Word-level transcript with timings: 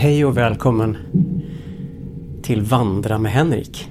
Hej 0.00 0.24
och 0.24 0.36
välkommen 0.36 0.96
till 2.42 2.62
Vandra 2.62 3.18
med 3.18 3.32
Henrik. 3.32 3.90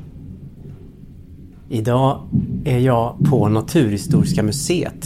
Idag 1.70 2.22
är 2.66 2.80
jag 2.80 3.18
på 3.30 3.50
Naturhistoriska 3.50 4.44
museet 4.44 5.06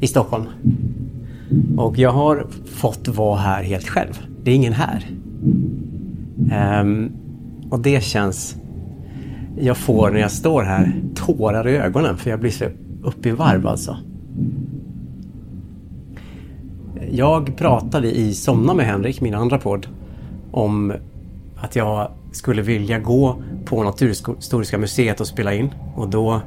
i 0.00 0.06
Stockholm. 0.06 0.44
Och 1.76 1.98
jag 1.98 2.10
har 2.10 2.46
fått 2.66 3.08
vara 3.08 3.38
här 3.38 3.62
helt 3.62 3.88
själv. 3.88 4.20
Det 4.42 4.50
är 4.50 4.54
ingen 4.54 4.72
här. 4.72 5.10
Um, 6.80 7.12
och 7.70 7.80
det 7.80 8.04
känns... 8.04 8.56
Jag 9.58 9.76
får 9.76 10.10
när 10.10 10.20
jag 10.20 10.32
står 10.32 10.62
här 10.62 10.92
tårar 11.14 11.68
i 11.68 11.76
ögonen 11.76 12.16
för 12.16 12.30
jag 12.30 12.40
blir 12.40 12.50
så 12.50 12.64
uppe 13.02 13.28
i 13.28 13.32
varv 13.32 13.66
alltså. 13.66 13.96
Jag 17.10 17.56
pratade 17.56 18.16
i 18.16 18.34
Somna 18.34 18.74
med 18.74 18.86
Henrik, 18.86 19.20
min 19.20 19.34
andra 19.34 19.58
podd, 19.58 19.86
om 20.52 20.92
att 21.56 21.76
jag 21.76 22.10
skulle 22.32 22.62
vilja 22.62 22.98
gå 22.98 23.42
på 23.64 23.82
Naturhistoriska 23.82 24.78
museet 24.78 25.20
och 25.20 25.26
spela 25.26 25.54
in. 25.54 25.74
Och 25.94 26.08
då 26.08 26.40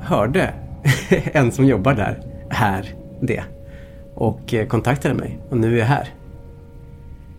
hörde 0.00 0.54
en 1.32 1.52
som 1.52 1.64
jobbar 1.66 1.94
där 1.94 2.22
här 2.48 2.94
det. 3.20 3.42
Och 4.14 4.54
kontaktade 4.68 5.14
mig. 5.14 5.38
Och 5.48 5.56
nu 5.56 5.74
är 5.74 5.78
jag 5.78 5.86
här. 5.86 6.08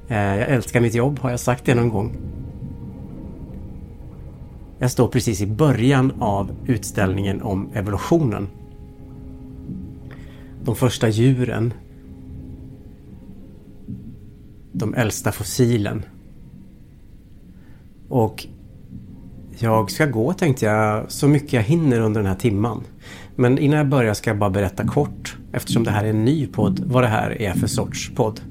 Eh, 0.08 0.40
jag 0.40 0.50
älskar 0.50 0.82
mitt 0.82 0.96
jobb, 0.96 1.20
har 1.20 1.30
jag 1.30 1.40
sagt 1.40 1.66
det 1.66 1.76
någon 1.76 1.90
gång? 1.90 2.16
Jag 4.80 4.92
står 4.92 5.08
precis 5.08 5.42
i 5.42 5.48
början 5.48 6.14
av 6.20 6.52
utställningen 6.66 7.42
om 7.42 7.70
evolutionen. 7.74 8.48
De 10.64 10.76
första 10.76 11.10
djuren. 11.10 11.74
De 14.72 14.94
äldsta 14.94 15.32
fossilen. 15.32 16.06
Och 18.10 18.48
jag 19.58 19.92
ska 19.92 20.06
gå 20.06 20.34
tänkte 20.34 20.66
jag 20.66 21.12
så 21.12 21.28
mycket 21.28 21.54
jag 21.54 21.64
hinner 21.64 22.00
under 22.00 22.22
den 22.22 22.30
här 22.30 22.38
timman. 22.38 22.84
Men 23.36 23.58
innan 23.58 23.78
jag 23.78 23.90
börjar 23.90 24.14
ska 24.14 24.30
jag 24.30 24.40
bara 24.40 24.50
berätta 24.50 24.88
kort, 24.88 25.38
eftersom 25.52 25.84
det 25.84 25.92
här 25.92 26.04
är 26.04 26.10
en 26.10 26.26
ny 26.26 26.48
podd, 26.48 26.80
vad 26.86 27.04
det 27.04 27.08
här 27.08 27.42
är 27.42 27.54
för 27.54 27.68
sorts 27.68 28.12
podd. 28.16 28.42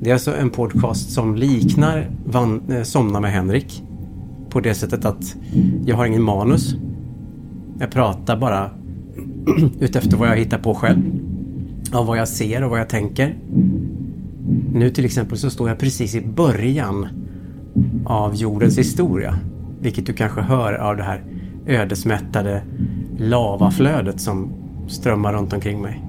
Det 0.00 0.10
är 0.10 0.14
alltså 0.14 0.36
en 0.36 0.50
podcast 0.50 1.10
som 1.10 1.36
liknar 1.36 2.10
Van, 2.26 2.62
eh, 2.70 2.82
Somna 2.82 3.20
med 3.20 3.32
Henrik. 3.32 3.82
På 4.50 4.60
det 4.60 4.74
sättet 4.74 5.04
att 5.04 5.36
jag 5.86 5.96
har 5.96 6.06
ingen 6.06 6.22
manus. 6.22 6.74
Jag 7.78 7.90
pratar 7.90 8.36
bara 8.36 8.70
utefter 9.80 10.16
vad 10.16 10.28
jag 10.28 10.36
hittar 10.36 10.58
på 10.58 10.74
själv. 10.74 11.02
Av 11.92 12.06
vad 12.06 12.18
jag 12.18 12.28
ser 12.28 12.64
och 12.64 12.70
vad 12.70 12.80
jag 12.80 12.88
tänker. 12.88 13.36
Nu 14.72 14.90
till 14.90 15.04
exempel 15.04 15.38
så 15.38 15.50
står 15.50 15.68
jag 15.68 15.78
precis 15.78 16.14
i 16.14 16.20
början 16.20 17.08
av 18.04 18.34
jordens 18.34 18.78
historia. 18.78 19.38
Vilket 19.80 20.06
du 20.06 20.12
kanske 20.12 20.40
hör 20.40 20.74
av 20.74 20.96
det 20.96 21.02
här 21.02 21.24
ödesmättade 21.66 22.62
lavaflödet 23.18 24.20
som 24.20 24.52
strömmar 24.88 25.32
runt 25.32 25.52
omkring 25.52 25.82
mig. 25.82 26.04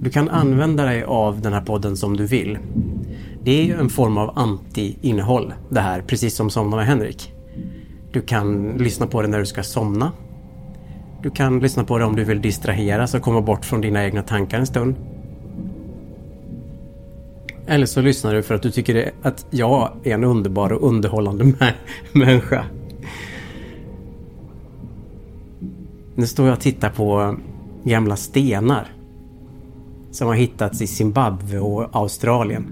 Du 0.00 0.10
kan 0.10 0.28
använda 0.28 0.84
dig 0.84 1.04
av 1.04 1.40
den 1.40 1.52
här 1.52 1.60
podden 1.60 1.96
som 1.96 2.16
du 2.16 2.26
vill. 2.26 2.58
Det 3.44 3.60
är 3.60 3.64
ju 3.64 3.74
en 3.74 3.88
form 3.88 4.18
av 4.18 4.38
anti-innehåll 4.38 5.52
det 5.68 5.80
här, 5.80 6.02
precis 6.02 6.34
som 6.34 6.50
Somna 6.50 6.76
med 6.76 6.86
Henrik. 6.86 7.32
Du 8.12 8.20
kan 8.20 8.68
lyssna 8.68 9.06
på 9.06 9.22
den 9.22 9.30
när 9.30 9.38
du 9.38 9.46
ska 9.46 9.62
somna. 9.62 10.12
Du 11.22 11.30
kan 11.30 11.58
lyssna 11.58 11.84
på 11.84 11.98
det 11.98 12.04
om 12.04 12.16
du 12.16 12.24
vill 12.24 12.42
distraheras 12.42 13.14
och 13.14 13.22
komma 13.22 13.40
bort 13.40 13.64
från 13.64 13.80
dina 13.80 14.04
egna 14.04 14.22
tankar 14.22 14.58
en 14.58 14.66
stund. 14.66 14.94
Eller 17.66 17.86
så 17.86 18.00
lyssnar 18.00 18.34
du 18.34 18.42
för 18.42 18.54
att 18.54 18.62
du 18.62 18.70
tycker 18.70 19.12
att 19.22 19.46
jag 19.50 19.90
är 20.02 20.14
en 20.14 20.24
underbar 20.24 20.72
och 20.72 20.88
underhållande 20.88 21.44
människa. 22.12 22.64
Nu 26.14 26.26
står 26.26 26.46
jag 26.46 26.56
och 26.56 26.60
tittar 26.60 26.90
på 26.90 27.36
gamla 27.84 28.16
stenar. 28.16 28.92
Som 30.10 30.28
har 30.28 30.34
hittats 30.34 30.82
i 30.82 30.86
Zimbabwe 30.86 31.58
och 31.58 31.88
Australien. 31.92 32.66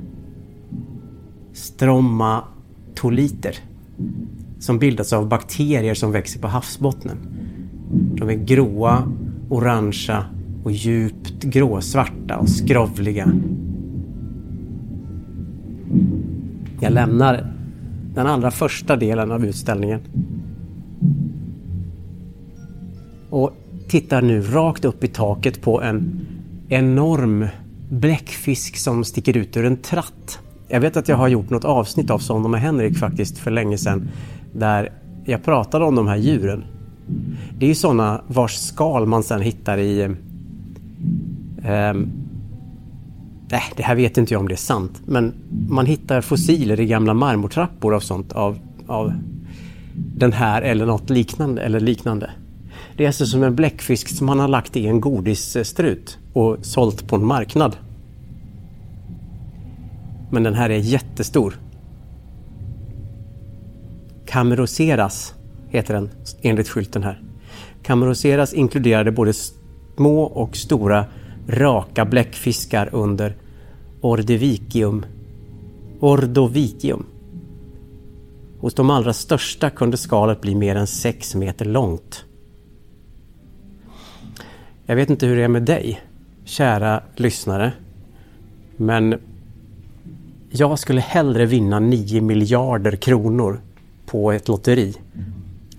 Stromatoliter. 1.52 3.58
Som 4.58 4.78
bildats 4.78 5.12
av 5.12 5.28
bakterier 5.28 5.94
som 5.94 6.12
växer 6.12 6.40
på 6.40 6.48
havsbottnen. 6.48 7.18
De 7.90 8.30
är 8.30 8.34
gråa, 8.34 9.12
orangea 9.48 10.24
och 10.64 10.72
djupt 10.72 11.44
gråsvarta 11.44 12.36
och 12.36 12.48
skrovliga 12.48 13.32
Jag 16.80 16.92
lämnar 16.92 17.52
den 18.14 18.26
allra 18.26 18.50
första 18.50 18.96
delen 18.96 19.32
av 19.32 19.44
utställningen. 19.44 20.00
Och 23.30 23.52
tittar 23.88 24.22
nu 24.22 24.42
rakt 24.42 24.84
upp 24.84 25.04
i 25.04 25.08
taket 25.08 25.62
på 25.62 25.82
en 25.82 26.26
enorm 26.68 27.46
bläckfisk 27.90 28.76
som 28.76 29.04
sticker 29.04 29.36
ut 29.36 29.56
ur 29.56 29.64
en 29.64 29.76
tratt. 29.76 30.38
Jag 30.68 30.80
vet 30.80 30.96
att 30.96 31.08
jag 31.08 31.16
har 31.16 31.28
gjort 31.28 31.50
något 31.50 31.64
avsnitt 31.64 32.10
av 32.10 32.18
Sondom 32.18 32.54
och 32.54 32.60
Henrik 32.60 32.98
faktiskt 32.98 33.38
för 33.38 33.50
länge 33.50 33.78
sedan. 33.78 34.08
Där 34.52 34.92
jag 35.24 35.44
pratade 35.44 35.84
om 35.84 35.94
de 35.94 36.08
här 36.08 36.16
djuren. 36.16 36.64
Det 37.58 37.66
är 37.66 37.68
ju 37.68 37.74
sådana 37.74 38.20
vars 38.26 38.54
skal 38.54 39.06
man 39.06 39.22
sedan 39.22 39.40
hittar 39.40 39.78
i 39.78 40.00
eh, 41.62 41.94
Nej, 43.50 43.62
det 43.76 43.82
här 43.82 43.94
vet 43.94 44.18
inte 44.18 44.34
jag 44.34 44.40
om 44.40 44.48
det 44.48 44.54
är 44.54 44.56
sant. 44.56 45.02
Men 45.06 45.34
man 45.68 45.86
hittar 45.86 46.20
fossiler 46.20 46.80
i 46.80 46.86
gamla 46.86 47.14
marmortrappor 47.14 47.94
av 47.94 48.00
sånt 48.00 48.32
av, 48.32 48.58
av 48.86 49.12
den 49.94 50.32
här 50.32 50.62
eller 50.62 50.86
något 50.86 51.10
liknande. 51.10 51.62
Eller 51.62 51.80
liknande. 51.80 52.30
Det 52.96 53.04
är 53.04 53.08
alltså 53.08 53.26
som 53.26 53.42
en 53.42 53.56
bläckfisk 53.56 54.08
som 54.08 54.26
man 54.26 54.38
har 54.38 54.48
lagt 54.48 54.76
i 54.76 54.86
en 54.86 55.00
godisstrut 55.00 56.18
och 56.32 56.56
sålt 56.62 57.08
på 57.08 57.16
en 57.16 57.26
marknad. 57.26 57.76
Men 60.30 60.42
den 60.42 60.54
här 60.54 60.70
är 60.70 60.78
jättestor. 60.78 61.60
Kameroseras 64.26 65.34
heter 65.70 65.94
den 65.94 66.10
enligt 66.42 66.68
skylten 66.68 67.02
här. 67.02 67.22
Cameroceras 67.82 68.52
inkluderade 68.52 69.12
både 69.12 69.32
små 69.96 70.22
och 70.22 70.56
stora 70.56 71.04
raka 71.48 72.04
bläckfiskar 72.04 72.88
under 72.92 73.36
Ordovicium. 74.00 75.04
Ordovicium. 76.00 77.06
Hos 78.58 78.74
de 78.74 78.90
allra 78.90 79.12
största 79.12 79.70
kunde 79.70 79.96
skalet 79.96 80.40
bli 80.40 80.54
mer 80.54 80.76
än 80.76 80.86
6 80.86 81.34
meter 81.34 81.64
långt. 81.64 82.24
Jag 84.86 84.96
vet 84.96 85.10
inte 85.10 85.26
hur 85.26 85.36
det 85.36 85.42
är 85.42 85.48
med 85.48 85.62
dig, 85.62 86.00
kära 86.44 87.02
lyssnare. 87.16 87.72
Men 88.76 89.14
jag 90.50 90.78
skulle 90.78 91.00
hellre 91.00 91.46
vinna 91.46 91.80
9 91.80 92.20
miljarder 92.20 92.96
kronor 92.96 93.60
på 94.06 94.32
ett 94.32 94.48
lotteri 94.48 94.94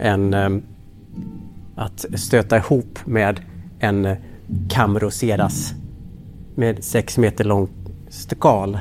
än 0.02 0.34
ehm, 0.34 0.62
att 1.76 2.06
stöta 2.16 2.58
ihop 2.58 3.00
med 3.06 3.40
en 3.80 4.06
eh, 4.06 4.18
Camroseras 4.70 5.74
med 6.56 6.84
sex 6.84 7.18
meter 7.18 7.44
långt 7.44 7.72
skal. 8.10 8.80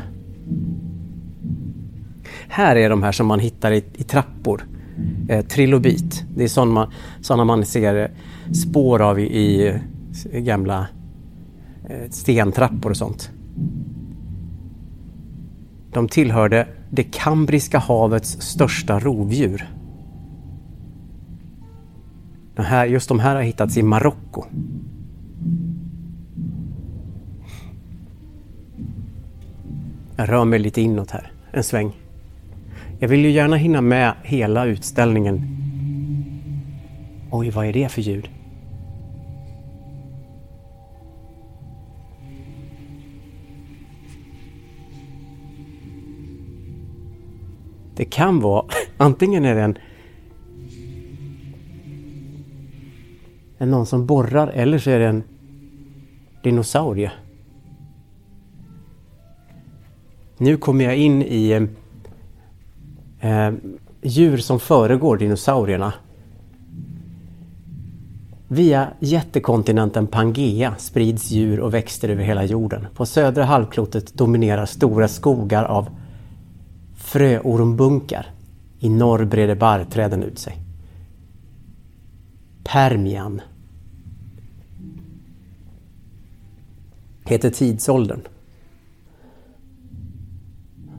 Här 2.48 2.76
är 2.76 2.90
de 2.90 3.02
här 3.02 3.12
som 3.12 3.26
man 3.26 3.40
hittar 3.40 3.72
i, 3.72 3.84
i 3.94 4.02
trappor. 4.02 4.62
Eh, 5.28 5.44
trilobit. 5.44 6.24
Det 6.36 6.44
är 6.44 6.48
sådana 6.48 6.72
man, 6.72 6.92
såna 7.20 7.44
man 7.44 7.64
ser 7.64 7.96
eh, 7.96 8.08
spår 8.54 9.02
av 9.02 9.20
i, 9.20 9.22
i 9.22 9.68
eh, 10.32 10.40
gamla 10.40 10.86
eh, 11.88 12.10
stentrappor 12.10 12.90
och 12.90 12.96
sånt. 12.96 13.30
De 15.92 16.08
tillhörde 16.08 16.68
det 16.90 17.02
Kambriska 17.02 17.78
havets 17.78 18.40
största 18.40 18.98
rovdjur. 18.98 19.79
De 22.54 22.62
här, 22.62 22.86
just 22.86 23.08
de 23.08 23.20
här 23.20 23.34
har 23.34 23.42
hittats 23.42 23.76
i 23.76 23.82
Marocko. 23.82 24.44
Jag 30.16 30.28
rör 30.28 30.44
mig 30.44 30.58
lite 30.58 30.80
inåt 30.80 31.10
här, 31.10 31.32
en 31.52 31.64
sväng. 31.64 31.92
Jag 32.98 33.08
vill 33.08 33.20
ju 33.20 33.30
gärna 33.30 33.56
hinna 33.56 33.80
med 33.80 34.14
hela 34.22 34.64
utställningen. 34.64 35.56
Oj, 37.30 37.50
vad 37.50 37.66
är 37.66 37.72
det 37.72 37.88
för 37.88 38.02
ljud? 38.02 38.30
Det 47.96 48.04
kan 48.04 48.40
vara, 48.40 48.64
antingen 48.96 49.44
är 49.44 49.54
det 49.54 49.62
en, 49.62 49.78
är 53.60 53.66
någon 53.66 53.86
som 53.86 54.06
borrar 54.06 54.48
eller 54.48 54.78
så 54.78 54.90
är 54.90 54.98
det 54.98 55.06
en 55.06 55.22
dinosaurie. 56.42 57.12
Nu 60.38 60.56
kommer 60.56 60.84
jag 60.84 60.96
in 60.96 61.22
i 61.22 61.50
eh, 63.20 63.46
eh, 63.46 63.54
djur 64.02 64.38
som 64.38 64.60
föregår 64.60 65.16
dinosaurierna. 65.16 65.92
Via 68.48 68.88
jättekontinenten 69.00 70.06
Pangea 70.06 70.74
sprids 70.78 71.30
djur 71.30 71.60
och 71.60 71.74
växter 71.74 72.08
över 72.08 72.24
hela 72.24 72.44
jorden. 72.44 72.86
På 72.94 73.06
södra 73.06 73.44
halvklotet 73.44 74.14
dominerar 74.14 74.66
stora 74.66 75.08
skogar 75.08 75.64
av 75.64 75.88
fröormbunkar. 76.96 78.26
I 78.78 78.88
norr 78.88 79.24
breder 79.24 79.54
barrträden 79.54 80.22
ut 80.22 80.38
sig. 80.38 80.56
Permian 82.64 83.40
heter 87.24 87.50
tidsåldern. 87.50 88.20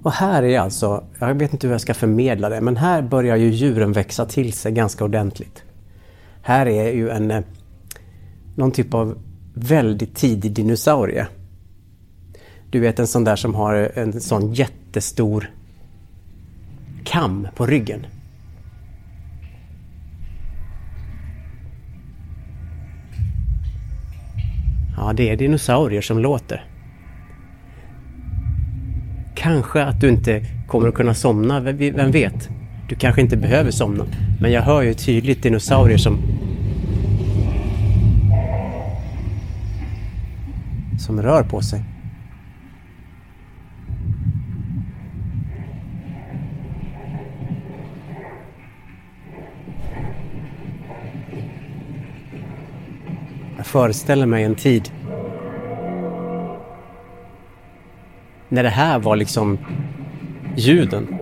Och 0.04 0.12
här 0.12 0.44
är 0.44 0.60
alltså, 0.60 1.04
jag 1.20 1.34
vet 1.34 1.54
inte 1.54 1.68
hur 1.68 1.74
jag 1.74 1.82
ska 1.82 1.94
förmedla 1.94 2.50
det, 2.50 2.62
men 2.62 2.78
här 2.78 3.02
börjar 3.02 3.36
ju 3.36 3.50
djuren 3.50 3.92
växa 3.92 4.26
till 4.26 4.54
sig 4.54 4.72
ganska 4.72 5.04
ordentligt. 5.04 5.64
Här 6.42 6.66
är 6.66 6.92
ju 6.92 7.10
en 7.10 7.32
eh, 7.32 7.44
någon 8.56 8.72
typ 8.72 8.94
av 8.94 9.18
väldigt 9.54 10.16
tidig 10.16 10.52
dinosaurie. 10.52 11.28
Du 12.70 12.80
vet 12.80 13.00
en 13.00 13.08
sån 13.08 13.24
där 13.24 13.36
som 13.36 13.56
har 13.56 13.92
en 13.96 14.22
sån 14.22 14.54
jättestor 14.54 15.50
kam 17.04 17.48
på 17.56 17.66
ryggen. 17.66 18.06
Ja, 25.04 25.14
det 25.14 25.30
är 25.30 25.38
dinosaurier 25.38 26.02
som 26.02 26.20
låter. 26.20 26.66
Kanske 29.36 29.84
att 29.84 30.02
du 30.02 30.10
inte 30.10 30.46
kommer 30.68 30.88
att 30.88 30.94
kunna 30.94 31.14
somna, 31.14 31.60
vem 31.60 32.12
vet? 32.12 32.50
Du 32.90 32.96
kanske 32.96 33.22
inte 33.22 33.38
behöver 33.38 33.72
somna. 33.72 34.06
Men 34.42 34.52
jag 34.52 34.62
hör 34.62 34.82
ju 34.82 34.94
tydligt 34.94 35.44
dinosaurier 35.44 35.98
som... 35.98 36.18
Som 41.00 41.22
rör 41.22 41.44
på 41.44 41.62
sig. 41.62 41.84
Jag 53.62 53.68
föreställer 53.68 54.26
mig 54.26 54.44
en 54.44 54.56
tid 54.56 54.92
när 58.50 58.64
det 58.64 58.70
här 58.70 59.00
var 59.00 59.16
liksom 59.16 59.58
ljuden. 60.58 61.18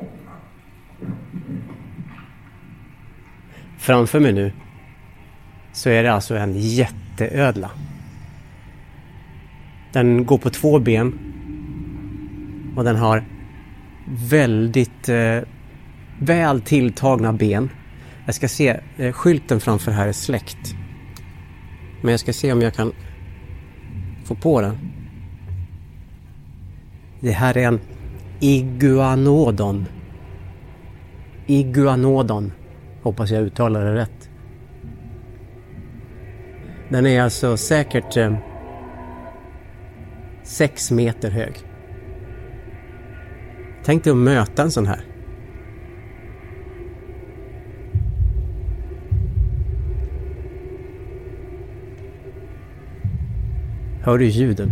Framför 3.78 4.20
mig 4.20 4.34
nu 4.34 4.52
så 5.74 5.90
är 5.90 6.04
det 6.04 6.14
alltså 6.14 6.36
en 6.36 6.54
jätteödla. 6.56 7.72
Den 9.94 10.26
går 10.26 10.38
på 10.38 10.50
två 10.50 10.80
ben 10.80 11.20
och 12.76 12.84
den 12.84 12.96
har 12.96 13.24
väldigt 14.30 15.10
eh, 15.10 15.40
väl 16.20 16.62
tilltagna 16.62 17.34
ben. 17.34 17.70
Jag 18.26 18.36
ska 18.36 18.48
se, 18.48 18.80
eh, 18.98 19.12
skylten 19.12 19.60
framför 19.60 19.92
här 19.92 20.08
är 20.08 20.14
släckt. 20.14 20.79
Men 22.02 22.12
jag 22.12 22.20
ska 22.20 22.34
se 22.34 22.54
om 22.54 22.62
jag 22.62 22.74
kan 22.74 22.92
få 24.26 24.36
på 24.36 24.62
den. 24.62 24.78
Det 27.20 27.32
här 27.32 27.58
är 27.58 27.68
en 27.68 27.80
iguanodon. 28.40 29.86
Iguanodon. 31.48 32.52
Hoppas 33.02 33.32
jag 33.32 33.44
uttalar 33.44 33.86
det 33.86 33.96
rätt. 33.96 34.30
Den 36.90 37.06
är 37.06 37.22
alltså 37.22 37.58
säkert 37.58 38.18
eh, 38.18 38.36
sex 40.44 40.92
meter 40.92 41.30
hög. 41.32 41.54
Tänk 43.84 44.04
dig 44.04 44.12
att 44.12 44.18
möta 44.18 44.62
en 44.62 44.72
sån 44.72 44.88
här. 44.88 45.09
Hör 54.10 54.18
du 54.18 54.26
ljuden? 54.26 54.72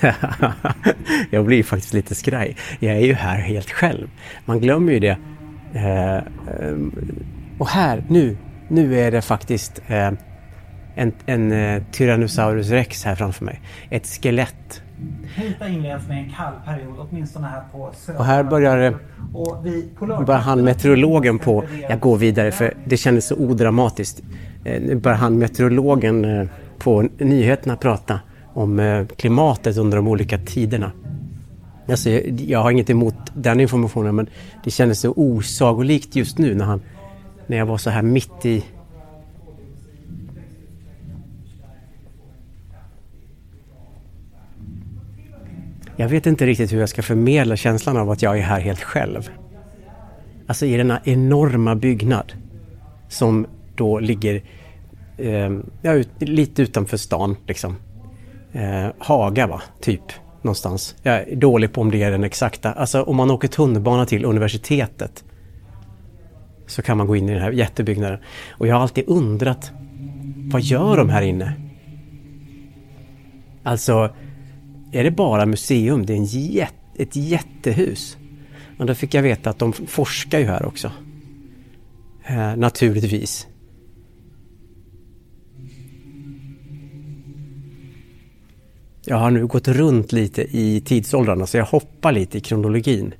jag 1.30 1.44
blir 1.44 1.62
faktiskt 1.62 1.94
lite 1.94 2.14
skraj. 2.14 2.56
Jag 2.80 2.96
är 2.96 3.00
ju 3.00 3.14
här 3.14 3.38
helt 3.38 3.70
själv. 3.70 4.10
Man 4.44 4.60
glömmer 4.60 4.92
ju 4.92 4.98
det. 4.98 5.18
Eh, 5.74 6.16
eh 6.16 6.22
och 7.58 7.68
här, 7.68 8.04
nu, 8.08 8.36
nu 8.68 9.00
är 9.00 9.10
det 9.10 9.22
faktiskt 9.22 9.82
eh, 9.86 10.10
en, 10.94 11.12
en 11.26 11.52
eh, 11.52 11.82
Tyrannosaurus 11.92 12.70
rex 12.70 13.04
här 13.04 13.14
framför 13.14 13.44
mig. 13.44 13.60
Ett 13.90 14.06
skelett. 14.06 14.82
Hyta 15.34 15.68
inleds 15.68 16.08
med 16.08 16.18
en 16.18 16.30
kall 16.30 16.52
period, 16.64 16.94
åtminstone 16.98 17.46
här 17.46 17.62
på 17.72 17.90
södra 17.94 18.18
Och 18.18 18.24
här 18.24 18.42
börjar 18.42 18.76
det... 18.76 20.24
börjar 20.24 20.40
han 20.40 20.64
meteorologen 20.64 21.38
på... 21.38 21.64
Jag 21.88 22.00
går 22.00 22.16
vidare 22.16 22.52
för 22.52 22.74
det 22.84 22.96
kändes 22.96 23.26
så 23.26 23.36
odramatiskt. 23.36 24.22
Nu 24.64 24.94
börjar 24.94 25.18
han 25.18 25.38
meteorologen 25.38 26.48
på 26.78 27.08
nyheterna 27.18 27.76
prata 27.76 28.20
om 28.54 28.80
eh, 28.80 29.06
klimatet 29.06 29.76
under 29.76 29.96
de 29.96 30.08
olika 30.08 30.38
tiderna. 30.38 30.92
Alltså, 31.88 32.10
jag 32.10 32.62
har 32.62 32.70
inget 32.70 32.90
emot 32.90 33.14
den 33.34 33.60
informationen 33.60 34.14
men 34.14 34.26
det 34.64 34.70
kändes 34.70 35.00
så 35.00 35.12
osagolikt 35.16 36.16
just 36.16 36.38
nu 36.38 36.54
när, 36.54 36.64
han, 36.64 36.80
när 37.46 37.56
jag 37.56 37.66
var 37.66 37.78
så 37.78 37.90
här 37.90 38.02
mitt 38.02 38.46
i 38.46 38.64
Jag 45.96 46.08
vet 46.08 46.26
inte 46.26 46.46
riktigt 46.46 46.72
hur 46.72 46.80
jag 46.80 46.88
ska 46.88 47.02
förmedla 47.02 47.56
känslan 47.56 47.96
av 47.96 48.10
att 48.10 48.22
jag 48.22 48.38
är 48.38 48.42
här 48.42 48.60
helt 48.60 48.82
själv. 48.82 49.30
Alltså 50.46 50.66
i 50.66 50.76
denna 50.76 51.00
enorma 51.04 51.74
byggnad 51.74 52.32
som 53.08 53.46
då 53.76 53.98
ligger 53.98 54.42
eh, 55.18 55.50
ja, 55.82 56.02
lite 56.18 56.62
utanför 56.62 56.96
stan 56.96 57.36
liksom 57.46 57.76
eh, 58.52 58.86
Haga 58.98 59.46
va, 59.46 59.62
typ. 59.80 60.02
Någonstans. 60.42 60.96
Jag 61.02 61.14
är 61.14 61.36
dålig 61.36 61.72
på 61.72 61.80
om 61.80 61.90
det 61.90 62.02
är 62.02 62.10
den 62.10 62.24
exakta. 62.24 62.72
Alltså 62.72 63.02
om 63.02 63.16
man 63.16 63.30
åker 63.30 63.48
tunnelbana 63.48 64.06
till 64.06 64.24
universitetet 64.24 65.24
så 66.66 66.82
kan 66.82 66.96
man 66.96 67.06
gå 67.06 67.16
in 67.16 67.28
i 67.28 67.32
den 67.32 67.42
här 67.42 67.50
jättebyggnaden. 67.50 68.18
Och 68.50 68.66
jag 68.66 68.74
har 68.74 68.82
alltid 68.82 69.04
undrat 69.06 69.72
vad 70.52 70.62
gör 70.62 70.96
de 70.96 71.08
här 71.08 71.22
inne? 71.22 71.52
Alltså, 73.62 74.10
är 74.94 75.04
det 75.04 75.10
bara 75.10 75.46
museum? 75.46 76.06
Det 76.06 76.12
är 76.12 76.16
en 76.16 76.24
jätt, 76.24 76.74
ett 76.96 77.16
jättehus. 77.16 78.16
Men 78.76 78.86
då 78.86 78.94
fick 78.94 79.14
jag 79.14 79.22
veta 79.22 79.50
att 79.50 79.58
de 79.58 79.72
forskar 79.72 80.38
ju 80.38 80.44
här 80.44 80.64
också. 80.64 80.90
Eh, 82.24 82.56
naturligtvis. 82.56 83.46
Jag 89.04 89.16
har 89.16 89.30
nu 89.30 89.46
gått 89.46 89.68
runt 89.68 90.12
lite 90.12 90.56
i 90.56 90.80
tidsåldrarna 90.80 91.46
så 91.46 91.56
jag 91.56 91.64
hoppar 91.64 92.12
lite 92.12 92.38
i 92.38 92.40
kronologin. 92.40 93.14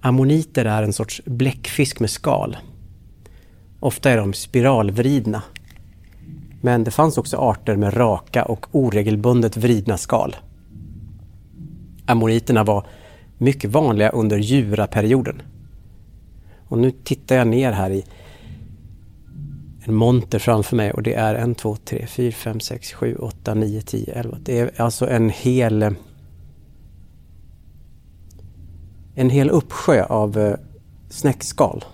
Ammoniter 0.00 0.64
är 0.64 0.82
en 0.82 0.92
sorts 0.92 1.22
bläckfisk 1.24 2.00
med 2.00 2.10
skal. 2.10 2.56
Ofta 3.80 4.10
är 4.10 4.16
de 4.16 4.32
spiralvridna. 4.32 5.42
Men 6.60 6.84
det 6.84 6.90
fanns 6.90 7.18
också 7.18 7.36
arter 7.36 7.76
med 7.76 7.96
raka 7.96 8.44
och 8.44 8.66
oregelbundet 8.72 9.56
vridna 9.56 9.96
skal. 9.96 10.36
Amoriterna 12.06 12.64
var 12.64 12.86
mycket 13.38 13.70
vanliga 13.70 14.08
under 14.08 14.38
juraperioden. 14.38 15.42
Och 16.68 16.78
nu 16.78 16.90
tittar 16.90 17.36
jag 17.36 17.46
ner 17.46 17.72
här 17.72 17.90
i 17.90 18.04
en 19.80 19.94
monter 19.94 20.38
framför 20.38 20.76
mig 20.76 20.90
och 20.90 21.02
det 21.02 21.14
är 21.14 21.34
en, 21.34 21.54
två, 21.54 21.76
tre, 21.76 22.06
fyra, 22.06 22.32
fem, 22.32 22.60
sex, 22.60 22.92
sju, 22.92 23.16
åtta, 23.16 23.54
nio, 23.54 23.82
tio, 23.82 24.12
elva. 24.14 24.38
Det 24.42 24.58
är 24.58 24.80
alltså 24.80 25.08
en 25.08 25.30
hel 25.30 25.94
en 29.14 29.30
hel 29.30 29.50
uppsjö 29.50 30.04
av 30.04 30.38
eh, 30.38 30.54
snäckskal. 31.10 31.84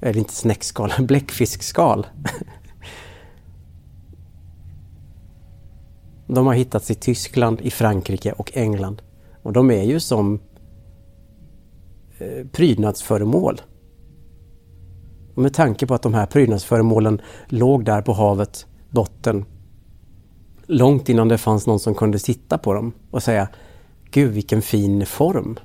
Eller 0.00 0.18
inte 0.18 0.32
snäckskal, 0.32 0.92
bläckfiskskal. 0.98 2.06
De 6.34 6.46
har 6.46 6.54
hittats 6.54 6.90
i 6.90 6.94
Tyskland, 6.94 7.60
i 7.60 7.70
Frankrike 7.70 8.32
och 8.32 8.56
England. 8.56 9.02
Och 9.42 9.52
de 9.52 9.70
är 9.70 9.82
ju 9.82 10.00
som 10.00 10.40
eh, 12.18 12.46
prydnadsföremål. 12.52 13.60
Och 15.34 15.42
med 15.42 15.54
tanke 15.54 15.86
på 15.86 15.94
att 15.94 16.02
de 16.02 16.14
här 16.14 16.26
prydnadsföremålen 16.26 17.20
låg 17.46 17.84
där 17.84 18.02
på 18.02 18.12
havet 18.12 18.66
botten 18.90 19.44
långt 20.66 21.08
innan 21.08 21.28
det 21.28 21.38
fanns 21.38 21.66
någon 21.66 21.80
som 21.80 21.94
kunde 21.94 22.18
sitta 22.18 22.58
på 22.58 22.74
dem 22.74 22.92
och 23.10 23.22
säga 23.22 23.48
Gud 24.10 24.32
vilken 24.32 24.62
fin 24.62 25.06
form! 25.06 25.58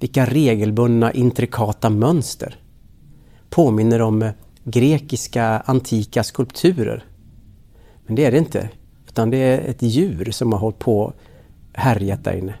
Vilka 0.00 0.26
regelbundna 0.26 1.12
intrikata 1.12 1.90
mönster! 1.90 2.56
Påminner 3.50 4.02
om 4.02 4.22
eh, 4.22 4.32
grekiska 4.64 5.44
antika 5.44 6.24
skulpturer. 6.24 7.04
Men 8.06 8.16
det 8.16 8.24
är 8.24 8.32
det 8.32 8.38
inte, 8.38 8.70
utan 9.08 9.30
det 9.30 9.36
är 9.36 9.70
ett 9.70 9.82
djur 9.82 10.30
som 10.30 10.52
har 10.52 10.58
hållit 10.58 10.78
på 10.78 11.12
härjat 11.72 12.24
där 12.24 12.32
inne. 12.32 12.54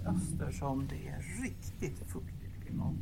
Eftersom 0.00 0.88
det 0.88 1.08
är 1.08 1.42
riktigt 1.42 1.98
fuktigt 2.12 2.66
klimat. 2.66 2.94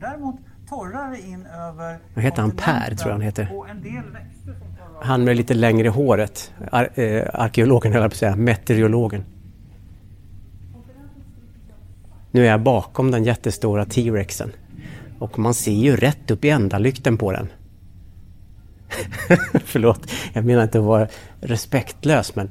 Däremot 0.00 0.36
torrare 0.68 1.18
in 1.20 1.46
över 1.46 1.98
Vad 2.14 2.24
heter 2.24 2.42
han? 2.42 2.50
Per, 2.50 2.94
tror 2.94 3.08
jag 3.08 3.14
han 3.14 3.20
heter. 3.20 3.48
och 3.54 5.04
Han 5.04 5.24
med 5.24 5.36
lite 5.36 5.54
längre 5.54 5.88
håret. 5.88 6.52
Ar 6.72 7.00
eh, 7.00 7.26
arkeologen 7.32 7.92
höll 7.92 8.02
jag 8.02 8.10
på 8.10 8.14
att 8.14 8.18
säga. 8.18 8.36
Meteorologen. 8.36 9.24
Nu 12.30 12.46
är 12.46 12.50
jag 12.50 12.62
bakom 12.62 13.10
den 13.10 13.24
jättestora 13.24 13.84
T-rexen. 13.84 14.52
Och 15.18 15.38
man 15.38 15.54
ser 15.54 15.72
ju 15.72 15.96
rätt 15.96 16.30
upp 16.30 16.44
i 16.44 16.50
ändalykten 16.50 17.18
på 17.18 17.32
den. 17.32 17.48
Förlåt, 19.64 20.10
jag 20.32 20.44
menar 20.44 20.62
inte 20.62 20.78
att 20.78 20.84
vara 20.84 21.08
respektlös 21.40 22.36
men 22.36 22.50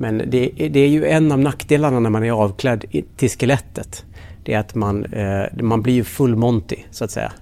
men 0.00 0.18
det, 0.18 0.50
det 0.70 0.80
är 0.80 0.88
ju 0.88 1.06
en 1.06 1.32
av 1.32 1.38
nackdelarna 1.38 2.00
när 2.00 2.10
man 2.10 2.24
är 2.24 2.30
avklädd 2.30 2.84
till 3.16 3.30
skelettet. 3.30 4.04
Det 4.44 4.54
är 4.54 4.58
att 4.58 4.74
man, 4.74 5.04
eh, 5.04 5.44
man 5.62 5.82
blir 5.82 5.94
ju 5.94 6.04
full 6.04 6.36
monty 6.36 6.76
så 6.90 7.04
att 7.04 7.10
säga. 7.10 7.32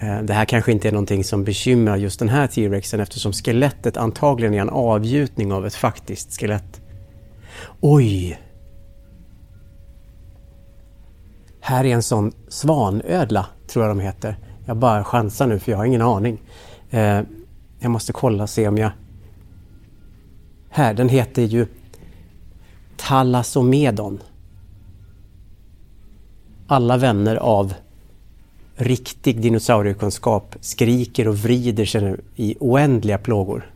Eh, 0.00 0.22
Det 0.22 0.32
här 0.34 0.44
kanske 0.44 0.72
inte 0.72 0.88
är 0.88 0.92
någonting 0.92 1.24
som 1.24 1.44
bekymrar 1.44 1.96
just 1.96 2.18
den 2.18 2.28
här 2.28 2.46
T-rexen 2.46 3.00
eftersom 3.00 3.32
skelettet 3.32 3.96
antagligen 3.96 4.54
är 4.54 4.60
en 4.60 4.70
avgjutning 4.70 5.52
av 5.52 5.66
ett 5.66 5.74
faktiskt 5.74 6.40
skelett. 6.40 6.80
Oj! 7.80 8.38
Här 11.60 11.84
är 11.84 11.94
en 11.94 12.02
sån 12.02 12.32
svanödla, 12.48 13.46
tror 13.68 13.84
jag 13.86 13.96
de 13.96 14.00
heter. 14.00 14.36
Jag 14.64 14.76
bara 14.76 15.04
chansar 15.04 15.46
nu 15.46 15.58
för 15.58 15.72
jag 15.72 15.78
har 15.78 15.84
ingen 15.84 16.02
aning. 16.02 16.38
Eh, 16.90 17.20
jag 17.78 17.90
måste 17.90 18.12
kolla 18.12 18.42
och 18.42 18.50
se 18.50 18.68
om 18.68 18.78
jag... 18.78 18.90
Här, 20.70 20.94
den 20.94 21.08
heter 21.08 21.42
ju 21.42 21.66
Talasomedon. 22.96 24.18
Alla 26.66 26.96
vänner 26.96 27.36
av 27.36 27.74
riktig 28.76 29.40
dinosauriekunskap 29.40 30.56
skriker 30.60 31.28
och 31.28 31.38
vrider 31.38 31.84
sig 31.84 32.02
nu 32.02 32.20
i 32.36 32.56
oändliga 32.60 33.18
plågor. 33.18 33.70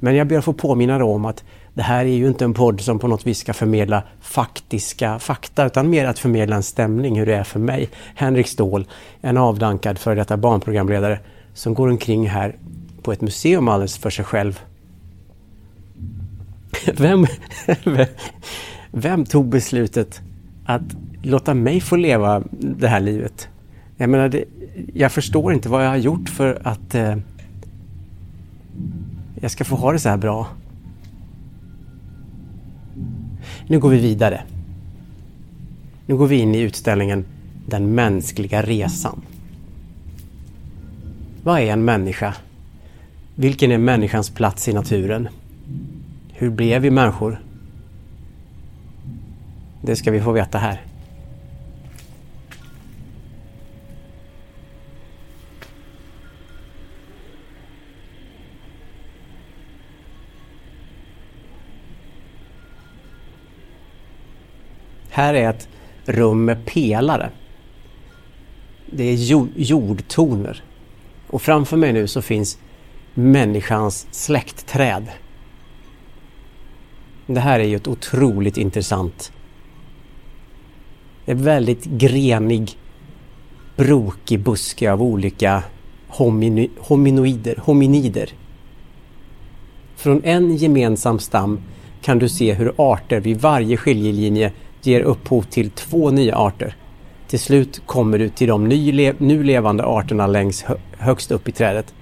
Men 0.00 0.14
jag 0.16 0.26
ber 0.26 0.38
att 0.38 0.44
få 0.44 0.52
påminna 0.52 1.04
om 1.04 1.24
att 1.24 1.44
det 1.74 1.82
här 1.82 2.04
är 2.04 2.14
ju 2.16 2.28
inte 2.28 2.44
en 2.44 2.54
podd 2.54 2.80
som 2.80 2.98
på 2.98 3.08
något 3.08 3.26
vis 3.26 3.38
ska 3.38 3.52
förmedla 3.52 4.02
faktiska 4.20 5.18
fakta 5.18 5.66
utan 5.66 5.90
mer 5.90 6.04
att 6.04 6.18
förmedla 6.18 6.56
en 6.56 6.62
stämning 6.62 7.18
hur 7.18 7.26
det 7.26 7.34
är 7.34 7.44
för 7.44 7.60
mig, 7.60 7.88
Henrik 8.14 8.46
Ståhl, 8.46 8.86
en 9.20 9.36
avdankad 9.36 9.98
före 9.98 10.14
detta 10.14 10.36
barnprogramledare 10.36 11.18
som 11.54 11.74
går 11.74 11.88
omkring 11.88 12.28
här 12.28 12.56
på 13.02 13.12
ett 13.12 13.20
museum 13.20 13.68
alldeles 13.68 13.98
för 13.98 14.10
sig 14.10 14.24
själv. 14.24 14.60
Vem, 16.92 17.26
vem 18.90 19.24
tog 19.24 19.48
beslutet 19.48 20.20
att 20.66 20.82
låta 21.22 21.54
mig 21.54 21.80
få 21.80 21.96
leva 21.96 22.42
det 22.50 22.88
här 22.88 23.00
livet? 23.00 23.48
Jag 23.96 24.10
menar, 24.10 24.28
det, 24.28 24.44
jag 24.94 25.12
förstår 25.12 25.52
inte 25.52 25.68
vad 25.68 25.84
jag 25.84 25.88
har 25.88 25.96
gjort 25.96 26.28
för 26.28 26.58
att 26.64 26.94
eh, 26.94 27.16
jag 29.40 29.50
ska 29.50 29.64
få 29.64 29.76
ha 29.76 29.92
det 29.92 29.98
så 29.98 30.08
här 30.08 30.16
bra. 30.16 30.46
Nu 33.66 33.78
går 33.78 33.88
vi 33.88 33.98
vidare. 33.98 34.42
Nu 36.06 36.16
går 36.16 36.26
vi 36.26 36.36
in 36.36 36.54
i 36.54 36.60
utställningen 36.60 37.24
Den 37.66 37.94
mänskliga 37.94 38.62
resan. 38.62 39.22
Vad 41.42 41.60
är 41.60 41.72
en 41.72 41.84
människa? 41.84 42.34
Vilken 43.34 43.72
är 43.72 43.78
människans 43.78 44.30
plats 44.30 44.68
i 44.68 44.72
naturen? 44.72 45.28
Hur 46.32 46.50
blev 46.50 46.82
vi 46.82 46.90
människor? 46.90 47.40
Det 49.82 49.96
ska 49.96 50.10
vi 50.10 50.20
få 50.20 50.32
veta 50.32 50.58
här. 50.58 50.80
Här 65.14 65.34
är 65.34 65.50
ett 65.50 65.68
rum 66.04 66.44
med 66.44 66.66
pelare. 66.66 67.30
Det 68.86 69.04
är 69.04 69.16
jordtoner. 69.56 70.62
Och 71.26 71.42
framför 71.42 71.76
mig 71.76 71.92
nu 71.92 72.06
så 72.06 72.22
finns 72.22 72.58
människans 73.14 74.06
släktträd. 74.10 75.08
Det 77.26 77.40
här 77.40 77.60
är 77.60 77.64
ju 77.64 77.76
ett 77.76 77.88
otroligt 77.88 78.56
intressant. 78.56 79.32
Det 81.24 81.32
är 81.32 81.36
väldigt 81.36 81.84
grenig, 81.84 82.78
brokig 83.76 84.40
buske 84.40 84.92
av 84.92 85.02
olika 85.02 85.62
homini- 86.08 86.70
hominoider, 86.78 87.58
hominider. 87.62 88.30
Från 89.96 90.24
en 90.24 90.56
gemensam 90.56 91.18
stam 91.18 91.60
kan 92.02 92.18
du 92.18 92.28
se 92.28 92.52
hur 92.52 92.72
arter 92.76 93.20
vid 93.20 93.40
varje 93.40 93.76
skiljelinje 93.76 94.52
ger 94.86 95.00
upphov 95.00 95.42
till 95.42 95.70
två 95.70 96.10
nya 96.10 96.36
arter. 96.36 96.76
Till 97.28 97.38
slut 97.38 97.82
kommer 97.86 98.18
du 98.18 98.28
till 98.28 98.48
de 98.48 98.68
nu 99.18 99.42
levande 99.42 99.84
arterna 99.84 100.26
längst 100.26 100.66
högst 100.98 101.30
upp 101.30 101.48
i 101.48 101.52
trädet. 101.52 101.94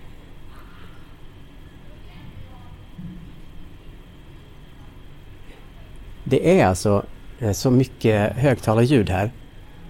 Det 6.24 6.60
är 6.60 6.66
alltså 6.66 7.04
eh, 7.38 7.52
så 7.52 7.70
mycket 7.70 8.36
högtalarljud 8.36 9.10
här 9.10 9.30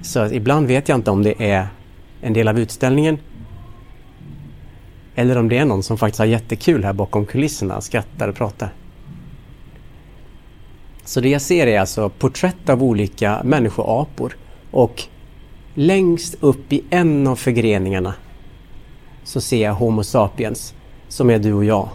så 0.02 0.26
ibland 0.26 0.66
vet 0.66 0.88
jag 0.88 0.98
inte 0.98 1.10
om 1.10 1.22
det 1.22 1.50
är 1.50 1.66
en 2.20 2.32
del 2.32 2.48
av 2.48 2.58
utställningen 2.58 3.18
eller 5.14 5.38
om 5.38 5.48
det 5.48 5.58
är 5.58 5.64
någon 5.64 5.82
som 5.82 5.98
faktiskt 5.98 6.18
har 6.18 6.26
jättekul 6.26 6.84
här 6.84 6.92
bakom 6.92 7.26
kulisserna, 7.26 7.80
skrattar 7.80 8.28
och 8.28 8.34
pratar. 8.34 8.72
Så 11.04 11.20
det 11.20 11.28
jag 11.28 11.42
ser 11.42 11.66
är 11.66 11.80
alltså 11.80 12.08
porträtt 12.08 12.68
av 12.68 12.82
olika 12.82 13.42
människoapor 13.44 14.36
och 14.70 15.02
längst 15.74 16.34
upp 16.40 16.72
i 16.72 16.84
en 16.90 17.26
av 17.26 17.36
förgreningarna 17.36 18.14
så 19.24 19.40
ser 19.40 19.62
jag 19.62 19.74
Homo 19.74 20.02
sapiens 20.02 20.74
som 21.08 21.30
är 21.30 21.38
du 21.38 21.52
och 21.52 21.64
jag. 21.64 21.88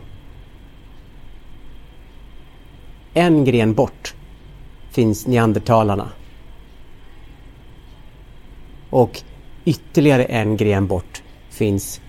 En 3.13 3.45
gren 3.45 3.73
bort 3.73 4.15
finns 4.91 5.27
neandertalarna. 5.27 6.11
Och 8.89 9.21
ytterligare 9.65 10.23
en 10.23 10.57
gren 10.57 10.87
bort 10.87 11.23
finns 11.49 12.01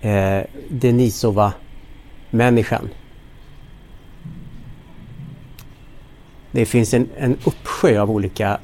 eh, 0.00 0.40
Denisova-människan. 0.68 2.88
Det 6.58 6.66
finns 6.66 6.94
en, 6.94 7.08
en 7.16 7.36
uppsjö 7.44 8.00
av 8.00 8.10
olika 8.10 8.60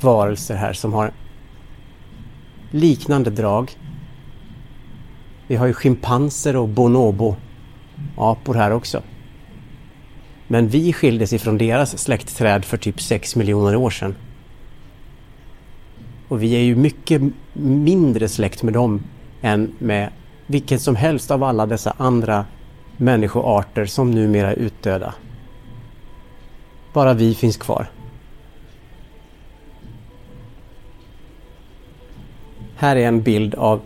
varelser 0.00 0.56
här 0.56 0.72
som 0.72 0.92
har 0.92 1.12
liknande 2.70 3.30
drag. 3.30 3.70
Vi 5.46 5.56
har 5.56 5.66
ju 5.66 5.72
schimpanser 5.72 6.56
och 6.56 6.68
bonobo-apor 6.68 8.54
här 8.54 8.70
också. 8.70 9.02
Men 10.46 10.68
vi 10.68 10.92
skildes 10.92 11.32
ifrån 11.32 11.58
deras 11.58 11.98
släktträd 11.98 12.64
för 12.64 12.76
typ 12.76 13.00
6 13.00 13.36
miljoner 13.36 13.76
år 13.76 13.90
sedan. 13.90 14.14
Och 16.28 16.42
vi 16.42 16.54
är 16.54 16.62
ju 16.62 16.76
mycket 16.76 17.22
mindre 17.52 18.28
släkt 18.28 18.62
med 18.62 18.74
dem 18.74 19.02
än 19.42 19.74
med 19.78 20.10
vilken 20.46 20.78
som 20.78 20.96
helst 20.96 21.30
av 21.30 21.44
alla 21.44 21.66
dessa 21.66 21.94
andra 21.96 22.44
människoarter 22.96 23.86
som 23.86 24.10
numera 24.10 24.50
är 24.50 24.56
utdöda. 24.56 25.14
Bara 26.94 27.14
vi 27.14 27.34
finns 27.34 27.56
kvar. 27.56 27.86
Här 32.76 32.96
är 32.96 33.08
en 33.08 33.22
bild 33.22 33.54
av 33.54 33.80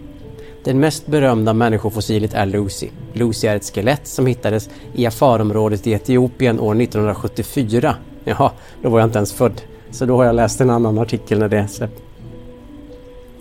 Den 0.65 0.81
mest 0.81 1.07
berömda 1.07 1.53
människofossilet 1.53 2.35
är 2.35 2.47
Lucy. 2.47 2.89
Lucy 3.13 3.47
är 3.47 3.57
ett 3.57 3.75
skelett 3.75 4.07
som 4.07 4.27
hittades 4.27 4.71
i 4.95 5.07
Afarområdet 5.07 5.87
i 5.87 5.93
Etiopien 5.93 6.61
år 6.61 6.83
1974. 6.83 7.95
Jaha, 8.25 8.51
då 8.83 8.89
var 8.89 8.99
jag 8.99 9.07
inte 9.07 9.19
ens 9.19 9.33
född. 9.33 9.61
Så 9.91 10.07
då 10.07 10.17
har 10.17 10.25
jag 10.25 10.35
läst 10.35 10.61
en 10.61 10.71
annan 10.71 10.99
artikel 10.99 11.39
när 11.39 11.49
det 11.49 11.69
släpptes. 11.69 12.03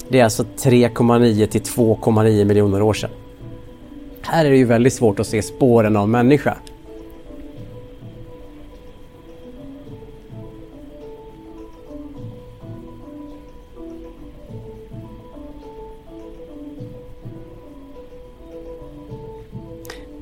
Det 0.10 0.20
är 0.20 0.24
alltså 0.24 0.43
3,9 0.43 1.46
till 1.46 1.62
2,9 1.62 2.46
miljoner 2.46 2.81
år 2.81 2.93
sedan. 2.93 3.10
Här 4.22 4.46
är 4.46 4.50
det 4.50 4.58
ju 4.58 4.65
väldigt 4.65 4.93
svårt 4.93 5.20
att 5.20 5.27
se 5.27 5.41
spåren 5.41 5.98
av 5.98 6.10
människa. 6.10 6.58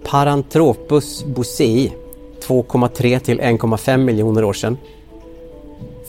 Paranthropus 0.09 1.25
bosei 1.25 1.93
2,3 2.41 3.19
till 3.19 3.41
1,5 3.41 3.97
miljoner 3.97 4.43
år 4.43 4.53
sedan. 4.53 4.77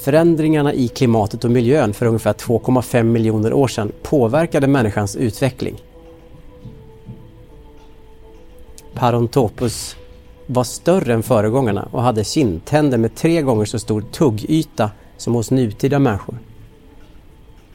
Förändringarna 0.05 0.75
i 0.75 0.89
klimatet 0.89 1.45
och 1.45 1.51
miljön 1.51 1.93
för 1.93 2.07
ungefär 2.07 2.33
2,5 2.33 3.03
miljoner 3.03 3.53
år 3.53 3.69
sedan 3.69 3.93
påverkade 4.03 4.67
människans 4.67 5.17
utveckling. 5.17 5.83
Paranthropus 8.95 9.97
var 10.47 10.65
större 10.65 11.15
än 11.15 11.23
föregångarna 11.23 11.89
och 11.93 12.03
hade 12.03 12.25
kindtänder 12.25 12.99
med 12.99 13.15
tre 13.15 13.43
gånger 13.43 13.65
så 13.65 13.79
stor 13.79 14.05
tuggyta 14.13 14.91
som 15.17 15.35
hos 15.35 15.51
nutida 15.51 15.99
människor. 15.99 16.39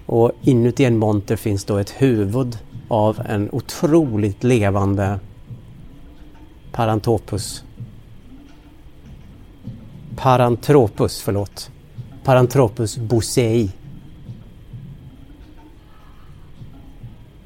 Och 0.05 0.31
inuti 0.41 0.85
en 0.85 0.97
monter 0.97 1.35
finns 1.35 1.65
då 1.65 1.77
ett 1.77 1.93
huvud 1.97 2.57
av 2.87 3.21
en 3.29 3.49
otroligt 3.51 4.43
levande 4.43 5.19
Parantopus. 6.75 7.63
Parantropus, 10.15 11.21
förlåt. 11.21 11.71
Parantropus 12.23 12.97
bosei. 12.97 13.71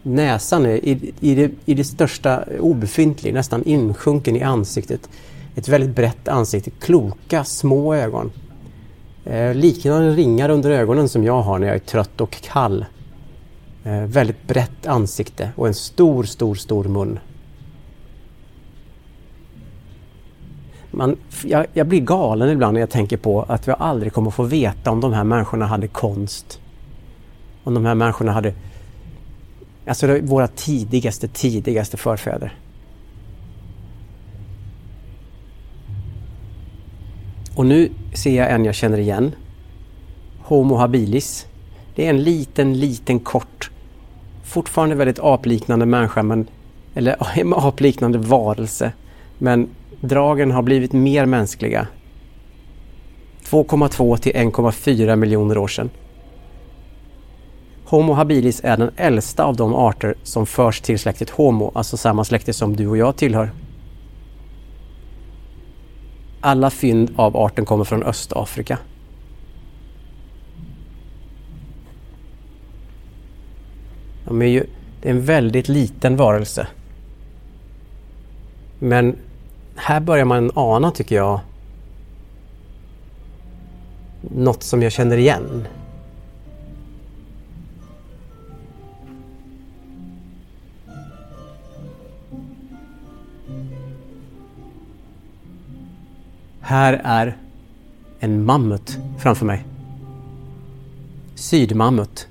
Näsan 0.04 0.66
är 0.66 0.70
i, 0.70 1.14
i, 1.20 1.36
det, 1.36 1.52
i 1.66 1.74
det 1.74 1.84
största 1.84 2.44
obefintlig, 2.60 3.34
nästan 3.34 3.64
insjunken 3.64 4.36
i 4.36 4.42
ansiktet. 4.42 5.10
Ett 5.56 5.68
väldigt 5.68 5.96
brett 5.96 6.28
ansikte, 6.28 6.72
kloka 6.72 7.44
små 7.44 7.96
ögon. 7.96 8.32
Eh, 9.26 9.54
liknande 9.54 10.12
ringar 10.12 10.50
under 10.50 10.70
ögonen 10.72 11.10
som 11.10 11.24
jag 11.24 11.42
har 11.42 11.60
när 11.60 11.68
jag 11.68 11.76
är 11.76 11.80
trött 11.80 12.22
och 12.22 12.32
kall. 12.32 12.86
Eh, 13.84 14.02
väldigt 14.02 14.48
brett 14.48 14.88
ansikte 14.88 15.52
och 15.56 15.68
en 15.68 15.74
stor, 15.74 16.24
stor, 16.24 16.56
stor 16.56 16.84
mun. 16.84 17.20
Man, 20.92 21.18
jag, 21.46 21.66
jag, 21.74 21.88
blir 21.88 22.00
galen 22.02 22.50
ibland 22.50 22.74
när 22.74 22.80
jag 22.80 22.90
tänker 22.90 23.18
på 23.18 23.46
att 23.48 23.68
vi 23.68 23.74
aldrig 23.78 24.14
kommer 24.14 24.32
få 24.32 24.44
veta 24.44 24.92
om 24.92 25.02
de 25.02 25.14
här 25.14 25.24
människorna 25.24 25.66
hade 25.66 25.88
konst. 25.88 26.60
Om 27.64 27.74
de 27.74 27.86
här 27.86 27.96
människorna 27.96 28.32
hade... 28.32 28.54
Alltså 29.88 30.20
våra 30.22 30.48
tidigaste, 30.48 31.28
tidigaste 31.28 31.98
förfäder. 31.98 32.58
Och 37.56 37.66
nu 37.66 37.90
ser 38.14 38.38
jag 38.38 38.52
en 38.52 38.66
jag 38.66 38.76
känner 38.76 38.98
igen. 38.98 39.32
Homo 40.40 40.76
habilis. 40.76 41.48
Det 41.96 42.06
är 42.06 42.10
en 42.10 42.24
liten, 42.24 42.80
liten 42.80 43.20
kort, 43.20 43.72
fortfarande 44.44 44.96
väldigt 44.96 45.20
apliknande 45.20 45.86
människa, 45.86 46.24
men, 46.24 46.48
eller 46.94 47.16
apliknande 47.68 48.18
varelse. 48.18 48.92
Men 49.38 49.70
Dragen 50.02 50.52
har 50.52 50.62
blivit 50.62 50.94
mer 50.94 51.26
mänskliga. 51.26 51.88
2,2 53.44 54.18
till 54.18 54.34
1,4 54.34 55.16
miljoner 55.16 55.58
år 55.58 55.68
sedan. 55.68 55.90
Homo 57.86 58.14
habilis 58.14 58.62
är 58.64 58.78
den 58.78 58.92
äldsta 58.96 59.44
av 59.44 59.56
de 59.56 59.76
arter 59.76 60.16
som 60.24 60.46
förs 60.46 60.82
till 60.82 61.00
släktet 61.00 61.30
Homo, 61.30 61.72
alltså 61.76 61.98
samma 61.98 62.24
släkte 62.24 62.54
som 62.54 62.76
du 62.76 62.88
och 62.88 62.98
jag 62.98 63.16
tillhör. 63.16 63.52
Alla 66.42 66.70
fynd 66.70 67.14
av 67.16 67.38
arten 67.38 67.66
kommer 67.66 67.84
från 67.84 68.04
Östafrika. 68.04 68.78
De 74.26 74.42
är 74.42 74.46
ju, 74.46 74.66
det 75.02 75.10
är 75.10 75.14
en 75.14 75.22
väldigt 75.22 75.68
liten 75.68 76.16
varelse. 76.16 76.68
Men 78.80 79.16
här 79.80 80.00
börjar 80.00 80.26
man 80.26 80.52
ana, 80.56 80.92
tycker 80.92 81.16
jag, 81.16 81.40
något 84.22 84.64
som 84.64 84.82
jag 84.82 84.92
känner 84.92 85.18
igen. 85.18 85.68
Här 96.62 97.02
är 97.04 97.38
en 98.20 98.46
mammut 98.46 98.98
framför 99.18 99.46
mig. 99.46 99.66
Sydmammut. 101.36 102.28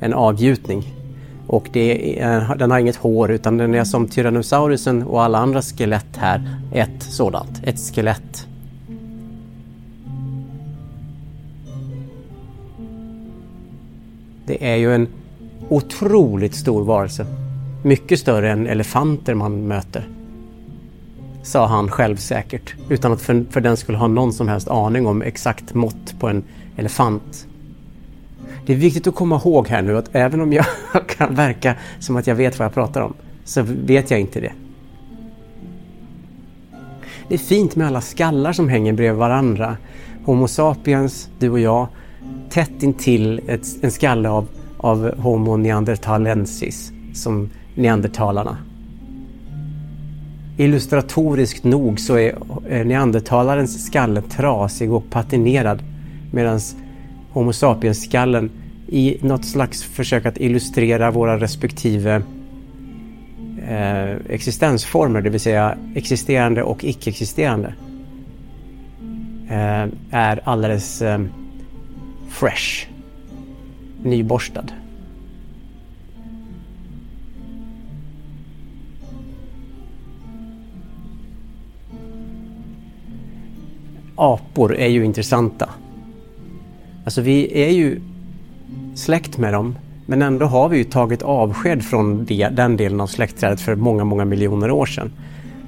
En 0.00 0.14
avgjutning. 0.14 0.97
Och 1.48 1.68
det 1.72 2.20
är, 2.20 2.56
den 2.56 2.70
har 2.70 2.78
inget 2.78 2.96
hår 2.96 3.30
utan 3.30 3.56
den 3.56 3.74
är 3.74 3.84
som 3.84 4.08
Tyrannosaurusen 4.08 5.02
och 5.02 5.22
alla 5.22 5.38
andra 5.38 5.62
skelett 5.62 6.16
här. 6.16 6.56
Ett 6.72 7.02
sådant, 7.02 7.60
ett 7.62 7.78
skelett. 7.78 8.46
Det 14.46 14.72
är 14.72 14.76
ju 14.76 14.94
en 14.94 15.08
otroligt 15.68 16.54
stor 16.54 16.84
varelse. 16.84 17.26
Mycket 17.82 18.18
större 18.18 18.50
än 18.50 18.66
elefanter 18.66 19.34
man 19.34 19.66
möter. 19.66 20.08
sa 21.42 21.66
han 21.66 21.90
självsäkert 21.90 22.74
utan 22.88 23.12
att 23.12 23.20
för, 23.20 23.44
för 23.50 23.60
den 23.60 23.76
skulle 23.76 23.98
ha 23.98 24.06
någon 24.06 24.32
som 24.32 24.48
helst 24.48 24.68
aning 24.68 25.06
om 25.06 25.22
exakt 25.22 25.74
mått 25.74 26.20
på 26.20 26.28
en 26.28 26.44
elefant. 26.76 27.47
Det 28.68 28.74
är 28.74 28.76
viktigt 28.76 29.06
att 29.06 29.14
komma 29.14 29.36
ihåg 29.36 29.68
här 29.68 29.82
nu 29.82 29.98
att 29.98 30.08
även 30.12 30.40
om 30.40 30.52
jag 30.52 30.66
kan 31.08 31.34
verka 31.34 31.74
som 31.98 32.16
att 32.16 32.26
jag 32.26 32.34
vet 32.34 32.58
vad 32.58 32.66
jag 32.66 32.74
pratar 32.74 33.00
om 33.00 33.14
så 33.44 33.62
vet 33.62 34.10
jag 34.10 34.20
inte 34.20 34.40
det. 34.40 34.52
Det 37.28 37.34
är 37.34 37.38
fint 37.38 37.76
med 37.76 37.86
alla 37.86 38.00
skallar 38.00 38.52
som 38.52 38.68
hänger 38.68 38.92
bredvid 38.92 39.18
varandra. 39.18 39.76
Homo 40.24 40.48
sapiens, 40.48 41.28
du 41.38 41.50
och 41.50 41.60
jag, 41.60 41.86
tätt 42.50 42.82
intill 42.82 43.40
ett, 43.46 43.66
en 43.80 43.90
skalle 43.90 44.28
av, 44.28 44.48
av 44.76 45.18
Homo 45.20 45.56
neanderthalensis, 45.56 46.92
som 47.14 47.50
neandertalarna. 47.74 48.56
Illustratoriskt 50.56 51.64
nog 51.64 52.00
så 52.00 52.14
är 52.14 52.84
neandertalarens 52.84 53.86
skalle 53.86 54.22
trasig 54.22 54.92
och 54.92 55.10
patinerad 55.10 55.82
medan 56.32 56.60
Homo 57.32 57.52
sapiens-skallen 57.52 58.50
i 58.88 59.18
något 59.20 59.44
slags 59.44 59.82
försök 59.82 60.26
att 60.26 60.38
illustrera 60.38 61.10
våra 61.10 61.40
respektive 61.40 62.22
eh, 63.68 64.16
existensformer, 64.28 65.20
det 65.20 65.30
vill 65.30 65.40
säga 65.40 65.78
existerande 65.94 66.62
och 66.62 66.84
icke-existerande, 66.84 67.74
eh, 69.48 69.86
är 70.10 70.40
alldeles 70.44 71.02
eh, 71.02 71.20
fresh, 72.28 72.88
nyborstad. 74.02 74.64
Apor 84.16 84.76
är 84.76 84.88
ju 84.88 85.04
intressanta. 85.04 85.70
Alltså 87.04 87.20
vi 87.20 87.62
är 87.62 87.70
ju 87.70 88.00
släkt 88.98 89.38
med 89.38 89.52
dem 89.52 89.74
men 90.10 90.22
ändå 90.22 90.46
har 90.46 90.68
vi 90.68 90.78
ju 90.78 90.84
tagit 90.84 91.22
avsked 91.22 91.84
från 91.84 92.24
det, 92.24 92.48
den 92.48 92.76
delen 92.76 93.00
av 93.00 93.06
släktträdet 93.06 93.60
för 93.60 93.74
många, 93.74 94.04
många 94.04 94.24
miljoner 94.24 94.70
år 94.70 94.86
sedan. 94.86 95.12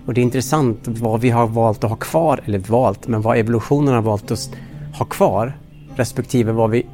Och 0.06 0.14
det 0.14 0.20
är 0.20 0.22
intressant 0.22 0.78
vad 0.84 1.20
vi 1.20 1.30
har 1.30 1.46
valt 1.46 1.84
att 1.84 1.90
ha 1.90 1.96
kvar, 1.96 2.40
eller 2.44 2.58
valt, 2.58 3.08
men 3.08 3.22
vad 3.22 3.38
evolutionen 3.38 3.94
har 3.94 4.02
valt 4.02 4.30
att 4.30 4.50
ha 4.98 5.04
kvar 5.04 5.52
respektive 5.96 6.52
vad 6.52 6.70
vi, 6.70 6.86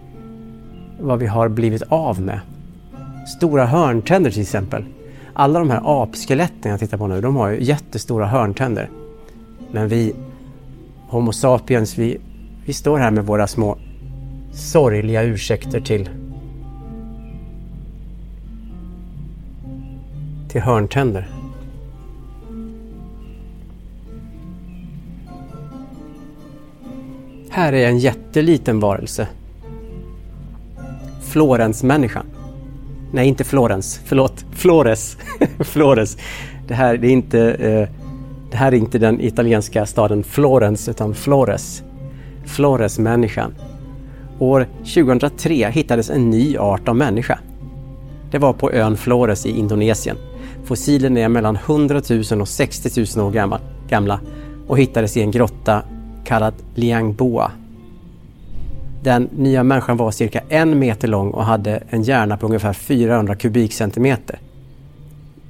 vad 1.00 1.18
vi 1.18 1.26
har 1.26 1.48
blivit 1.48 1.82
av 1.88 2.20
med. 2.20 2.40
Stora 3.36 3.66
hörntänder 3.66 4.30
till 4.30 4.42
exempel. 4.42 4.84
Alla 5.32 5.58
de 5.58 5.70
här 5.70 6.02
apskeletten 6.02 6.70
jag 6.70 6.80
tittar 6.80 6.98
på 6.98 7.06
nu, 7.06 7.20
de 7.20 7.36
har 7.36 7.48
ju 7.48 7.64
jättestora 7.64 8.26
hörntänder. 8.26 8.90
Men 9.72 9.88
vi, 9.88 10.14
Homo 11.08 11.32
sapiens, 11.32 11.98
vi, 11.98 12.18
vi 12.64 12.72
står 12.72 12.98
här 12.98 13.10
med 13.10 13.26
våra 13.26 13.46
små 13.46 13.78
sorgliga 14.52 15.22
ursäkter 15.22 15.80
till 15.80 16.08
till 20.56 20.62
hörntänder. 20.62 21.28
Här 27.50 27.72
är 27.72 27.88
en 27.88 27.98
jätteliten 27.98 28.80
varelse. 28.80 29.28
Florensmänniskan. 31.22 32.26
Nej, 33.12 33.28
inte 33.28 33.44
Florens. 33.44 34.00
Förlåt. 34.04 34.44
Flores. 34.52 35.16
Flores. 35.60 36.16
Det 36.68 36.74
här, 36.74 36.96
det, 36.96 37.06
är 37.06 37.12
inte, 37.12 37.40
eh, 37.40 37.88
det 38.50 38.56
här 38.56 38.72
är 38.72 38.76
inte 38.76 38.98
den 38.98 39.20
italienska 39.20 39.86
staden 39.86 40.24
Florens 40.24 40.88
utan 40.88 41.14
Flores. 41.14 41.82
Floresmänniskan. 42.44 43.54
År 44.38 44.66
2003 44.78 45.70
hittades 45.70 46.10
en 46.10 46.30
ny 46.30 46.56
art 46.56 46.88
av 46.88 46.96
människa. 46.96 47.38
Det 48.30 48.38
var 48.38 48.52
på 48.52 48.72
ön 48.72 48.96
Flores 48.96 49.46
i 49.46 49.58
Indonesien. 49.58 50.16
Fossilen 50.66 51.16
är 51.16 51.28
mellan 51.28 51.56
100 51.56 52.02
000 52.30 52.40
och 52.40 52.48
60 52.48 53.06
000 53.16 53.26
år 53.26 53.60
gamla 53.88 54.20
och 54.66 54.78
hittades 54.78 55.16
i 55.16 55.20
en 55.20 55.30
grotta 55.30 55.82
kallad 56.24 56.54
Liangboa. 56.74 57.52
Den 59.02 59.22
nya 59.22 59.62
människan 59.62 59.96
var 59.96 60.10
cirka 60.10 60.40
en 60.48 60.78
meter 60.78 61.08
lång 61.08 61.30
och 61.30 61.44
hade 61.44 61.82
en 61.90 62.02
hjärna 62.02 62.36
på 62.36 62.46
ungefär 62.46 62.72
400 62.72 63.36
kubikcentimeter. 63.36 64.38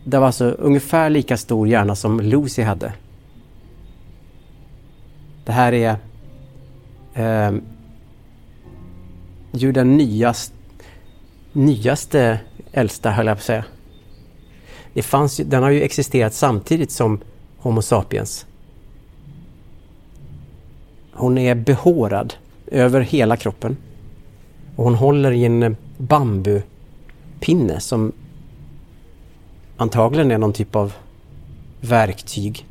Det 0.05 0.19
var 0.19 0.27
alltså 0.27 0.45
ungefär 0.45 1.11
lika 1.11 1.37
stor 1.37 1.69
hjärna 1.69 1.95
som 1.95 2.21
Lucy 2.21 2.63
hade. 2.63 2.93
Det 5.45 5.53
här 5.53 5.73
är 5.73 5.97
eh, 7.15 7.53
ju 9.53 9.73
den 9.73 9.97
nyast, 9.97 10.53
nyaste 11.53 12.41
äldsta, 12.73 13.11
höll 13.11 13.27
jag 13.27 13.37
på 13.37 13.41
att 13.41 13.45
säga. 13.45 13.65
Det 14.97 15.03
fanns, 15.03 15.37
den 15.37 15.63
har 15.63 15.71
ju 15.71 15.83
existerat 15.83 16.35
samtidigt 16.35 16.91
som 16.91 17.21
Homo 17.59 17.83
sapiens. 17.83 18.47
Hon 21.13 21.39
är 21.39 21.55
behårad 21.55 22.35
över 22.67 23.01
hela 23.01 23.37
kroppen. 23.37 23.77
Och 24.77 24.85
hon 24.85 24.95
håller 24.95 25.33
i 25.33 25.45
en 25.45 25.77
bambupinne 25.97 27.81
som 27.81 28.13
antagligen 29.77 30.31
är 30.31 30.39
någon 30.39 30.53
typ 30.53 30.77
av 30.77 30.93
verktyg. 31.81 32.67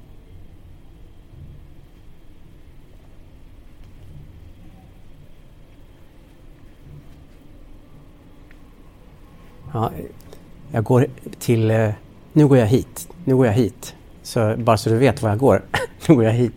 Ja, 9.74 9.92
jag 10.72 10.84
går 10.84 11.08
till... 11.40 11.72
Eh, 11.72 11.92
nu 12.38 12.48
går 12.48 12.58
jag 12.58 12.68
hit. 12.68 13.08
Nu 13.24 13.36
går 13.36 13.46
jag 13.46 13.54
hit. 13.54 13.96
Så 14.24 14.56
bara 14.58 14.78
så 14.78 14.90
du 14.90 14.98
vet 14.98 15.22
var 15.22 15.30
jag 15.30 15.40
går. 15.40 15.62
nu 16.08 16.16
går 16.16 16.24
jag 16.24 16.32
hit. 16.32 16.54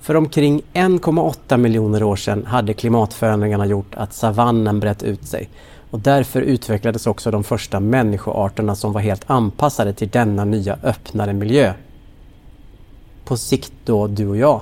För 0.00 0.16
omkring 0.16 0.62
1,8 0.72 1.56
miljoner 1.56 2.02
år 2.02 2.16
sedan 2.16 2.46
hade 2.46 2.74
klimatförändringarna 2.74 3.66
gjort 3.66 3.94
att 3.94 4.12
savannen 4.12 4.80
brett 4.80 5.02
ut 5.02 5.26
sig 5.26 5.50
och 5.90 6.00
därför 6.00 6.42
utvecklades 6.42 7.06
också 7.06 7.30
de 7.30 7.44
första 7.44 7.80
människoarterna 7.80 8.74
som 8.74 8.92
var 8.92 9.00
helt 9.00 9.30
anpassade 9.30 9.92
till 9.92 10.08
denna 10.08 10.44
nya 10.44 10.78
öppnare 10.82 11.32
miljö. 11.32 11.72
På 13.24 13.36
sikt 13.36 13.72
då 13.84 14.06
du 14.06 14.28
och 14.28 14.36
jag. 14.36 14.60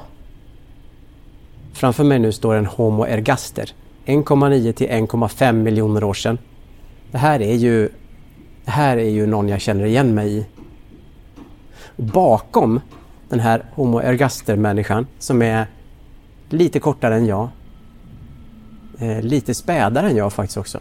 Framför 1.72 2.04
mig 2.04 2.18
nu 2.18 2.32
står 2.32 2.54
en 2.54 2.66
Homo 2.66 3.06
ergaster 3.06 3.72
1,9 4.06 4.72
till 4.72 4.88
1,5 4.88 5.52
miljoner 5.52 6.04
år 6.04 6.14
sedan. 6.14 6.38
Det 7.12 7.18
här 7.18 7.42
är 7.42 7.54
ju 7.54 7.88
det 8.64 8.70
här 8.70 8.96
är 8.96 9.10
ju 9.10 9.26
någon 9.26 9.48
jag 9.48 9.60
känner 9.60 9.84
igen 9.84 10.14
mig 10.14 10.38
i. 10.38 10.46
Bakom 11.96 12.80
den 13.28 13.40
här 13.40 13.64
Homo 13.74 14.00
ergaster-människan 14.00 15.06
som 15.18 15.42
är 15.42 15.66
lite 16.48 16.80
kortare 16.80 17.16
än 17.16 17.26
jag. 17.26 17.48
Eh, 18.98 19.22
lite 19.22 19.54
spädare 19.54 20.10
än 20.10 20.16
jag 20.16 20.32
faktiskt 20.32 20.56
också. 20.56 20.80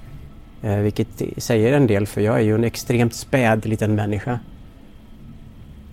Eh, 0.61 0.77
vilket 0.77 1.21
säger 1.37 1.73
en 1.73 1.87
del 1.87 2.07
för 2.07 2.21
jag 2.21 2.35
är 2.35 2.41
ju 2.41 2.55
en 2.55 2.63
extremt 2.63 3.13
späd 3.13 3.65
liten 3.65 3.95
människa. 3.95 4.39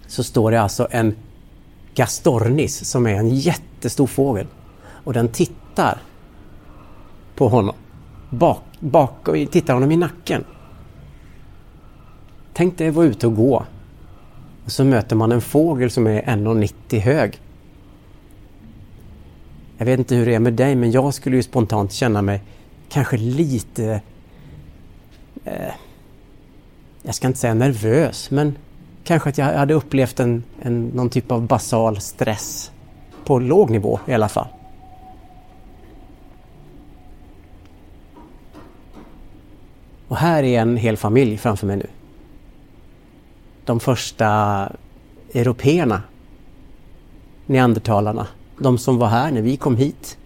Så 0.07 0.25
står 0.25 0.51
det 0.51 0.61
alltså 0.61 0.89
en 0.91 1.15
Gastornis 1.95 2.91
som 2.91 3.07
är 3.07 3.15
en 3.15 3.31
jättestor 3.31 4.07
fågel. 4.07 4.47
Och 5.05 5.13
den 5.13 5.29
tittar 5.29 5.99
på 7.35 7.49
honom. 7.49 7.75
Bak, 8.31 8.63
bak 8.81 9.29
och 9.29 9.35
tittar 9.51 9.75
honom 9.75 9.93
i 9.93 9.97
nacken. 9.97 10.45
Tänk 12.53 12.79
dig 12.79 12.89
att 12.89 12.95
vara 12.95 13.07
ute 13.07 13.27
och 13.27 13.37
gå. 13.37 13.65
Och 14.65 14.73
så 14.73 14.85
möter 14.85 15.17
man 15.17 15.33
en 15.33 15.41
fågel 15.41 15.91
som 15.91 16.07
är 16.07 16.23
1,90 16.23 16.99
hög. 16.99 17.41
Jag 19.77 19.87
vet 19.87 19.99
inte 19.99 20.15
hur 20.15 20.27
det 20.27 20.35
är 20.35 20.41
med 20.41 20.53
dig 20.53 20.75
men 20.75 20.91
jag 20.91 21.15
skulle 21.15 21.37
ju 21.37 21.43
spontant 21.43 21.93
känna 21.93 22.23
mig 22.23 22.43
kanske 22.89 23.17
lite... 23.17 24.01
Eh, 25.45 25.73
jag 27.03 27.15
ska 27.15 27.27
inte 27.27 27.39
säga 27.39 27.55
nervös 27.55 28.31
men 28.31 28.57
kanske 29.05 29.29
att 29.29 29.39
jag 29.39 29.45
hade 29.45 29.75
upplevt 29.75 30.21
en, 30.21 30.43
en, 30.63 30.87
någon 30.87 31.11
typ 31.11 31.33
av 31.33 31.47
basal 31.47 32.01
stress. 32.01 32.71
På 33.25 33.39
låg 33.39 33.71
nivå 33.71 34.01
i 34.07 34.15
alla 34.15 34.29
fall. 34.29 34.49
Och 40.09 40.17
här 40.17 40.43
är 40.43 40.61
en 40.61 40.77
hel 40.77 40.97
familj 40.97 41.37
framför 41.37 41.67
mig 41.67 41.77
nu. 41.77 41.87
De 43.65 43.81
första 43.81 44.29
européerna, 45.33 46.03
neandertalarna, 47.47 48.27
de 48.59 48.79
som 48.79 48.99
var 48.99 49.09
här 49.09 49.31
när 49.31 49.43
vi 49.43 49.57
kom 49.57 49.77
hit. 49.77 50.19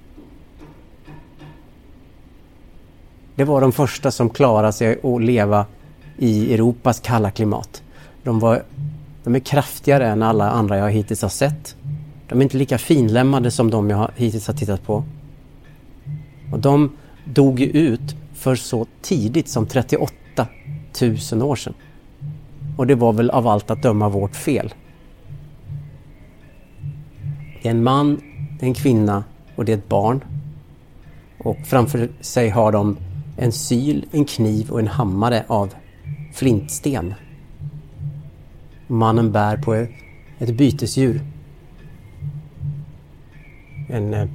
Det 3.35 3.45
var 3.45 3.61
de 3.61 3.73
första 3.73 4.11
som 4.11 4.31
klarade 4.31 4.73
sig 4.73 5.01
att 5.03 5.23
leva 5.23 5.66
i 6.18 6.55
Europas 6.55 7.01
kalla 7.01 7.31
klimat. 7.31 7.83
De, 8.23 8.40
var, 8.40 8.62
de 9.25 9.35
är 9.35 9.40
kraftigare 9.40 10.09
än 10.09 10.23
alla 10.23 10.51
andra 10.51 10.79
jag 10.79 10.90
hittills 10.90 11.23
har 11.23 11.29
sett. 11.29 11.77
De 12.29 12.38
är 12.38 12.42
inte 12.42 12.57
lika 12.57 12.79
finlämmade 12.79 13.51
som 13.51 13.71
de 13.71 13.90
jag 13.90 14.11
hittills 14.16 14.47
har 14.47 14.55
tittat 14.55 14.83
på. 14.83 15.05
Och 16.53 16.59
de 16.59 16.97
dog 17.25 17.61
ju 17.61 17.66
ut 17.66 18.16
för 18.42 18.55
så 18.55 18.87
tidigt 19.00 19.48
som 19.48 19.66
38 19.66 20.46
000 21.33 21.42
år 21.42 21.57
sedan. 21.57 21.74
Och 22.76 22.87
det 22.87 22.94
var 22.94 23.12
väl 23.12 23.31
av 23.31 23.46
allt 23.46 23.70
att 23.70 23.83
döma 23.83 24.09
vårt 24.09 24.37
fel. 24.37 24.74
Det 27.62 27.68
är 27.68 27.70
en 27.70 27.83
man, 27.83 28.20
det 28.59 28.66
är 28.66 28.68
en 28.68 28.74
kvinna 28.74 29.24
och 29.57 29.64
det 29.64 29.72
är 29.72 29.76
ett 29.76 29.88
barn. 29.88 30.24
Och 31.38 31.57
framför 31.64 32.11
sig 32.20 32.48
har 32.48 32.72
de 32.72 32.96
en 33.37 33.52
syl, 33.52 34.07
en 34.12 34.24
kniv 34.24 34.70
och 34.70 34.81
en 34.81 34.88
hammare 34.88 35.44
av 35.46 35.74
flintsten. 36.33 37.14
Mannen 38.87 39.33
bär 39.33 39.57
på 39.57 39.74
ett 40.38 40.57
bytesdjur. 40.57 41.20
En, 43.88 44.14
eh, 44.14 44.28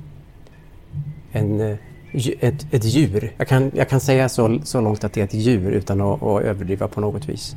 en, 1.32 1.62
eh, 1.62 1.78
ett, 2.40 2.74
ett 2.74 2.84
djur. 2.84 3.34
Jag 3.38 3.48
kan, 3.48 3.72
jag 3.76 3.90
kan 3.90 4.00
säga 4.00 4.30
så, 4.30 4.60
så 4.64 4.82
långt 4.82 5.04
att 5.04 5.14
det 5.14 5.22
är 5.22 5.26
ett 5.26 5.34
djur 5.34 5.72
utan 5.72 6.02
att, 6.02 6.24
att 6.24 6.42
överdriva 6.42 6.88
på 6.88 7.02
något 7.02 7.30
vis. 7.30 7.56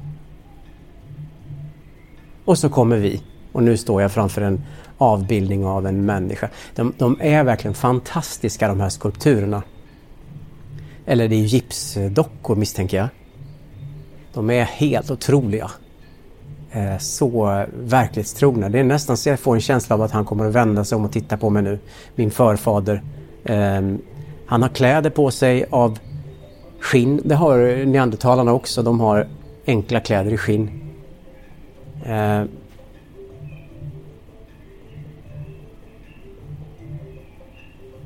Och 2.44 2.59
så 2.59 2.68
kommer 2.68 2.96
vi. 2.96 3.23
Och 3.53 3.62
nu 3.62 3.77
står 3.77 4.03
jag 4.03 4.12
framför 4.12 4.42
en 4.42 4.64
avbildning 4.99 5.66
av 5.66 5.87
en 5.87 6.05
människa. 6.05 6.49
De, 6.75 6.92
de 6.99 7.16
är 7.20 7.44
verkligen 7.44 7.75
fantastiska 7.75 8.68
de 8.68 8.81
här 8.81 8.88
skulpturerna. 8.88 9.62
Eller 11.07 11.29
det 11.29 11.37
är 11.37 11.40
gipsdockor 11.40 12.57
misstänker 12.57 12.96
jag. 12.96 13.09
De 14.33 14.51
är 14.51 14.64
helt 14.64 15.11
otroliga. 15.11 15.70
Eh, 16.70 16.99
så 16.99 17.64
verklighetstrogna. 17.79 18.68
Det 18.68 18.79
är 18.79 18.85
nästan 18.85 19.16
så 19.16 19.29
jag 19.29 19.40
får 19.40 19.55
en 19.55 19.61
känsla 19.61 19.94
av 19.94 20.03
att 20.03 20.11
han 20.11 20.25
kommer 20.25 20.49
att 20.49 20.55
vända 20.55 20.85
sig 20.85 20.96
om 20.96 21.05
och 21.05 21.12
titta 21.12 21.37
på 21.37 21.51
mig 21.51 21.62
nu. 21.62 21.79
Min 22.14 22.31
förfader. 22.31 23.03
Ehm, 23.44 23.99
han 24.50 24.62
har 24.62 24.68
kläder 24.68 25.10
på 25.10 25.30
sig 25.30 25.64
av 25.70 25.98
skinn. 26.80 27.20
Det 27.24 27.34
har 27.34 27.86
neandertalarna 27.86 28.52
också. 28.52 28.82
De 28.82 29.00
har 29.00 29.28
enkla 29.66 30.00
kläder 30.00 30.32
i 30.32 30.36
skinn. 30.36 30.70
Eh, 32.04 32.42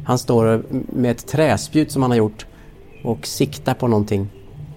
han 0.04 0.18
står 0.18 0.62
med 0.70 1.10
ett 1.10 1.26
träspjut 1.26 1.90
som 1.90 2.02
han 2.02 2.10
har 2.10 2.18
gjort 2.18 2.46
och 3.04 3.26
siktar 3.26 3.74
på 3.74 3.88
någonting. 3.88 4.28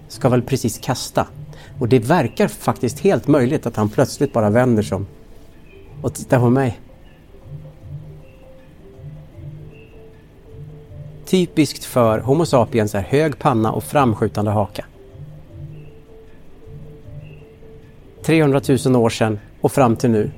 Ska 0.08 0.28
väl 0.28 0.42
precis 0.42 0.78
kasta. 0.78 1.26
Och 1.78 1.88
det 1.88 1.98
verkar 1.98 2.48
faktiskt 2.48 3.00
helt 3.00 3.26
möjligt 3.26 3.66
att 3.66 3.76
han 3.76 3.88
plötsligt 3.88 4.32
bara 4.32 4.50
vänder 4.50 4.82
sig 4.82 4.96
om 4.96 5.06
och 6.02 6.14
tittar 6.14 6.38
på 6.38 6.50
mig. 6.50 6.78
Typiskt 11.28 11.84
för 11.84 12.18
Homo 12.18 12.46
sapiens 12.46 12.94
är 12.94 13.00
hög 13.00 13.38
panna 13.38 13.72
och 13.72 13.84
framskjutande 13.84 14.50
haka. 14.50 14.84
300 18.22 18.60
000 18.86 18.96
år 18.96 19.10
sedan 19.10 19.38
och 19.60 19.72
fram 19.72 19.96
till 19.96 20.10
nu. 20.10 20.30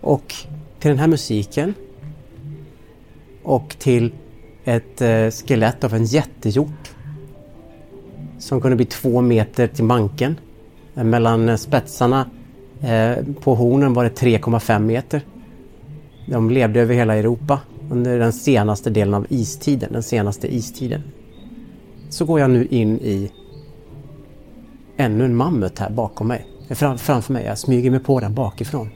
Och 0.00 0.34
till 0.78 0.88
den 0.88 0.98
här 0.98 1.06
musiken 1.06 1.74
och 3.42 3.76
till 3.78 4.12
ett 4.64 5.00
eh, 5.00 5.30
skelett 5.30 5.84
av 5.84 5.94
en 5.94 6.04
jättehjort 6.04 6.90
som 8.38 8.60
kunde 8.60 8.76
bli 8.76 8.86
två 8.86 9.20
meter 9.20 9.66
till 9.66 9.84
manken. 9.84 10.36
Eh, 10.94 11.04
mellan 11.04 11.48
eh, 11.48 11.56
spetsarna 11.56 12.30
eh, 12.80 13.16
på 13.40 13.54
hornen 13.54 13.94
var 13.94 14.04
det 14.04 14.20
3,5 14.20 14.78
meter. 14.78 15.22
De 16.30 16.50
levde 16.50 16.80
över 16.80 16.94
hela 16.94 17.16
Europa 17.16 17.60
under 17.90 18.18
den 18.18 18.32
senaste 18.32 18.90
delen 18.90 19.14
av 19.14 19.26
istiden, 19.28 19.92
den 19.92 20.02
senaste 20.02 20.54
istiden. 20.54 21.02
Så 22.08 22.24
går 22.24 22.40
jag 22.40 22.50
nu 22.50 22.66
in 22.70 22.98
i 22.98 23.30
ännu 24.96 25.24
en 25.24 25.36
mammut 25.36 25.78
här 25.78 25.90
bakom 25.90 26.28
mig. 26.28 26.46
Fram, 26.70 26.98
framför 26.98 27.32
mig. 27.32 27.44
Jag 27.44 27.58
smyger 27.58 27.90
mig 27.90 28.00
på 28.00 28.20
den 28.20 28.34
bakifrån. 28.34 28.88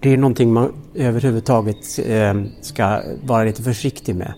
Det 0.00 0.12
är 0.12 0.16
någonting 0.16 0.52
man 0.52 0.72
överhuvudtaget 0.94 1.98
eh, 2.06 2.34
ska 2.60 3.00
vara 3.22 3.44
lite 3.44 3.62
försiktig 3.62 4.16
med. 4.16 4.34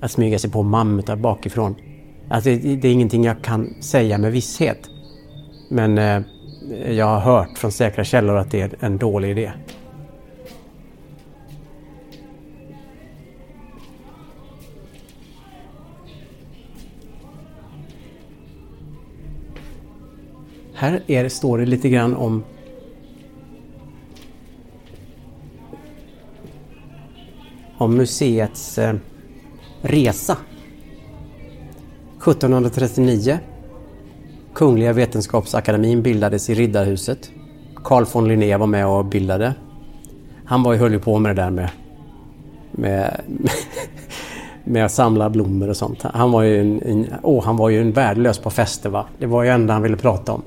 Att 0.00 0.10
smyga 0.10 0.38
sig 0.38 0.50
på 0.50 0.62
mammutar 0.62 1.16
bakifrån. 1.16 1.74
Alltså, 2.28 2.50
det, 2.50 2.76
det 2.76 2.88
är 2.88 2.92
ingenting 2.92 3.24
jag 3.24 3.42
kan 3.42 3.74
säga 3.80 4.18
med 4.18 4.32
visshet. 4.32 4.90
Men 5.68 5.98
eh, 5.98 6.22
jag 6.90 7.06
har 7.06 7.20
hört 7.20 7.58
från 7.58 7.72
säkra 7.72 8.04
källor 8.04 8.36
att 8.36 8.50
det 8.50 8.60
är 8.60 8.70
en 8.80 8.98
dålig 8.98 9.30
idé. 9.30 9.52
Här 20.80 21.02
är 21.06 21.28
står 21.28 21.58
det 21.58 21.66
lite 21.66 21.88
grann 21.88 22.16
om 22.16 22.44
om 27.78 27.96
museets 27.96 28.78
eh, 28.78 28.94
resa. 29.80 30.36
1739 32.18 33.38
Kungliga 34.54 34.92
Vetenskapsakademin 34.92 36.02
bildades 36.02 36.50
i 36.50 36.54
Riddarhuset. 36.54 37.30
Carl 37.84 38.04
von 38.12 38.28
Linné 38.28 38.56
var 38.56 38.66
med 38.66 38.86
och 38.86 39.04
bildade. 39.04 39.54
Han 40.44 40.62
var 40.62 40.72
ju, 40.72 40.78
höll 40.78 40.92
ju 40.92 41.00
på 41.00 41.18
med 41.18 41.36
det 41.36 41.42
där 41.42 41.50
med, 41.50 41.70
med, 42.70 43.20
med 44.64 44.84
att 44.84 44.92
samla 44.92 45.30
blommor 45.30 45.68
och 45.68 45.76
sånt. 45.76 46.02
Han 46.02 46.32
var 46.32 46.42
ju 46.42 46.60
en, 46.60 46.82
en, 46.82 47.06
oh, 47.22 47.44
han 47.44 47.56
var 47.56 47.68
ju 47.68 47.80
en 47.80 47.92
värdelös 47.92 48.38
på 48.38 48.50
fester 48.50 48.90
va. 48.90 49.06
Det 49.18 49.26
var 49.26 49.42
ju 49.42 49.50
enda 49.50 49.72
han 49.72 49.82
ville 49.82 49.96
prata 49.96 50.32
om. 50.32 50.42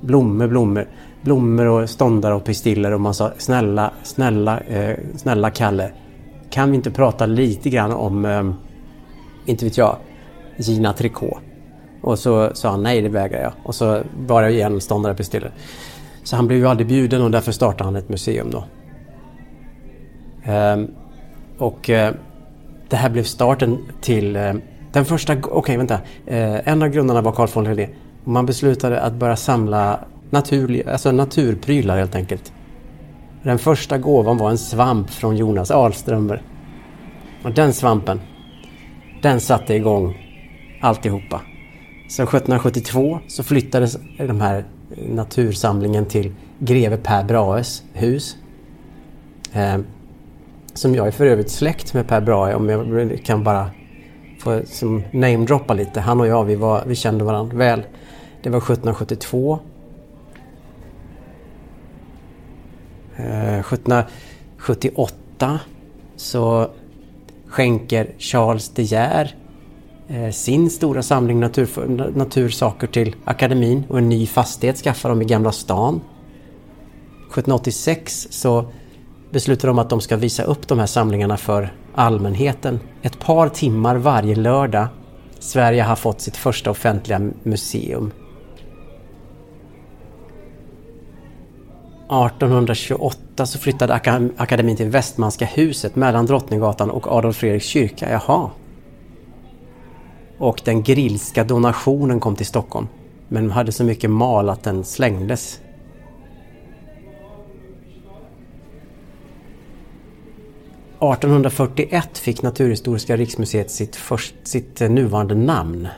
Blommor, 0.00 0.46
blommor. 0.46 0.88
Blommor 1.22 1.66
och 1.66 1.90
ståndare 1.90 2.34
och 2.34 2.44
pistiller 2.44 2.92
och 2.92 3.00
man 3.00 3.14
sa 3.14 3.32
snälla, 3.38 3.92
snälla, 4.02 4.60
eh, 4.60 4.96
snälla 5.16 5.50
Kalle. 5.50 5.90
Kan 6.50 6.70
vi 6.70 6.76
inte 6.76 6.90
prata 6.90 7.26
lite 7.26 7.70
grann 7.70 7.92
om, 7.92 8.24
eh, 8.24 8.50
inte 9.46 9.64
vet 9.64 9.78
jag, 9.78 9.96
Gina 10.56 10.92
Tricot? 10.92 11.38
Och 12.02 12.18
så 12.18 12.50
sa 12.54 12.70
han 12.70 12.82
nej, 12.82 13.02
det 13.02 13.08
vägrar 13.08 13.42
jag. 13.42 13.52
Och 13.62 13.74
så 13.74 14.00
var 14.26 14.42
det 14.42 14.50
igen 14.50 14.80
ståndare 14.80 15.12
och 15.12 15.18
pistiller. 15.18 15.52
Så 16.24 16.36
han 16.36 16.46
blev 16.46 16.58
ju 16.58 16.68
aldrig 16.68 16.88
bjuden 16.88 17.22
och 17.22 17.30
därför 17.30 17.52
startade 17.52 17.84
han 17.84 17.96
ett 17.96 18.08
museum 18.08 18.50
då. 18.50 18.64
Eh, 20.52 20.76
och 21.58 21.90
eh, 21.90 22.14
det 22.88 22.96
här 22.96 23.10
blev 23.10 23.22
starten 23.22 23.78
till 24.00 24.36
eh, 24.36 24.54
den 24.92 25.04
första, 25.04 25.32
okej 25.32 25.52
okay, 25.52 25.76
vänta. 25.76 26.00
Eh, 26.26 26.68
en 26.68 26.82
av 26.82 26.88
grundarna 26.88 27.20
var 27.20 27.32
Carl 27.32 27.48
von 27.54 27.64
Linné. 27.64 27.88
Man 28.28 28.46
beslutade 28.46 29.00
att 29.00 29.14
börja 29.14 29.36
samla 29.36 30.00
naturlig, 30.30 30.88
alltså 30.88 31.12
naturprylar 31.12 31.98
helt 31.98 32.14
enkelt. 32.14 32.52
Den 33.42 33.58
första 33.58 33.98
gåvan 33.98 34.38
var 34.38 34.50
en 34.50 34.58
svamp 34.58 35.10
från 35.10 35.36
Jonas 35.36 35.70
Ahlströmer. 35.70 36.42
Och 37.42 37.52
den 37.52 37.72
svampen, 37.72 38.20
den 39.22 39.40
satte 39.40 39.74
igång 39.74 40.16
alltihopa. 40.80 41.40
Så 42.08 42.22
1772 42.22 43.18
så 43.28 43.42
flyttades 43.42 43.98
den 44.18 44.40
här 44.40 44.64
natursamlingen 45.08 46.06
till 46.06 46.34
greve 46.58 46.96
Per 46.96 47.24
Brahes 47.24 47.82
hus. 47.92 48.36
Eh, 49.52 49.78
som 50.74 50.94
jag 50.94 51.06
är 51.06 51.10
för 51.10 51.26
övrigt 51.26 51.50
släkt 51.50 51.94
med 51.94 52.08
Per 52.08 52.20
Brahe 52.20 52.54
om 52.54 52.68
jag 52.68 53.20
kan 53.24 53.44
bara 53.44 53.70
få 54.40 54.62
namedroppa 55.12 55.74
lite. 55.74 56.00
Han 56.00 56.20
och 56.20 56.26
jag 56.26 56.44
vi, 56.44 56.54
var, 56.54 56.82
vi 56.86 56.94
kände 56.94 57.24
varandra 57.24 57.56
väl. 57.56 57.82
Det 58.42 58.50
var 58.50 58.58
1772. 58.58 59.58
Eh, 63.16 63.58
1778 63.58 65.60
så 66.16 66.70
skänker 67.46 68.14
Charles 68.18 68.68
De 68.68 68.82
Geer 68.82 69.34
eh, 70.08 70.30
sin 70.30 70.70
stora 70.70 71.02
samling 71.02 71.40
natur, 71.40 71.68
natursaker 72.14 72.86
till 72.86 73.16
akademin 73.24 73.84
och 73.88 73.98
en 73.98 74.08
ny 74.08 74.26
fastighet 74.26 74.76
skaffar 74.76 75.08
de 75.08 75.22
i 75.22 75.24
Gamla 75.24 75.52
stan. 75.52 75.94
1786 75.94 78.28
så 78.30 78.64
beslutar 79.30 79.68
de 79.68 79.78
att 79.78 79.90
de 79.90 80.00
ska 80.00 80.16
visa 80.16 80.42
upp 80.42 80.68
de 80.68 80.78
här 80.78 80.86
samlingarna 80.86 81.36
för 81.36 81.74
allmänheten. 81.94 82.80
Ett 83.02 83.18
par 83.18 83.48
timmar 83.48 83.96
varje 83.96 84.34
lördag. 84.34 84.88
Sverige 85.38 85.82
har 85.82 85.96
fått 85.96 86.20
sitt 86.20 86.36
första 86.36 86.70
offentliga 86.70 87.30
museum 87.42 88.12
1828 92.10 93.46
så 93.46 93.58
flyttade 93.58 93.94
akademin 94.36 94.76
till 94.76 94.88
Västmanska 94.88 95.44
huset 95.44 95.96
mellan 95.96 96.26
Drottninggatan 96.26 96.90
och 96.90 97.12
Adolf 97.12 97.36
Fredriks 97.36 97.66
kyrka. 97.66 98.10
Jaha. 98.10 98.50
Och 100.38 100.60
den 100.64 100.82
grillska 100.82 101.44
donationen 101.44 102.20
kom 102.20 102.36
till 102.36 102.46
Stockholm. 102.46 102.88
Men 103.28 103.50
hade 103.50 103.72
så 103.72 103.84
mycket 103.84 104.10
mal 104.10 104.48
att 104.48 104.62
den 104.62 104.84
slängdes. 104.84 105.60
–1841 111.00 112.18
fick 112.18 112.42
Naturhistoriska 112.42 113.16
riksmuseet 113.16 113.70
sitt, 113.70 113.96
först, 113.96 114.34
sitt 114.42 114.80
nuvarande 114.80 115.34
namn. 115.34 115.88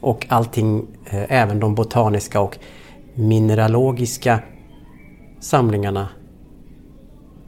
Och 0.00 0.26
allting, 0.28 0.86
eh, 1.06 1.32
även 1.32 1.60
de 1.60 1.74
botaniska 1.74 2.40
och 2.40 2.58
mineralogiska 3.14 4.40
samlingarna 5.44 6.08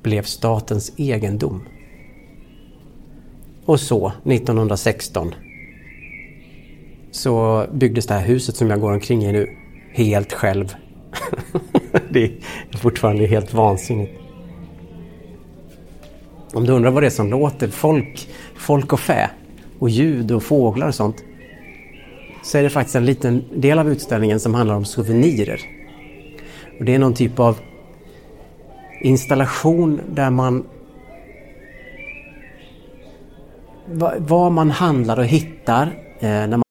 blev 0.02 0.22
statens 0.22 0.92
egendom. 0.96 1.62
Och 3.64 3.80
så 3.80 4.12
1916 4.24 5.34
så 7.10 7.66
byggdes 7.72 8.06
det 8.06 8.14
här 8.14 8.26
huset 8.26 8.56
som 8.56 8.70
jag 8.70 8.80
går 8.80 8.92
omkring 8.92 9.24
i 9.24 9.32
nu 9.32 9.56
helt 9.92 10.32
själv. 10.32 10.74
det 12.10 12.24
är 12.24 12.32
fortfarande 12.78 13.26
helt 13.26 13.54
vansinnigt. 13.54 14.12
Om 16.54 16.64
du 16.64 16.72
undrar 16.72 16.90
vad 16.90 17.02
det 17.02 17.06
är 17.06 17.10
som 17.10 17.30
låter, 17.30 17.68
folk, 17.68 18.28
folk 18.56 18.92
och 18.92 19.00
fä 19.00 19.30
och 19.78 19.90
ljud 19.90 20.32
och 20.32 20.42
fåglar 20.42 20.88
och 20.88 20.94
sånt. 20.94 21.24
Så 22.44 22.58
är 22.58 22.62
det 22.62 22.70
faktiskt 22.70 22.96
en 22.96 23.06
liten 23.06 23.44
del 23.54 23.78
av 23.78 23.90
utställningen 23.90 24.40
som 24.40 24.54
handlar 24.54 24.74
om 24.74 24.84
souvenirer. 24.84 25.60
Och 26.78 26.84
det 26.84 26.94
är 26.94 26.98
någon 26.98 27.14
typ 27.14 27.38
av 27.38 27.58
installation 29.00 30.00
där 30.08 30.30
man 30.30 30.66
vad 34.18 34.52
man 34.52 34.70
handlar 34.70 35.18
och 35.18 35.26
hittar 35.26 35.86
eh, 36.20 36.28
när 36.28 36.48
man 36.48 36.62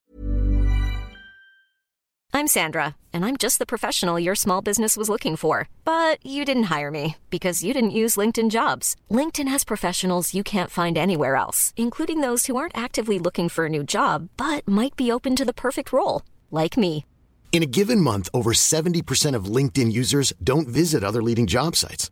I'm 2.35 2.47
Sandra 2.47 2.95
and 3.13 3.23
I'm 3.23 3.37
just 3.37 3.59
the 3.59 3.65
professional 3.65 4.19
your 4.19 4.35
small 4.35 4.61
business 4.61 4.97
was 4.97 5.07
looking 5.07 5.37
for. 5.37 5.69
But 5.85 6.17
you 6.21 6.43
didn't 6.43 6.63
hire 6.63 6.91
me 6.91 7.15
because 7.29 7.63
you 7.63 7.73
didn't 7.73 7.99
use 8.01 8.17
LinkedIn 8.17 8.49
jobs. 8.49 8.95
LinkedIn 9.09 9.47
has 9.47 9.63
professionals 9.63 10.33
you 10.33 10.43
can't 10.43 10.69
find 10.69 10.97
anywhere 10.97 11.37
else, 11.37 11.73
including 11.77 12.19
those 12.19 12.45
who 12.45 12.57
aren't 12.57 12.77
actively 12.77 13.19
looking 13.19 13.47
for 13.47 13.65
a 13.65 13.69
new 13.69 13.85
job 13.85 14.27
but 14.35 14.67
might 14.67 14.97
be 14.97 15.11
open 15.13 15.35
to 15.37 15.45
the 15.45 15.53
perfect 15.53 15.93
role, 15.93 16.23
like 16.51 16.75
me. 16.75 17.05
In 17.53 17.63
a 17.63 17.71
given 17.77 18.01
month, 18.01 18.27
over 18.33 18.51
70% 18.51 19.33
of 19.33 19.45
LinkedIn 19.45 19.93
users 19.93 20.33
don't 20.43 20.67
visit 20.67 21.05
other 21.05 21.23
leading 21.23 21.47
job 21.47 21.77
sites. 21.77 22.11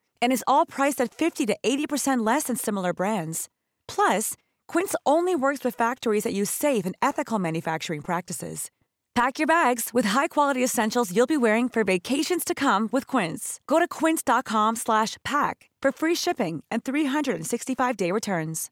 And 0.21 0.33
is 0.33 0.43
all 0.47 0.65
priced 0.65 0.99
at 1.01 1.13
50 1.13 1.45
to 1.47 1.57
80% 1.63 2.25
less 2.25 2.43
than 2.43 2.55
similar 2.55 2.93
brands. 2.93 3.47
Plus, 3.87 4.35
Quince 4.67 4.95
only 5.05 5.35
works 5.35 5.63
with 5.63 5.75
factories 5.77 6.23
that 6.23 6.33
use 6.33 6.49
safe 6.49 6.85
and 6.85 6.95
ethical 7.01 7.39
manufacturing 7.39 8.01
practices. 8.01 8.69
Pack 9.13 9.39
your 9.39 9.47
bags 9.47 9.89
with 9.93 10.05
high-quality 10.05 10.63
essentials 10.63 11.11
you'll 11.11 11.27
be 11.27 11.37
wearing 11.37 11.69
for 11.69 11.83
vacations 11.83 12.45
to 12.45 12.55
come 12.55 12.87
with 12.91 13.05
Quince. 13.05 13.59
Go 13.67 13.79
to 13.79 13.87
quince.com/pack 13.87 15.69
for 15.83 15.91
free 15.91 16.15
shipping 16.15 16.63
and 16.71 16.83
365-day 16.83 18.11
returns. 18.11 18.71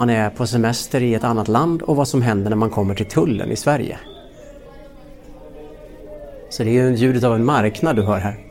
Man 0.00 0.10
är 0.10 0.30
på 0.30 0.46
semester 0.46 1.02
i 1.02 1.14
ett 1.14 1.24
annat 1.24 1.48
land 1.48 1.82
och 1.82 1.96
vad 1.96 2.08
som 2.08 2.22
händer 2.22 2.50
när 2.50 2.56
man 2.56 2.70
kommer 2.70 2.94
till 2.94 3.08
tullen 3.08 3.50
i 3.50 3.56
Sverige. 3.56 3.98
Så 6.50 6.64
det 6.64 6.70
är 6.70 6.72
ju 6.72 6.96
ljudet 6.96 7.24
av 7.24 7.34
en 7.34 7.44
marknad 7.44 7.96
du 7.96 8.02
hör 8.02 8.18
här. 8.18 8.49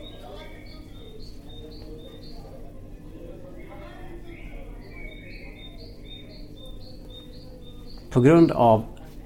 På 8.09 8.21
grund 8.21 8.51
av 8.51 8.83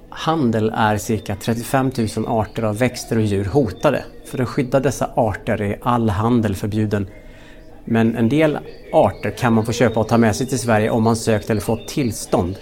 handel 0.10 0.72
är 0.76 0.98
cirka 0.98 1.36
35 1.36 1.92
000 2.18 2.28
arter 2.28 2.64
av 2.64 2.78
växter 2.78 3.18
och 3.18 3.24
djur 3.24 3.46
hotade. 3.46 4.04
För 4.26 4.42
att 4.42 4.50
skydda 4.50 4.80
dessa 4.80 5.10
arter 5.16 5.62
är 5.62 5.80
all 5.82 6.10
handel 6.10 6.56
förbjuden. 6.56 7.08
Men 7.86 8.16
en 8.16 8.30
del 8.30 8.58
arter 8.94 9.32
kan 9.32 9.54
man 9.54 9.66
få 9.66 9.72
köpa 9.72 10.00
och 10.00 10.08
ta 10.08 10.18
med 10.18 10.36
sig 10.36 10.48
till 10.48 10.60
Sverige 10.60 10.90
om 10.90 11.04
man 11.04 11.16
sökt 11.16 11.50
eller 11.50 11.62
fått 11.62 11.88
tillstånd. 11.88 12.56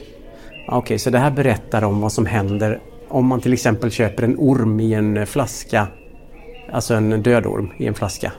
Okej, 0.68 0.78
okay, 0.78 0.98
så 0.98 1.10
det 1.10 1.20
här 1.20 1.32
berättar 1.32 1.84
om 1.84 2.02
vad 2.02 2.12
som 2.12 2.26
händer 2.26 2.82
om 3.08 3.28
man 3.28 3.42
till 3.42 3.54
exempel 3.54 3.92
köper 3.92 4.24
en 4.24 4.36
orm 4.38 4.80
i 4.80 4.94
en 4.94 5.28
flaska. 5.28 5.88
Alltså 6.72 6.94
en 6.94 7.24
död 7.24 7.46
orm 7.46 7.72
i 7.78 7.88
en 7.88 7.94
flaska. 7.94 8.32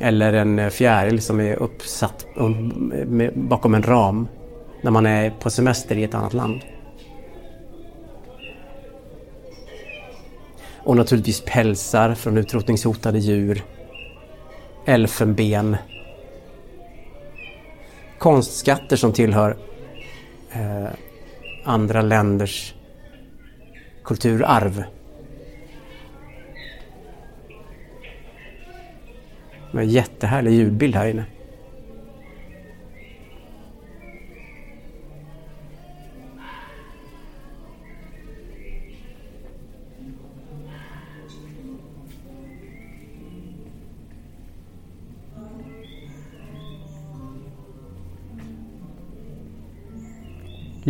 Eller 0.00 0.32
en 0.32 0.70
fjäril 0.70 1.20
som 1.20 1.40
är 1.40 1.56
uppsatt 1.56 2.26
um, 2.36 3.30
bakom 3.34 3.74
en 3.74 3.82
ram 3.82 4.28
när 4.82 4.90
man 4.90 5.06
är 5.06 5.30
på 5.30 5.50
semester 5.50 5.96
i 5.96 6.04
ett 6.04 6.14
annat 6.14 6.34
land. 6.34 6.60
Och 10.84 10.96
naturligtvis 10.96 11.40
pälsar 11.46 12.14
från 12.14 12.38
utrotningshotade 12.38 13.18
djur. 13.18 13.62
Elfenben. 14.86 15.76
Konstskatter 18.18 18.96
som 18.96 19.12
tillhör 19.12 19.56
eh, 20.52 20.88
andra 21.64 22.02
länders 22.02 22.74
kulturarv. 24.04 24.84
En 29.72 29.88
jättehärlig 29.88 30.52
ljudbild 30.52 30.96
här 30.96 31.06
inne. 31.06 31.24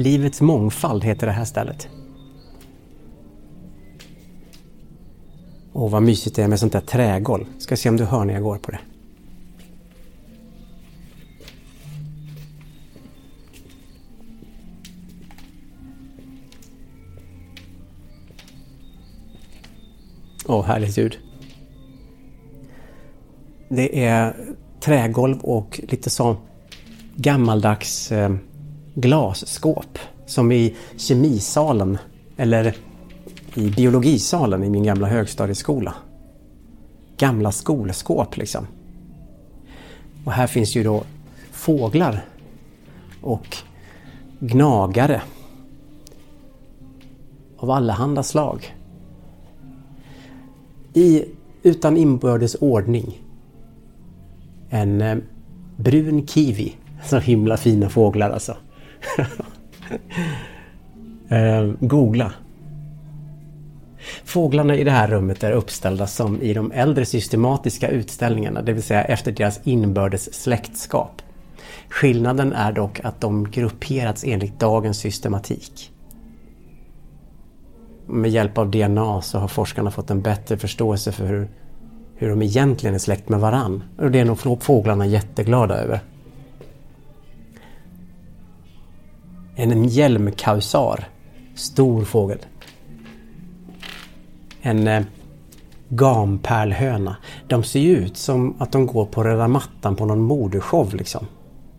Livets 0.05 0.41
mångfald 0.41 1.05
heter 1.05 1.27
det 1.27 1.33
här 1.33 1.45
stället. 1.45 1.89
Åh, 5.73 5.91
vad 5.91 6.03
mysigt 6.03 6.37
det 6.37 6.43
är 6.43 6.49
med 6.49 6.61
sånt 6.61 6.73
där 6.73 6.81
trägolv. 6.81 7.45
Ska 7.59 7.77
se 7.77 7.89
om 7.89 7.97
du 7.97 8.05
hör 8.05 8.25
när 8.25 8.35
jag 8.35 8.43
går 8.43 8.57
på 8.57 8.71
det. 8.71 8.79
Åh, 20.47 20.65
härligt 20.65 20.99
ljud. 20.99 21.19
Det 23.69 24.05
är 24.05 24.37
trägolv 24.81 25.39
och 25.41 25.81
lite 25.89 26.11
så 26.11 26.37
gammaldags 27.17 28.13
eh, 28.13 28.35
glasskåp. 28.95 29.99
Som 30.27 30.53
i 30.53 30.75
kemisalen 30.97 31.99
eller 32.37 32.77
i 33.55 33.71
biologisalen 33.71 34.65
i 34.65 34.71
min 34.71 34.85
gamla 34.85 35.09
högstadieskola. 35.09 35.95
Gamla 37.17 37.53
skolskåp 37.53 38.37
liksom. 38.37 38.67
Och 40.25 40.33
här 40.33 40.47
finns 40.47 40.77
ju 40.77 40.83
då 40.83 41.05
fåglar 41.51 42.25
och 43.21 43.57
gnagare 44.39 45.23
av 47.57 47.71
allehanda 47.71 48.23
slag. 48.23 48.77
I, 50.95 51.25
utan 51.63 51.97
inbördes 51.97 52.55
ordning. 52.55 53.23
En 54.69 55.01
eh, 55.01 55.19
brun 55.77 56.27
kiwi. 56.27 56.77
Så 57.05 57.19
himla 57.19 57.57
fina 57.57 57.89
fåglar 57.89 58.31
alltså. 58.31 58.57
eh, 61.29 61.73
googla. 61.81 62.33
Fåglarna 64.25 64.77
i 64.77 64.85
det 64.85 64.91
här 64.91 65.09
rummet 65.09 65.45
är 65.45 65.53
uppställda 65.53 66.07
som 66.07 66.43
i 66.43 66.55
de 66.55 66.73
äldre 66.73 67.05
systematiska 67.05 67.89
utställningarna, 67.89 68.63
det 68.63 68.73
vill 68.73 68.83
säga 68.83 69.05
efter 69.05 69.33
deras 69.33 69.61
inbördes 69.65 70.35
släktskap. 70.35 71.23
Skillnaden 71.89 72.53
är 72.53 72.73
dock 72.73 73.01
att 73.05 73.21
de 73.21 73.51
grupperats 73.51 74.25
enligt 74.25 74.61
dagens 74.61 74.99
systematik. 74.99 75.93
Med 78.07 78.31
hjälp 78.31 78.59
av 78.59 78.71
DNA 78.71 79.23
så 79.23 79.39
har 79.39 79.49
forskarna 79.49 79.91
fått 79.91 80.11
en 80.11 80.23
bättre 80.23 80.57
förståelse 80.57 81.13
för 81.13 81.27
hur, 81.27 81.49
hur 82.17 82.29
de 82.29 82.43
egentligen 82.43 82.95
är 82.95 82.99
släkt 82.99 83.29
med 83.29 83.41
varann. 83.41 83.85
Och 83.99 84.11
det 84.11 84.21
är 84.21 84.25
nog 84.25 84.63
fåglarna 84.63 85.07
jätteglada 85.07 85.75
över. 85.75 86.01
En 89.57 89.89
hjälmkausar. 89.89 91.05
Stor 91.55 92.05
fågel. 92.05 92.39
En 94.63 94.89
eh, 94.89 95.05
gampärlhöna. 95.89 97.17
De 97.49 97.63
ser 97.63 97.81
ju 97.81 97.97
ut 97.97 98.17
som 98.17 98.57
att 98.59 98.73
de 98.73 98.87
går 98.87 99.07
på 99.07 99.25
röda 99.25 99.49
mattan 99.49 99.97
på 99.97 100.07
någon 100.07 100.21
modeshow 100.21 100.95
liksom. 100.95 101.27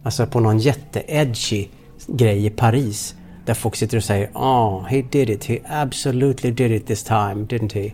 Alltså 0.04 0.26
på 0.26 0.40
någon 0.40 0.60
jätte-edgy 0.60 1.68
grej 2.08 2.46
i 2.46 2.50
Paris. 2.50 3.16
Där 3.46 3.54
folk 3.54 3.76
sitter 3.76 3.98
och 3.98 4.04
säger 4.04 4.30
ah, 4.34 4.68
oh, 4.68 4.86
he 4.86 5.02
did 5.02 5.30
it, 5.30 5.46
he 5.46 5.60
absolutely 5.70 6.52
did 6.52 6.72
it 6.72 6.88
this 6.88 7.04
time, 7.04 7.36
didn't 7.36 7.74
he? 7.74 7.92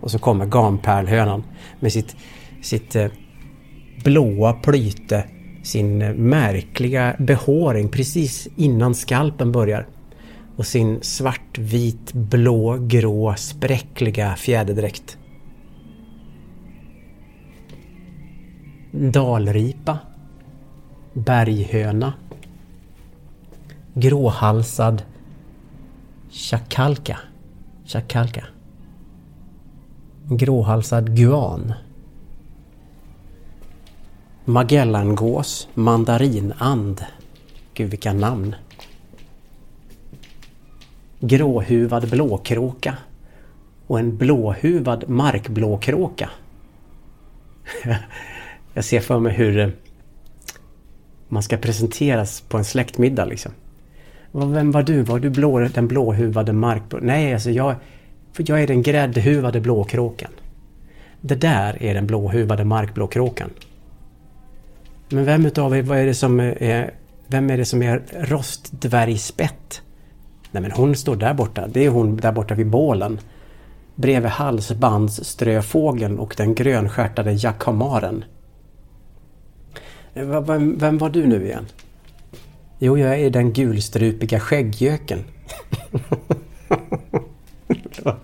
Och 0.00 0.10
så 0.10 0.18
kommer 0.18 0.46
gampärlhönan 0.46 1.44
med 1.80 1.92
sitt, 1.92 2.16
sitt 2.62 2.96
eh, 2.96 3.08
blåa 4.04 4.52
plyte, 4.52 5.24
sin 5.68 5.98
märkliga 6.28 7.16
behåring 7.18 7.88
precis 7.88 8.48
innan 8.56 8.94
skalpen 8.94 9.52
börjar. 9.52 9.86
Och 10.56 10.66
sin 10.66 10.98
svart, 11.02 11.58
vit, 11.58 12.12
blå, 12.12 12.78
grå, 12.80 13.34
spräckliga 13.36 14.36
fjäderdräkt. 14.36 15.18
Dalripa. 18.92 19.98
Berghöna 21.12 22.12
gråhalsad 24.00 25.02
chakalka. 26.30 27.18
Chakalka. 27.84 28.44
Gråhalsad 30.28 31.16
guan. 31.16 31.72
Magellangås, 34.48 35.68
mandarinand. 35.74 37.04
Gud 37.74 37.90
vilka 37.90 38.12
namn. 38.12 38.54
Gråhuvad 41.20 42.10
blåkråka 42.10 42.96
och 43.86 43.98
en 43.98 44.16
blåhuvad 44.16 45.08
markblåkråka. 45.08 46.30
Jag 48.74 48.84
ser 48.84 49.00
för 49.00 49.18
mig 49.18 49.32
hur 49.32 49.58
eh, 49.58 49.68
man 51.28 51.42
ska 51.42 51.56
presenteras 51.56 52.40
på 52.40 52.58
en 52.58 52.64
släktmiddag 52.64 53.24
liksom. 53.24 53.52
Vem 54.32 54.72
var 54.72 54.82
du? 54.82 55.02
Var 55.02 55.18
du 55.18 55.30
blå, 55.30 55.58
den 55.58 55.88
blåhuvade 55.88 56.52
markblå? 56.52 56.98
Nej, 57.02 57.34
alltså 57.34 57.50
jag, 57.50 57.74
för 58.32 58.44
jag 58.46 58.62
är 58.62 58.66
den 58.66 58.82
gräddhuvade 58.82 59.60
blåkråkan. 59.60 60.30
Det 61.20 61.34
där 61.34 61.82
är 61.82 61.94
den 61.94 62.06
blåhuvade 62.06 62.64
markblåkråkan. 62.64 63.50
Men 65.08 65.24
vem 65.24 65.46
utav 65.46 65.76
er, 65.76 65.82
vad 65.82 65.98
är 65.98 66.06
det 66.06 66.14
som 66.14 66.40
är, 66.40 66.94
vem 67.26 67.50
är 67.50 67.56
det 67.56 67.64
som 67.64 67.82
är 67.82 68.02
rostdvärgspett? 68.12 69.82
Nej 70.50 70.62
men 70.62 70.72
hon 70.72 70.96
står 70.96 71.16
där 71.16 71.34
borta. 71.34 71.66
Det 71.66 71.84
är 71.84 71.90
hon 71.90 72.16
där 72.16 72.32
borta 72.32 72.54
vid 72.54 72.66
bålen. 72.66 73.20
Bredvid 73.94 74.30
halsbandsströfågeln 74.30 76.18
och 76.18 76.34
den 76.36 76.54
grönstjärtade 76.54 77.32
jackhamaren. 77.32 78.24
Vem, 80.12 80.78
vem 80.78 80.98
var 80.98 81.10
du 81.10 81.26
nu 81.26 81.44
igen? 81.44 81.66
Jo, 82.78 82.98
jag 82.98 83.20
är 83.20 83.30
den 83.30 83.52
gulstrupiga 83.52 84.40
skäggjöken. 84.40 85.24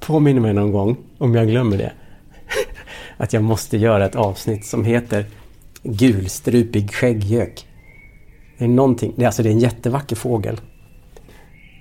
Påminner 0.00 0.40
mig 0.40 0.54
någon 0.54 0.72
gång, 0.72 0.96
om 1.18 1.34
jag 1.34 1.48
glömmer 1.48 1.78
det, 1.78 1.92
att 3.18 3.32
jag 3.32 3.42
måste 3.42 3.76
göra 3.76 4.06
ett 4.06 4.16
avsnitt 4.16 4.66
som 4.66 4.84
heter 4.84 5.26
Gulstrupig 5.82 6.92
skägggök. 6.92 7.66
Det 8.58 8.64
är 8.64 8.68
någonting, 8.68 9.12
det 9.16 9.22
är 9.22 9.26
alltså 9.26 9.42
det 9.42 9.48
är 9.48 9.52
en 9.52 9.58
jättevacker 9.58 10.16
fågel. 10.16 10.60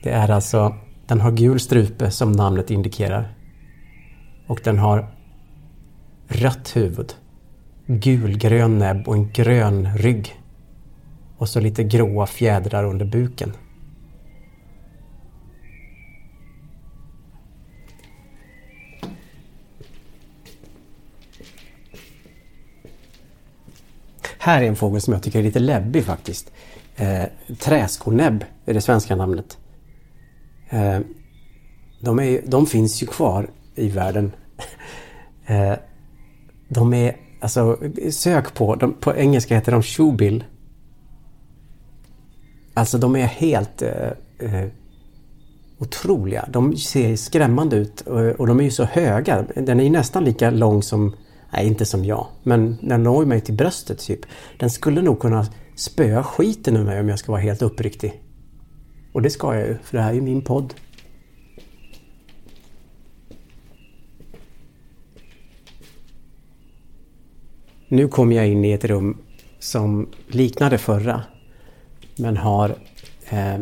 Det 0.04 0.10
är 0.10 0.30
alltså, 0.32 0.76
den 1.06 1.22
har 1.22 1.32
gul 1.32 1.60
strupe 1.60 2.12
som 2.12 2.32
namnet 2.32 2.72
indikerar. 2.72 3.34
Och 4.48 4.60
den 4.64 4.78
har 4.78 5.08
rött 6.28 6.76
huvud, 6.76 7.14
gulgrön 7.86 8.78
näbb 8.78 9.08
och 9.08 9.16
en 9.16 9.32
grön 9.32 9.98
rygg 9.98 10.42
och 11.38 11.50
så 11.50 11.60
lite 11.60 11.84
gråa 11.84 12.28
fjädrar 12.28 12.84
under 12.84 13.06
buken. 13.06 13.54
Här 24.48 24.62
är 24.62 24.68
en 24.68 24.76
fågel 24.76 25.02
som 25.02 25.14
jag 25.14 25.24
tycker 25.24 25.40
är 25.40 25.44
lite 25.44 25.60
läbbig 25.60 26.04
faktiskt. 26.04 26.52
Eh, 26.96 27.24
träskonäbb 27.60 28.46
är 28.66 28.74
det 28.74 28.82
svenska 28.82 29.16
namnet. 29.16 29.58
Eh, 30.70 31.00
de, 32.02 32.20
är, 32.20 32.42
de 32.46 32.66
finns 32.66 33.04
ju 33.04 33.08
kvar 33.08 33.50
i 33.76 33.90
världen. 33.90 34.32
eh, 35.46 35.74
de 36.70 36.94
är, 36.94 37.16
alltså 37.40 37.78
sök 38.12 38.54
på, 38.54 38.76
de, 38.76 38.94
på 38.94 39.16
engelska 39.16 39.56
heter 39.56 39.72
de 39.72 39.84
shoebill 39.84 40.44
Alltså 42.74 42.98
de 42.98 43.16
är 43.16 43.26
helt 43.26 43.82
eh, 43.82 44.12
eh, 44.40 44.68
otroliga. 45.78 46.50
De 46.52 46.78
ser 46.78 47.16
skrämmande 47.16 47.76
ut 47.76 48.02
och, 48.02 48.20
och 48.20 48.48
de 48.48 48.60
är 48.60 48.64
ju 48.64 48.72
så 48.72 48.84
höga. 48.84 49.46
Den 49.56 49.80
är 49.80 49.84
ju 49.84 49.90
nästan 49.90 50.24
lika 50.24 50.50
lång 50.50 50.84
som, 50.84 51.16
nej 51.52 51.68
inte 51.68 51.86
som 51.86 52.06
jag, 52.06 52.28
men 52.44 52.78
den 52.82 53.04
når 53.04 53.26
mig 53.26 53.42
till 53.42 53.54
bröstet 53.54 54.00
typ. 54.00 54.20
Den 54.58 54.70
skulle 54.70 55.02
nog 55.02 55.20
kunna 55.20 55.48
spöa 55.76 56.24
skiten 56.24 56.78
ur 56.78 56.84
mig 56.84 57.00
om 57.00 57.10
jag 57.10 57.20
ska 57.20 57.32
vara 57.32 57.42
helt 57.42 57.62
uppriktig. 57.62 58.22
Och 59.12 59.22
det 59.22 59.30
ska 59.30 59.56
jag 59.56 59.68
ju, 59.68 59.78
för 59.84 59.98
det 59.98 60.04
här 60.04 60.10
är 60.10 60.16
ju 60.16 60.22
min 60.22 60.42
podd. 60.42 60.74
Nu 67.88 68.08
kom 68.08 68.32
jag 68.32 68.48
in 68.48 68.66
i 68.66 68.72
ett 68.72 68.86
rum 68.86 69.18
som 69.60 70.10
liknade 70.28 70.78
förra 70.78 71.24
men 72.16 72.38
har 72.38 72.76
eh, 73.30 73.60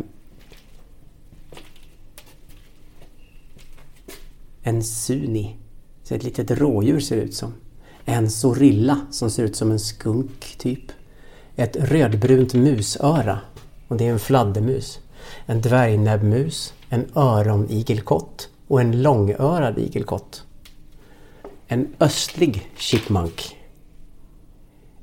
en 4.64 4.84
suni. 4.84 5.56
Så 6.04 6.16
ett 6.16 6.24
litet 6.24 6.52
rådjur 6.52 7.00
ser 7.00 7.16
det 7.16 7.22
ut 7.22 7.34
som. 7.34 7.54
En 8.06 8.32
sorilla 8.32 9.00
som 9.12 9.30
ser 9.30 9.44
ut 9.44 9.56
som 9.56 9.72
en 9.72 9.80
skunk 9.80 10.56
typ. 10.58 10.92
Ett 11.56 11.76
rödbrunt 11.76 12.54
musöra 12.54 13.40
och 13.88 13.98
det 13.98 14.08
är 14.08 14.12
en 14.12 14.20
fladdermus. 14.20 15.00
En 15.46 15.62
dvärgnäbbmus, 15.62 16.74
en 16.90 17.06
öronigelkott 17.16 18.50
och 18.68 18.82
en 18.82 19.02
långörad 19.02 19.78
igelkott. 19.80 20.44
En 21.68 21.96
östlig 22.00 22.72
chipmunk. 22.78 23.58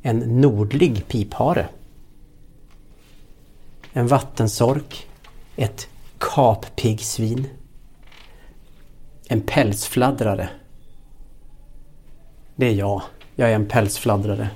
En 0.03 0.18
nordlig 0.18 1.09
piphare 1.09 1.68
en 3.92 4.07
vattensork, 4.07 5.09
ett 5.57 5.88
kappiggsvin, 6.18 7.48
en 9.28 9.40
pälsfladdrare. 9.40 10.48
Det 12.63 12.69
är 12.69 12.75
jag. 12.75 13.03
Jag 13.37 13.51
är 13.51 13.55
en 13.55 13.67
pälsfladdrare. 13.67 14.51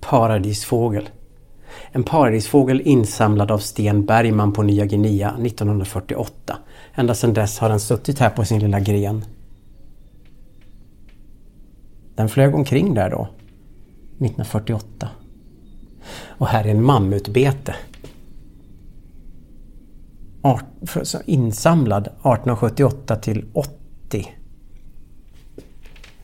Paradisfågel. 0.00 1.08
En 1.92 2.02
paradisfågel 2.02 2.80
insamlad 2.80 3.50
av 3.50 3.58
Sten 3.58 4.06
Bergman 4.06 4.52
på 4.52 4.62
Nya 4.62 4.84
Guinea 4.84 5.28
1948. 5.28 6.56
Ända 6.94 7.14
sedan 7.14 7.32
dess 7.34 7.58
har 7.58 7.68
den 7.68 7.80
suttit 7.80 8.18
här 8.18 8.30
på 8.30 8.44
sin 8.44 8.60
lilla 8.60 8.80
gren. 8.80 9.24
Den 12.14 12.28
flög 12.28 12.54
omkring 12.54 12.94
där 12.94 13.10
då, 13.10 13.22
1948. 13.22 15.08
Och 16.26 16.46
här 16.46 16.64
är 16.64 16.70
en 16.70 16.84
mammutbete. 16.84 17.74
Insamlad 21.24 22.06
1878 22.06 23.16
till 23.16 23.44
8 23.52 23.85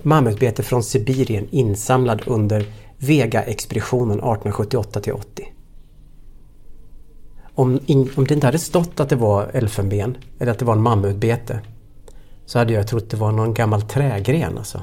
Mammutbete 0.04 0.62
från 0.62 0.82
Sibirien 0.82 1.48
insamlad 1.50 2.22
under 2.26 2.66
Vega-expeditionen 2.98 4.18
1878 4.18 5.00
till 5.00 5.12
80. 5.12 5.52
Om, 7.54 7.80
om 8.16 8.24
det 8.26 8.34
inte 8.34 8.46
hade 8.46 8.58
stått 8.58 9.00
att 9.00 9.08
det 9.08 9.16
var 9.16 9.50
elfenben 9.52 10.16
eller 10.38 10.52
att 10.52 10.58
det 10.58 10.64
var 10.64 10.76
en 10.76 10.82
mammutbete 10.82 11.60
så 12.46 12.58
hade 12.58 12.72
jag 12.72 12.88
trott 12.88 13.10
det 13.10 13.16
var 13.16 13.32
någon 13.32 13.54
gammal 13.54 13.82
trägren 13.82 14.58
alltså. 14.58 14.82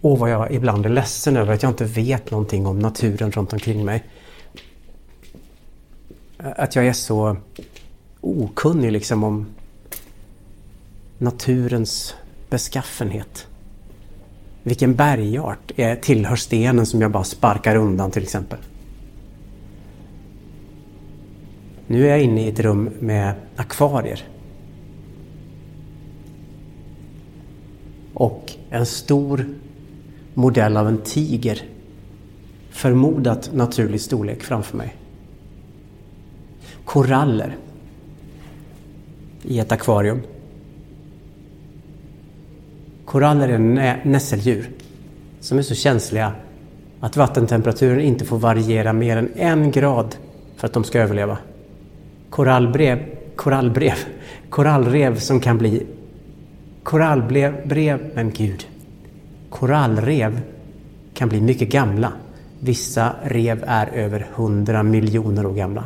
Och 0.00 0.18
vad 0.18 0.30
jag 0.30 0.52
ibland 0.52 0.86
är 0.86 0.90
ledsen 0.90 1.36
över 1.36 1.54
att 1.54 1.62
jag 1.62 1.70
inte 1.70 1.84
vet 1.84 2.30
någonting 2.30 2.66
om 2.66 2.78
naturen 2.78 3.30
runt 3.30 3.52
omkring 3.52 3.84
mig. 3.84 4.04
att 6.38 6.76
jag 6.76 6.86
är 6.86 6.92
så 6.92 7.36
okunnig 8.20 8.92
liksom 8.92 9.24
om 9.24 9.46
naturens 11.18 12.14
beskaffenhet. 12.50 13.46
Vilken 14.62 14.94
bergart 14.94 15.72
är, 15.76 15.96
tillhör 15.96 16.36
stenen 16.36 16.86
som 16.86 17.00
jag 17.00 17.10
bara 17.10 17.24
sparkar 17.24 17.76
undan 17.76 18.10
till 18.10 18.22
exempel? 18.22 18.58
Nu 21.86 22.04
är 22.04 22.08
jag 22.08 22.22
inne 22.22 22.44
i 22.44 22.48
ett 22.48 22.60
rum 22.60 22.90
med 23.00 23.34
akvarier. 23.56 24.24
Och 28.14 28.52
en 28.70 28.86
stor 28.86 29.54
modell 30.34 30.76
av 30.76 30.88
en 30.88 30.98
tiger. 30.98 31.62
Förmodat 32.70 33.50
naturlig 33.54 34.00
storlek 34.00 34.42
framför 34.42 34.76
mig. 34.76 34.96
Koraller 36.84 37.56
i 39.42 39.58
ett 39.58 39.72
akvarium. 39.72 40.22
Koraller 43.08 43.48
är 43.48 43.58
nä 43.58 44.00
nässeldjur 44.04 44.70
som 45.40 45.58
är 45.58 45.62
så 45.62 45.74
känsliga 45.74 46.32
att 47.00 47.16
vattentemperaturen 47.16 48.00
inte 48.00 48.24
får 48.24 48.38
variera 48.38 48.92
mer 48.92 49.16
än 49.16 49.30
en 49.36 49.70
grad 49.70 50.16
för 50.56 50.66
att 50.66 50.72
de 50.72 50.84
ska 50.84 51.00
överleva. 51.00 51.38
Korallbrev, 52.30 52.98
korallbrev, 53.36 53.94
korallrev 54.50 55.18
som 55.18 55.40
kan 55.40 55.58
bli 55.58 55.86
korallbrev, 56.82 57.68
brev, 57.68 58.10
men 58.14 58.30
gud. 58.30 58.66
Korallrev 59.50 60.40
kan 61.14 61.28
bli 61.28 61.40
mycket 61.40 61.72
gamla. 61.72 62.12
Vissa 62.60 63.12
rev 63.22 63.64
är 63.66 63.86
över 63.86 64.26
100 64.34 64.82
miljoner 64.82 65.46
år 65.46 65.54
gamla. 65.54 65.84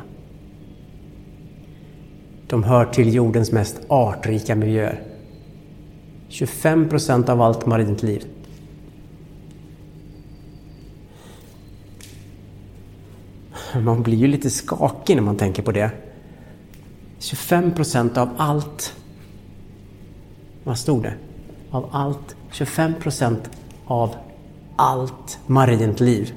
De 2.46 2.64
hör 2.64 2.84
till 2.84 3.14
jordens 3.14 3.52
mest 3.52 3.80
artrika 3.88 4.54
miljöer. 4.54 5.11
25 6.32 6.88
procent 6.88 7.28
av 7.28 7.42
allt 7.42 7.66
marint 7.66 8.02
liv. 8.02 8.24
Man 13.80 14.02
blir 14.02 14.16
ju 14.16 14.26
lite 14.26 14.50
skakig 14.50 15.16
när 15.16 15.22
man 15.22 15.36
tänker 15.36 15.62
på 15.62 15.72
det. 15.72 15.90
25 17.18 17.72
procent 17.72 18.18
av 18.18 18.28
allt. 18.36 18.96
Vad 20.64 20.78
stod 20.78 21.02
det? 21.02 21.14
Av 21.70 21.88
allt. 21.92 22.36
25 22.52 22.94
procent 22.94 23.50
av 23.86 24.14
allt 24.76 25.38
marint 25.46 26.00
liv 26.00 26.34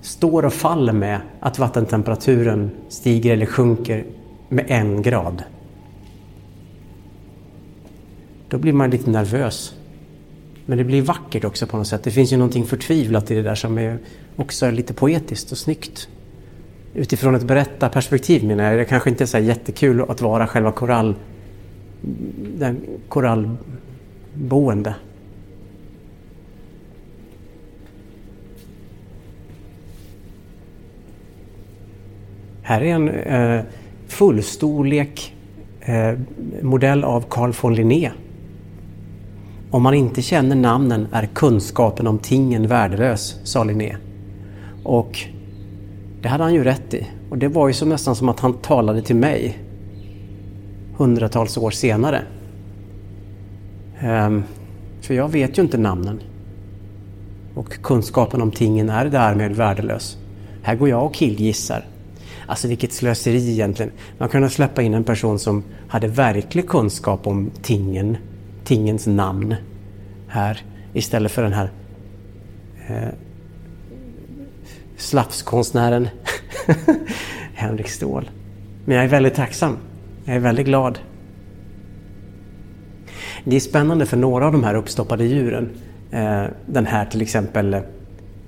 står 0.00 0.44
och 0.44 0.52
faller 0.52 0.92
med 0.92 1.20
att 1.40 1.58
vattentemperaturen 1.58 2.70
stiger 2.88 3.32
eller 3.32 3.46
sjunker 3.46 4.04
med 4.48 4.66
en 4.68 5.02
grad. 5.02 5.42
Då 8.48 8.58
blir 8.58 8.72
man 8.72 8.90
lite 8.90 9.10
nervös. 9.10 9.74
Men 10.66 10.78
det 10.78 10.84
blir 10.84 11.02
vackert 11.02 11.44
också 11.44 11.66
på 11.66 11.76
något 11.76 11.86
sätt. 11.86 12.02
Det 12.02 12.10
finns 12.10 12.32
ju 12.32 12.36
någonting 12.36 12.64
förtvivlat 12.64 13.30
i 13.30 13.34
det 13.34 13.42
där 13.42 13.54
som 13.54 13.78
är 13.78 13.98
också 14.36 14.70
lite 14.70 14.94
poetiskt 14.94 15.52
och 15.52 15.58
snyggt. 15.58 16.08
Utifrån 16.94 17.34
ett 17.34 17.44
berättarperspektiv 17.44 18.44
menar 18.44 18.64
jag. 18.64 18.78
Det 18.78 18.84
kanske 18.84 19.10
inte 19.10 19.24
är 19.24 19.26
så 19.26 19.38
jättekul 19.38 20.04
att 20.08 20.20
vara 20.20 20.46
själva 20.46 20.72
korall... 20.72 21.14
Den 22.58 22.80
korallboende. 23.08 24.94
Här 32.62 32.80
är 32.80 32.94
en 32.94 33.08
eh, 33.08 33.64
fullstorlek 34.06 35.34
eh, 35.80 36.18
modell 36.62 37.04
av 37.04 37.24
Carl 37.28 37.52
von 37.62 37.74
Linné. 37.74 38.10
Om 39.70 39.82
man 39.82 39.94
inte 39.94 40.22
känner 40.22 40.56
namnen 40.56 41.06
är 41.12 41.26
kunskapen 41.26 42.06
om 42.06 42.18
tingen 42.18 42.66
värdelös, 42.66 43.36
sa 43.44 43.64
Linné. 43.64 43.96
Och 44.84 45.18
det 46.22 46.28
hade 46.28 46.44
han 46.44 46.54
ju 46.54 46.64
rätt 46.64 46.94
i. 46.94 47.06
Och 47.30 47.38
det 47.38 47.48
var 47.48 47.68
ju 47.68 47.74
som 47.74 47.88
nästan 47.88 48.16
som 48.16 48.28
att 48.28 48.40
han 48.40 48.52
talade 48.52 49.02
till 49.02 49.16
mig 49.16 49.58
hundratals 50.96 51.56
år 51.56 51.70
senare. 51.70 52.22
Ehm, 54.00 54.42
för 55.00 55.14
jag 55.14 55.28
vet 55.28 55.58
ju 55.58 55.62
inte 55.62 55.78
namnen. 55.78 56.20
Och 57.54 57.82
kunskapen 57.82 58.42
om 58.42 58.50
tingen 58.50 58.88
är 58.90 59.04
därmed 59.04 59.52
värdelös. 59.56 60.16
Här 60.62 60.76
går 60.76 60.88
jag 60.88 61.04
och 61.04 61.14
killgissar. 61.14 61.84
Alltså 62.46 62.68
vilket 62.68 62.92
slöseri 62.92 63.50
egentligen. 63.50 63.92
Man 64.18 64.28
kunde 64.28 64.50
släppa 64.50 64.82
in 64.82 64.94
en 64.94 65.04
person 65.04 65.38
som 65.38 65.62
hade 65.88 66.08
verklig 66.08 66.68
kunskap 66.68 67.26
om 67.26 67.50
tingen, 67.62 68.16
tingens 68.66 69.06
namn 69.06 69.54
här 70.28 70.60
istället 70.92 71.32
för 71.32 71.42
den 71.42 71.52
här 71.52 71.70
eh, 72.88 73.08
slafskonstnären 74.96 76.08
Henrik 77.54 77.88
Ståhl. 77.88 78.30
Men 78.84 78.96
jag 78.96 79.04
är 79.04 79.08
väldigt 79.08 79.34
tacksam. 79.34 79.76
Jag 80.24 80.36
är 80.36 80.40
väldigt 80.40 80.66
glad. 80.66 80.98
Det 83.44 83.56
är 83.56 83.60
spännande 83.60 84.06
för 84.06 84.16
några 84.16 84.46
av 84.46 84.52
de 84.52 84.64
här 84.64 84.74
uppstoppade 84.74 85.24
djuren. 85.24 85.70
Eh, 86.10 86.44
den 86.66 86.86
här 86.86 87.04
till 87.04 87.22
exempel 87.22 87.74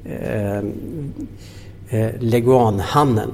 eh, 0.05 0.59
eh, 1.89 2.11
leguanhannen 2.19 3.31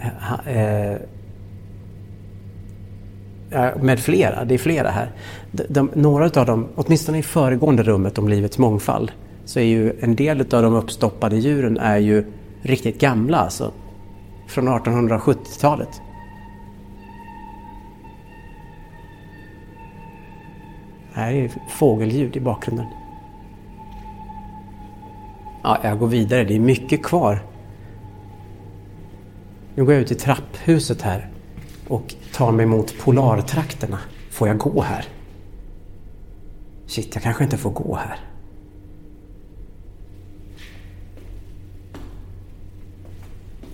Eh, 0.00 0.56
eh 0.56 0.98
Eh, 3.50 3.76
med 3.82 4.00
flera, 4.00 4.44
det 4.44 4.54
är 4.54 4.58
flera 4.58 4.90
här. 4.90 5.12
De, 5.52 5.62
de, 5.68 5.90
några 5.94 6.24
av 6.40 6.46
dem, 6.46 6.68
åtminstone 6.74 7.18
i 7.18 7.22
föregående 7.22 7.82
rummet 7.82 8.18
om 8.18 8.28
livets 8.28 8.58
mångfald, 8.58 9.12
så 9.44 9.60
är 9.60 9.64
ju 9.64 10.00
en 10.00 10.16
del 10.16 10.40
av 10.40 10.62
de 10.62 10.74
uppstoppade 10.74 11.36
djuren 11.36 11.78
är 11.78 11.98
ju 11.98 12.24
riktigt 12.62 13.00
gamla 13.00 13.38
alltså. 13.38 13.72
Från 14.48 14.68
1870-talet. 14.68 16.00
Här 21.12 21.32
är 21.32 21.50
fågelljud 21.68 22.36
i 22.36 22.40
bakgrunden. 22.40 22.86
Ja, 25.62 25.78
jag 25.82 25.98
går 25.98 26.06
vidare, 26.06 26.44
det 26.44 26.56
är 26.56 26.60
mycket 26.60 27.02
kvar 27.02 27.40
nu 29.76 29.84
går 29.84 29.94
jag 29.94 30.02
ut 30.02 30.10
i 30.10 30.14
trapphuset 30.14 31.02
här 31.02 31.28
och 31.88 32.14
tar 32.32 32.52
mig 32.52 32.66
mot 32.66 32.98
polartrakterna. 32.98 33.98
Får 34.30 34.48
jag 34.48 34.58
gå 34.58 34.82
här? 34.82 35.04
Shit, 36.86 37.14
jag 37.14 37.22
kanske 37.22 37.44
inte 37.44 37.56
får 37.56 37.70
gå 37.70 37.96
här. 37.96 38.20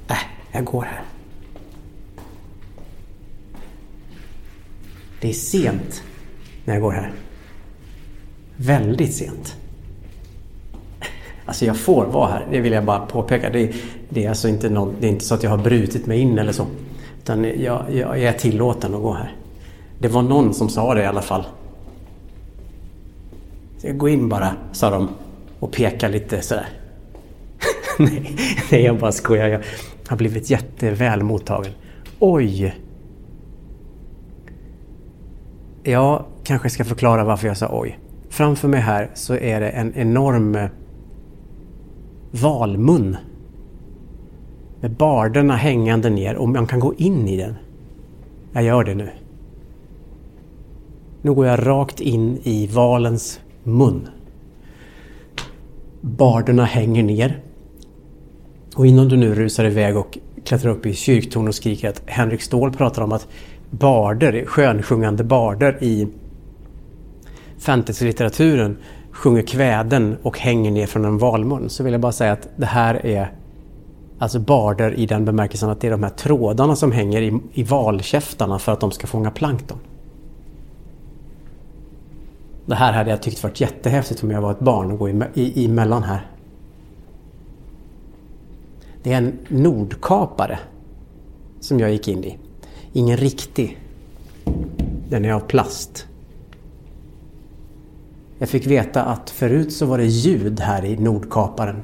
Äh, 0.08 0.16
jag 0.52 0.64
går 0.64 0.82
här. 0.82 1.02
Det 5.20 5.28
är 5.28 5.32
sent 5.32 6.02
när 6.64 6.74
jag 6.74 6.82
går 6.82 6.92
här. 6.92 7.12
Väldigt 8.56 9.14
sent. 9.14 9.56
Alltså 11.44 11.64
jag 11.64 11.76
får 11.76 12.06
vara 12.06 12.30
här, 12.30 12.46
det 12.50 12.60
vill 12.60 12.72
jag 12.72 12.84
bara 12.84 13.06
påpeka. 13.06 13.50
Det, 13.50 13.74
det 14.08 14.24
är 14.24 14.28
alltså 14.28 14.48
inte, 14.48 14.68
någon, 14.68 14.94
det 15.00 15.06
är 15.06 15.10
inte 15.10 15.24
så 15.24 15.34
att 15.34 15.42
jag 15.42 15.50
har 15.50 15.58
brutit 15.58 16.06
mig 16.06 16.18
in 16.20 16.38
eller 16.38 16.52
så. 16.52 16.66
Utan 17.22 17.44
jag, 17.44 17.94
jag 17.94 18.22
är 18.22 18.32
tillåten 18.32 18.94
att 18.94 19.02
gå 19.02 19.12
här. 19.12 19.36
Det 19.98 20.08
var 20.08 20.22
någon 20.22 20.54
som 20.54 20.68
sa 20.68 20.94
det 20.94 21.02
i 21.02 21.06
alla 21.06 21.22
fall. 21.22 21.44
Gå 23.82 24.08
in 24.08 24.28
bara, 24.28 24.54
sa 24.72 24.90
de 24.90 25.08
och 25.58 25.72
pekade 25.72 26.12
lite 26.12 26.42
sådär. 26.42 26.68
nej, 27.98 28.36
nej, 28.70 28.82
jag 28.82 28.98
bara 28.98 29.12
skojar. 29.12 29.48
Jag 29.48 29.60
har 30.08 30.16
blivit 30.16 30.50
jätteväl 30.50 31.22
mottagen. 31.22 31.72
Oj! 32.18 32.74
Jag 35.82 36.24
kanske 36.44 36.70
ska 36.70 36.84
förklara 36.84 37.24
varför 37.24 37.48
jag 37.48 37.56
sa 37.56 37.68
oj. 37.80 37.98
Framför 38.28 38.68
mig 38.68 38.80
här 38.80 39.10
så 39.14 39.34
är 39.34 39.60
det 39.60 39.68
en 39.68 39.94
enorm 39.94 40.54
eh, 40.54 40.68
valmun. 42.30 43.16
Med 44.82 44.90
barderna 44.90 45.56
hängande 45.56 46.10
ner 46.10 46.34
och 46.34 46.48
man 46.48 46.66
kan 46.66 46.80
gå 46.80 46.94
in 46.94 47.28
i 47.28 47.36
den. 47.36 47.54
Jag 48.52 48.62
gör 48.62 48.84
det 48.84 48.94
nu. 48.94 49.10
Nu 51.22 51.34
går 51.34 51.46
jag 51.46 51.66
rakt 51.66 52.00
in 52.00 52.38
i 52.42 52.66
valens 52.66 53.40
mun. 53.62 54.08
Barderna 56.00 56.64
hänger 56.64 57.02
ner. 57.02 57.40
Och 58.76 58.86
innan 58.86 59.08
du 59.08 59.16
nu 59.16 59.34
rusar 59.34 59.64
iväg 59.64 59.96
och 59.96 60.18
klättrar 60.44 60.70
upp 60.70 60.86
i 60.86 60.94
kyrktorn 60.94 61.48
och 61.48 61.54
skriker 61.54 61.88
att 61.88 62.02
Henrik 62.06 62.42
Ståhl 62.42 62.72
pratar 62.72 63.02
om 63.02 63.12
att 63.12 63.28
barder, 63.70 64.44
skönsjungande 64.46 65.24
barder 65.24 65.78
i 65.80 66.08
fantasylitteraturen 67.58 68.76
sjunger 69.10 69.42
kväden 69.42 70.16
och 70.22 70.38
hänger 70.38 70.70
ner 70.70 70.86
från 70.86 71.04
en 71.04 71.18
valmun 71.18 71.68
så 71.68 71.84
vill 71.84 71.92
jag 71.92 72.00
bara 72.00 72.12
säga 72.12 72.32
att 72.32 72.48
det 72.56 72.66
här 72.66 73.06
är 73.06 73.32
Alltså 74.22 74.38
barder 74.38 74.94
i 74.94 75.06
den 75.06 75.24
bemärkelsen 75.24 75.70
att 75.70 75.80
det 75.80 75.86
är 75.86 75.90
de 75.90 76.02
här 76.02 76.10
trådarna 76.10 76.76
som 76.76 76.92
hänger 76.92 77.22
i, 77.22 77.40
i 77.52 77.62
valkäftarna 77.62 78.58
för 78.58 78.72
att 78.72 78.80
de 78.80 78.90
ska 78.90 79.06
fånga 79.06 79.30
plankton. 79.30 79.78
Det 82.66 82.74
här 82.74 82.92
hade 82.92 83.10
jag 83.10 83.22
tyckt 83.22 83.42
varit 83.42 83.60
jättehäftigt 83.60 84.22
om 84.22 84.30
jag 84.30 84.40
var 84.40 84.50
ett 84.50 84.60
barn 84.60 84.90
och 84.90 84.98
gå 84.98 85.08
i, 85.08 85.22
i, 85.34 85.64
emellan 85.64 86.02
här. 86.02 86.30
Det 89.02 89.12
är 89.12 89.18
en 89.18 89.38
nordkapare 89.48 90.58
som 91.60 91.80
jag 91.80 91.92
gick 91.92 92.08
in 92.08 92.24
i. 92.24 92.38
Ingen 92.92 93.16
riktig. 93.16 93.78
Den 95.08 95.24
är 95.24 95.32
av 95.32 95.40
plast. 95.40 96.06
Jag 98.38 98.48
fick 98.48 98.66
veta 98.66 99.04
att 99.04 99.30
förut 99.30 99.72
så 99.72 99.86
var 99.86 99.98
det 99.98 100.06
ljud 100.06 100.60
här 100.60 100.84
i 100.84 100.96
Nordkaparen. 100.96 101.82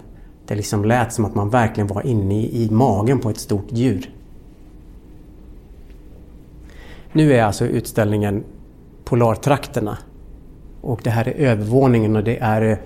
Det 0.49 0.55
liksom 0.55 0.85
lät 0.85 1.13
som 1.13 1.25
att 1.25 1.35
man 1.35 1.51
verkligen 1.51 1.87
var 1.87 2.07
inne 2.07 2.43
i, 2.43 2.69
magen 2.71 3.21
på 3.21 3.31
ett 3.31 3.39
stort 3.39 3.67
djur. 3.69 4.11
Nu 7.13 7.33
är 7.33 7.43
alltså 7.43 7.67
utställningen 7.67 8.45
Polartrakterna. 9.05 9.99
Och 10.81 11.01
det 11.05 11.11
här 11.11 11.29
är 11.29 11.33
övervåningen 11.33 12.17
och 12.17 12.25
det 12.25 12.39
är 12.39 12.63
eh, 12.63 12.79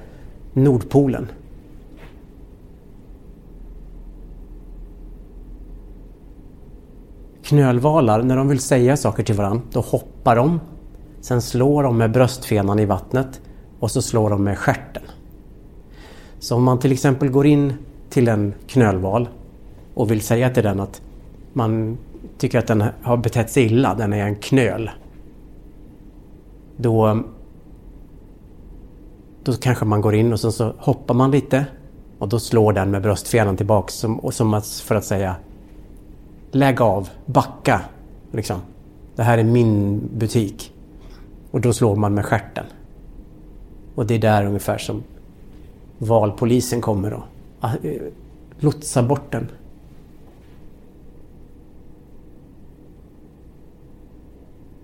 Nordpolen. 0.53 1.29
Knölvalar, 7.43 8.23
när 8.23 8.37
de 8.37 8.49
vill 8.49 8.61
säga 8.61 8.97
saker 8.97 9.23
till 9.23 9.35
varandra, 9.35 9.63
då 9.73 9.81
hoppar 9.81 10.37
de. 10.37 10.61
Sen 11.21 11.43
slår 11.43 11.83
de 11.83 11.99
med 11.99 12.13
bröstfenan 12.13 12.79
i 12.79 12.85
vattnet 12.85 13.41
och 13.79 13.91
så 13.91 14.03
slår 14.03 14.31
de 14.31 14.45
med 14.45 14.59
skärten. 14.59 15.03
Så 16.43 16.57
om 16.57 16.65
man 16.65 16.79
till 16.79 16.93
exempel 16.93 17.31
går 17.31 17.47
in 17.47 17.75
till 18.11 18.29
en 18.29 18.55
knölval 18.67 19.29
och 19.95 20.11
vill 20.11 20.21
säga 20.21 20.51
till 20.51 20.63
den 20.63 20.81
att 20.81 21.03
man 21.53 21.99
tycker 22.39 22.59
att 22.59 22.67
den 22.67 22.85
har 23.03 23.17
betett 23.17 23.51
sig 23.51 23.65
illa, 23.65 23.95
den 23.95 24.13
är 24.13 24.27
en 24.27 24.37
knöl. 24.37 24.91
Då, 26.77 27.23
då 29.43 29.53
kanske 29.53 29.85
man 29.85 30.01
går 30.01 30.15
in 30.15 30.33
och 30.33 30.41
så, 30.41 30.53
så 30.53 30.75
hoppar 30.79 31.15
man 31.15 31.31
lite 31.31 31.67
och 32.19 32.29
då 32.29 32.39
slår 32.39 32.73
den 32.73 32.91
med 32.91 33.03
bröstfenan 33.03 33.57
tillbaks 33.57 33.95
som, 33.95 34.33
som 34.33 34.63
för 34.63 34.95
att 34.95 35.05
säga 35.05 35.37
Lägg 36.51 36.81
av, 36.81 37.09
backa. 37.27 37.81
Liksom. 38.33 38.61
Det 39.17 39.23
här 39.23 39.39
är 39.39 39.45
min 39.45 40.01
butik. 40.17 40.73
Och 41.51 41.61
då 41.61 41.73
slår 41.73 41.97
man 41.97 42.15
med 42.15 42.25
skärten. 42.25 42.65
Och 43.95 44.07
det 44.07 44.15
är 44.15 44.19
där 44.19 44.47
ungefär 44.47 44.79
som 44.79 45.03
valpolisen 46.03 46.81
kommer 46.81 47.13
och 47.13 47.23
ah, 47.61 47.75
eh, 47.83 48.03
lotsar 48.59 49.03
bort 49.03 49.33
den. 49.33 49.49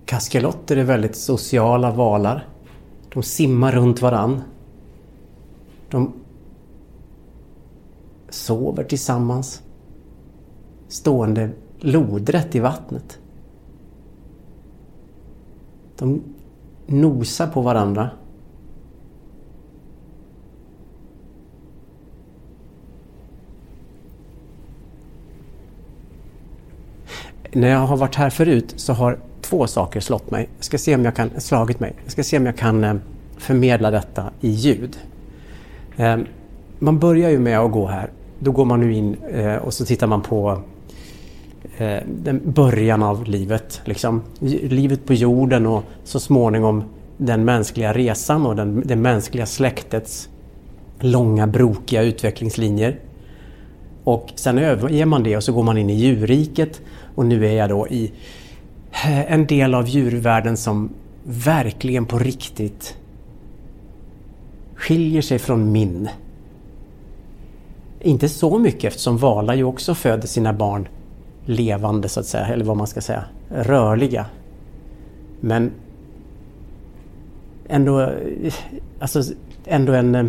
Kaskelotter 0.05 0.77
är 0.77 0.83
väldigt 0.83 1.15
sociala 1.15 1.91
valar. 1.91 2.47
De 3.13 3.23
simmar 3.23 3.71
runt 3.71 4.01
varann. 4.01 4.41
De 5.89 6.13
sover 8.29 8.83
tillsammans. 8.83 9.63
Stående 10.87 11.49
lodrätt 11.79 12.55
i 12.55 12.59
vattnet. 12.59 13.19
De 15.97 16.23
nosar 16.87 17.47
på 17.47 17.61
varandra. 17.61 18.09
När 27.51 27.69
jag 27.69 27.79
har 27.79 27.97
varit 27.97 28.15
här 28.15 28.29
förut 28.29 28.73
så 28.75 28.93
har 28.93 29.17
två 29.41 29.67
saker 29.67 29.99
slått 29.99 30.31
mig. 30.31 30.49
Jag 30.57 30.65
ska 30.65 30.77
se 30.77 30.95
om 30.95 31.05
jag 31.05 31.15
kan, 31.15 31.29
slagit 31.37 31.79
mig. 31.79 31.93
Jag 32.03 32.11
ska 32.11 32.23
se 32.23 32.37
om 32.37 32.45
jag 32.45 32.57
kan 32.57 32.83
eh, 32.83 32.95
förmedla 33.37 33.91
detta 33.91 34.23
i 34.41 34.49
ljud. 34.49 34.97
Ehm, 35.97 36.25
man 36.79 36.99
börjar 36.99 37.29
ju 37.29 37.39
med 37.39 37.59
att 37.59 37.71
gå 37.71 37.87
här. 37.87 38.09
Då 38.39 38.51
går 38.51 38.65
man 38.65 38.79
nu 38.79 38.93
in 38.93 39.17
eh, 39.33 39.55
och 39.55 39.73
så 39.73 39.85
tittar 39.85 40.07
man 40.07 40.21
på 40.21 40.61
eh, 41.77 41.97
den 42.23 42.41
början 42.43 43.03
av 43.03 43.25
livet. 43.25 43.81
Liksom. 43.85 44.21
Livet 44.63 45.05
på 45.05 45.13
jorden 45.13 45.65
och 45.67 45.83
så 46.03 46.19
småningom 46.19 46.83
den 47.17 47.45
mänskliga 47.45 47.93
resan 47.93 48.45
och 48.45 48.55
den, 48.55 48.83
det 48.85 48.95
mänskliga 48.95 49.45
släktets 49.45 50.29
långa 50.99 51.47
brokiga 51.47 52.01
utvecklingslinjer. 52.01 52.99
Och 54.03 54.29
sen 54.35 54.57
överger 54.57 55.05
man 55.05 55.23
det 55.23 55.37
och 55.37 55.43
så 55.43 55.53
går 55.53 55.63
man 55.63 55.77
in 55.77 55.89
i 55.89 55.93
djurriket 55.93 56.81
och 57.19 57.25
nu 57.25 57.45
är 57.45 57.51
jag 57.51 57.69
då 57.69 57.87
i 57.87 58.11
eh, 58.91 59.33
en 59.33 59.45
del 59.45 59.75
av 59.75 59.87
djurvärlden 59.87 60.57
som 60.57 60.89
verkligen 61.23 62.05
på 62.05 62.19
riktigt 62.19 62.97
skiljer 64.75 65.21
sig 65.21 65.39
från 65.39 65.71
min. 65.71 66.09
Inte 68.01 68.29
så 68.29 68.59
mycket 68.59 68.83
eftersom 68.83 69.17
valar 69.17 69.53
ju 69.53 69.63
också 69.63 69.95
föder 69.95 70.27
sina 70.27 70.53
barn 70.53 70.87
levande 71.45 72.09
så 72.09 72.19
att 72.19 72.25
säga, 72.25 72.45
eller 72.45 72.65
vad 72.65 72.77
man 72.77 72.87
ska 72.87 73.01
säga, 73.01 73.23
rörliga. 73.49 74.25
Men 75.39 75.71
ändå, 77.67 78.01
eh, 78.01 78.53
alltså, 78.99 79.23
ändå 79.65 79.93
en, 79.93 80.15
eh, 80.15 80.25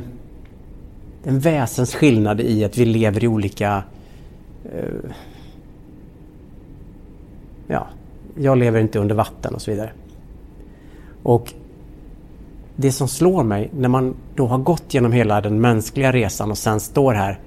en 1.24 1.38
väsensskillnad 1.38 2.40
i 2.40 2.64
att 2.64 2.78
vi 2.78 2.84
lever 2.84 3.24
i 3.24 3.28
olika 3.28 3.82
eh, 4.64 5.10
ja, 7.70 7.86
jag 8.38 8.58
lever 8.58 8.80
inte 8.80 8.98
under 8.98 9.14
vatten 9.14 9.54
och 9.54 9.62
så 9.62 9.70
vidare. 9.70 9.90
Och 11.22 11.52
det 12.76 12.92
som 12.92 13.08
slår 13.08 13.44
mig 13.44 13.70
när 13.76 13.88
man 13.88 14.14
då 14.34 14.46
har 14.46 14.58
gått 14.58 14.94
genom 14.94 15.12
hela 15.12 15.40
den 15.40 15.60
mänskliga 15.60 16.12
resan 16.12 16.50
och 16.50 16.58
sen 16.58 16.80
står 16.80 17.14
här 17.14 17.38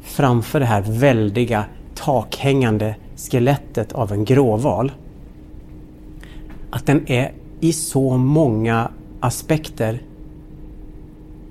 framför 0.00 0.60
det 0.60 0.66
här 0.66 0.82
väldiga 0.82 1.64
takhängande 1.94 2.96
skelettet 3.16 3.92
av 3.92 4.12
en 4.12 4.24
gråval. 4.24 4.92
Att 6.70 6.86
den 6.86 7.10
är 7.10 7.32
i 7.60 7.72
så 7.72 8.16
många 8.16 8.90
aspekter 9.20 10.02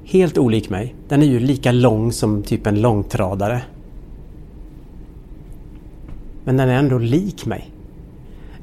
helt 0.06 0.38
olik 0.38 0.70
mig. 0.70 0.96
Den 1.08 1.22
är 1.22 1.28
ju 1.28 1.40
lika 1.40 1.72
lång 1.72 2.12
som 2.12 2.44
typ 2.44 2.68
en 2.68 2.82
långtradare. 2.82 3.62
Men 6.44 6.58
den 6.58 6.70
är 6.70 6.80
ändå 6.80 6.98
lik 6.98 7.46
mig 7.46 7.72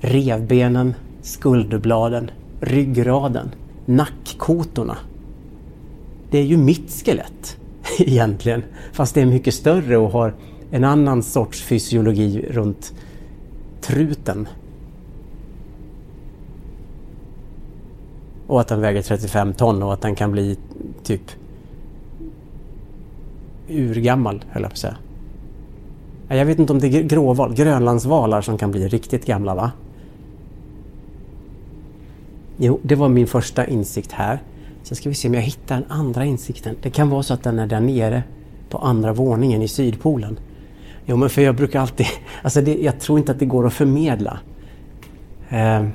revbenen, 0.05 0.95
skulderbladen, 1.23 2.31
ryggraden, 2.61 3.55
nackkotorna. 3.85 4.97
Det 6.31 6.39
är 6.39 6.43
ju 6.45 6.57
mitt 6.57 6.91
skelett 7.05 7.57
egentligen. 7.99 8.63
Fast 8.93 9.15
det 9.15 9.21
är 9.21 9.27
mycket 9.27 9.55
större 9.55 9.97
och 9.97 10.11
har 10.11 10.35
en 10.71 10.85
annan 10.85 11.23
sorts 11.23 11.63
fysiologi 11.63 12.47
runt 12.51 12.95
truten. 13.81 14.49
Och 18.47 18.61
att 18.61 18.69
den 18.69 18.81
väger 18.81 19.03
35 19.03 19.53
ton 19.53 19.83
och 19.83 19.93
att 19.93 20.01
den 20.01 20.15
kan 20.15 20.33
bli 20.33 20.59
typ 21.03 21.23
urgammal, 23.69 24.45
höll 24.51 24.63
jag 24.63 24.71
på 24.71 24.75
att 24.75 24.79
säga. 24.79 24.97
Jag 26.29 26.47
vet 26.47 26.59
inte 26.59 26.73
om 26.73 26.79
det 26.79 26.87
är 26.87 27.03
gråval, 27.03 27.55
grönlandsvalar 27.55 28.41
som 28.41 28.59
kan 28.59 28.71
bli 28.71 28.89
riktigt 28.89 29.27
gamla 29.27 29.55
va? 29.55 29.73
Jo, 32.57 32.81
det 32.83 32.95
var 32.95 33.09
min 33.09 33.27
första 33.27 33.67
insikt 33.67 34.13
här. 34.13 34.39
Sen 34.83 34.97
ska 34.97 35.09
vi 35.09 35.15
se 35.15 35.29
om 35.29 35.35
jag 35.35 35.43
hittar 35.43 35.75
den 35.75 35.85
andra 35.89 36.25
insikten. 36.25 36.77
Det 36.83 36.91
kan 36.91 37.11
vara 37.11 37.23
så 37.23 37.35
att 37.35 37.43
den 37.43 37.59
är 37.59 37.67
där 37.67 37.81
nere 37.81 38.23
på 38.69 38.79
andra 38.79 39.13
våningen 39.13 39.63
i 39.63 39.69
Sydpolen. 39.69 40.39
Jo, 41.07 41.17
men 41.17 41.31
för 41.31 41.43
jag 41.43 41.57
brukar 41.57 41.81
alltid... 41.81 42.07
Alltså 42.43 42.61
det, 42.61 42.75
jag 42.75 43.01
tror 43.01 43.19
inte 43.19 43.33
att 43.33 43.39
det 43.39 43.47
går 43.47 43.67
att 43.67 43.73
förmedla. 43.73 44.39
Eh, 45.49 45.87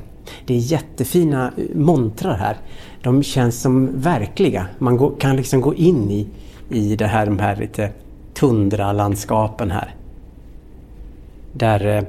det 0.45 0.53
är 0.53 0.57
jättefina 0.57 1.51
eh, 1.57 1.75
montrar 1.75 2.37
här. 2.37 2.57
De 3.01 3.23
känns 3.23 3.61
som 3.61 4.01
verkliga. 4.01 4.67
Man 4.77 4.97
går, 4.97 5.13
kan 5.19 5.35
liksom 5.35 5.61
gå 5.61 5.75
in 5.75 6.11
i, 6.11 6.27
i 6.69 6.95
det 6.95 7.07
här, 7.07 7.25
de 7.25 7.39
här 7.39 7.55
lite 7.55 7.91
tundralandskapen 8.33 9.71
här. 9.71 9.95
Där 11.53 11.97
eh, 11.97 12.03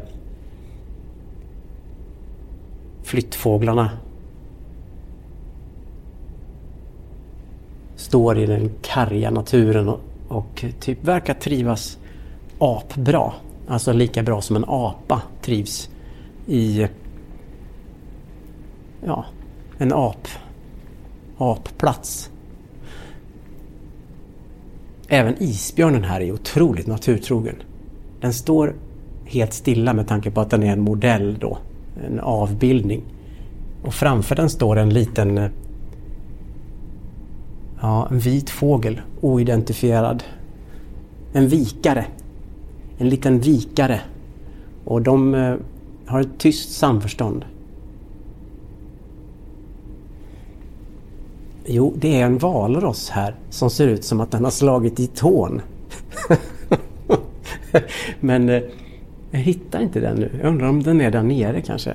flyttfåglarna 3.03 3.91
står 8.11 8.39
i 8.39 8.47
den 8.47 8.71
karga 8.83 9.31
naturen 9.31 9.89
och, 9.89 10.01
och 10.29 10.65
typ 10.81 11.05
verkar 11.05 11.35
trivas 11.35 11.99
apbra. 12.59 13.33
Alltså 13.69 13.93
lika 13.93 14.23
bra 14.23 14.41
som 14.41 14.57
en 14.57 14.65
apa 14.69 15.23
trivs 15.43 15.91
i 16.47 16.87
ja, 19.05 19.25
en 19.79 19.93
ap, 19.93 20.29
applats. 21.39 22.31
Även 25.09 25.43
isbjörnen 25.43 26.05
här 26.05 26.21
är 26.21 26.33
otroligt 26.33 26.87
naturtrogen. 26.87 27.57
Den 28.21 28.33
står 28.33 28.75
helt 29.25 29.53
stilla 29.53 29.93
med 29.93 30.09
tanke 30.09 30.31
på 30.31 30.41
att 30.41 30.51
den 30.51 30.63
är 30.63 30.73
en 30.73 30.81
modell 30.81 31.39
då. 31.41 31.59
En 32.07 32.21
avbildning. 32.21 33.03
Och 33.83 33.95
framför 33.95 34.37
den 34.37 34.51
står 34.51 34.79
en 34.79 34.91
liten 34.91 35.51
Ja, 37.81 38.09
en 38.11 38.19
vit 38.19 38.51
fågel, 38.51 39.01
oidentifierad. 39.21 40.25
En 41.33 41.49
vikare. 41.49 42.05
En 42.99 43.09
liten 43.09 43.41
vikare. 43.41 44.01
Och 44.85 45.03
de 45.03 45.35
eh, 45.35 45.55
har 46.07 46.21
ett 46.21 46.39
tyst 46.39 46.73
samförstånd. 46.73 47.45
Jo, 51.65 51.95
det 51.97 52.21
är 52.21 52.27
en 52.27 52.39
valross 52.39 53.11
här 53.11 53.35
som 53.51 53.71
ser 53.71 53.89
ut 53.89 54.05
som 54.05 54.21
att 54.21 54.31
den 54.31 54.45
har 54.45 54.51
slagit 54.51 55.01
i 55.01 55.07
tån. 55.07 55.63
Men 58.21 58.49
eh, 58.49 58.63
jag 59.31 59.41
hittar 59.41 59.81
inte 59.81 60.01
den 60.01 60.17
nu. 60.17 60.31
Jag 60.41 60.49
undrar 60.49 60.69
om 60.69 60.83
den 60.83 61.01
är 61.01 61.11
där 61.11 61.23
nere 61.23 61.61
kanske. 61.61 61.95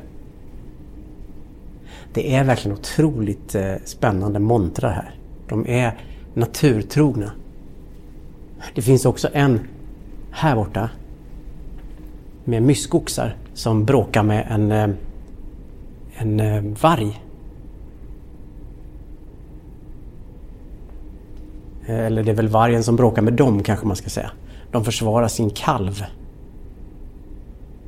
Det 2.13 2.35
är 2.35 2.43
verkligen 2.43 2.77
otroligt 2.77 3.55
eh, 3.55 3.73
spännande 3.85 4.39
montrar 4.39 4.91
här. 4.91 5.15
De 5.49 5.67
är 5.67 5.97
naturtrogna. 6.33 7.31
Det 8.75 8.81
finns 8.81 9.05
också 9.05 9.29
en 9.33 9.59
här 10.31 10.55
borta 10.55 10.89
med 12.43 12.63
myskoxar 12.63 13.35
som 13.53 13.85
bråkar 13.85 14.23
med 14.23 14.47
en, 14.49 14.71
eh, 14.71 14.89
en 16.13 16.39
eh, 16.39 16.63
varg. 16.81 17.21
Eh, 21.85 21.99
eller 22.05 22.23
det 22.23 22.31
är 22.31 22.35
väl 22.35 22.47
vargen 22.47 22.83
som 22.83 22.95
bråkar 22.95 23.21
med 23.21 23.33
dem 23.33 23.63
kanske 23.63 23.87
man 23.87 23.95
ska 23.95 24.09
säga. 24.09 24.31
De 24.71 24.85
försvarar 24.85 25.27
sin 25.27 25.49
kalv. 25.49 26.03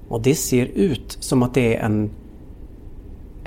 Och 0.10 0.22
det 0.22 0.36
ser 0.36 0.66
ut 0.66 1.18
som 1.20 1.44
att 1.44 1.54
det 1.54 1.76
är 1.76 1.80
en 1.86 2.10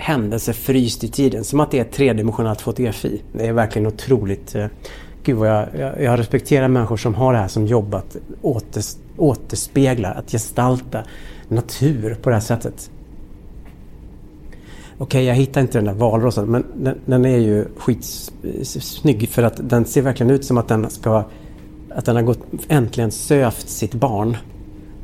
händelse 0.01 0.53
fryst 0.53 1.05
i 1.05 1.09
tiden. 1.09 1.45
Som 1.45 1.61
att 1.61 1.71
det 1.71 1.79
är 1.79 1.83
ett 1.83 1.93
tredimensionellt 1.93 2.61
fotografi. 2.61 3.23
Det 3.33 3.47
är 3.47 3.53
verkligen 3.53 3.87
otroligt. 3.87 4.55
Eh, 4.55 4.67
gud 5.23 5.37
vad 5.37 5.49
jag, 5.49 5.69
jag, 5.79 6.03
jag 6.03 6.19
respekterar 6.19 6.69
människor 6.69 6.97
som 6.97 7.15
har 7.15 7.33
det 7.33 7.39
här 7.39 7.49
som 7.49 7.67
jobb 7.67 7.95
att 7.95 8.17
åter, 8.43 8.83
återspegla, 9.17 10.11
att 10.11 10.31
gestalta 10.31 11.05
natur 11.49 12.19
på 12.23 12.31
det 12.31 12.37
här 12.37 12.41
sättet. 12.41 12.91
Okej, 14.99 15.05
okay, 15.05 15.25
jag 15.25 15.35
hittar 15.35 15.61
inte 15.61 15.79
den 15.79 15.85
där 15.85 15.95
valrosen 15.95 16.51
men 16.51 16.65
den, 16.75 16.99
den, 17.05 17.25
är 17.25 17.39
ju 17.39 17.65
skitsnygg 17.77 19.29
för 19.29 19.43
att 19.43 19.69
den 19.71 19.85
ser 19.85 20.03
verkligen 20.03 20.31
ut 20.31 20.45
som 20.45 20.59
att 20.59 20.69
den 20.69 20.91
ska 20.91 21.25
att 21.95 22.05
den 22.05 22.17
har 22.17 22.23
gått, 22.23 22.41
äntligen 22.69 23.11
sövt 23.11 23.69
sitt 23.69 23.95
barn. 23.95 24.37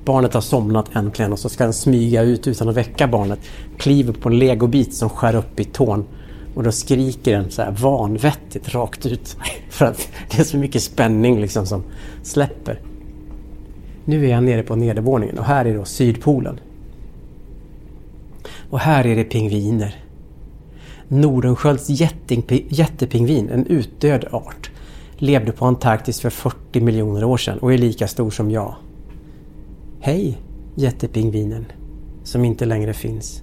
Barnet 0.06 0.34
har 0.34 0.40
somnat 0.40 0.96
äntligen 0.96 1.32
och 1.32 1.38
så 1.38 1.48
ska 1.48 1.64
den 1.64 1.72
smyga 1.72 2.22
ut 2.22 2.46
utan 2.46 2.68
att 2.68 2.76
väcka 2.76 3.08
barnet. 3.08 3.38
Kliver 3.78 4.12
på 4.12 4.28
en 4.28 4.38
legobit 4.38 4.94
som 4.94 5.08
skär 5.08 5.34
upp 5.34 5.60
i 5.60 5.64
tån. 5.64 6.04
Och 6.54 6.62
då 6.62 6.72
skriker 6.72 7.32
den 7.32 7.50
så 7.50 7.62
här 7.62 7.70
vanvettigt 7.70 8.74
rakt 8.74 9.06
ut. 9.06 9.36
För 9.70 9.84
att 9.84 10.08
det 10.30 10.38
är 10.38 10.44
så 10.44 10.56
mycket 10.56 10.82
spänning 10.82 11.40
liksom 11.40 11.66
som 11.66 11.82
släpper. 12.22 12.80
Nu 14.04 14.24
är 14.26 14.30
jag 14.30 14.44
nere 14.44 14.62
på 14.62 14.76
nedervåningen 14.76 15.38
och 15.38 15.44
här 15.44 15.64
är 15.64 15.74
då 15.74 15.84
Sydpolen. 15.84 16.60
Och 18.70 18.78
här 18.78 19.06
är 19.06 19.16
det 19.16 19.24
pingviner. 19.24 20.04
Nordenskölds 21.08 21.88
jättepingvin, 22.68 23.48
en 23.48 23.66
utdöd 23.66 24.24
art, 24.30 24.70
levde 25.16 25.52
på 25.52 25.66
Antarktis 25.66 26.20
för 26.20 26.30
40 26.30 26.80
miljoner 26.80 27.24
år 27.24 27.36
sedan 27.36 27.58
och 27.58 27.74
är 27.74 27.78
lika 27.78 28.08
stor 28.08 28.30
som 28.30 28.50
jag. 28.50 28.74
Hej 30.06 30.38
jättepingvinen 30.74 31.64
som 32.22 32.44
inte 32.44 32.64
längre 32.64 32.92
finns. 32.92 33.42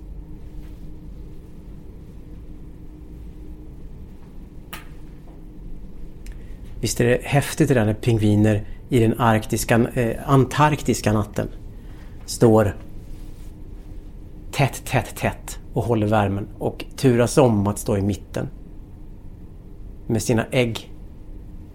Visst 6.82 7.01
är 7.01 7.05
det 7.05 7.20
häftigt 7.24 7.68
det 7.68 7.74
där 7.74 7.86
när 7.86 7.93
pingviner 7.93 8.66
i 8.89 8.99
den 8.99 9.20
arktiska, 9.20 9.88
eh, 9.93 10.30
antarktiska 10.30 11.14
natten 11.14 11.47
står 12.26 12.76
tätt, 14.51 14.86
tätt, 14.86 15.16
tätt 15.16 15.59
och 15.74 15.84
håller 15.84 16.07
värmen 16.07 16.47
och 16.59 16.86
turas 16.95 17.38
om 17.38 17.68
att 17.68 17.80
stå 17.80 17.97
i 17.97 18.01
mitten. 18.01 18.47
Med 20.07 20.22
sina 20.22 20.45
ägg 20.51 20.91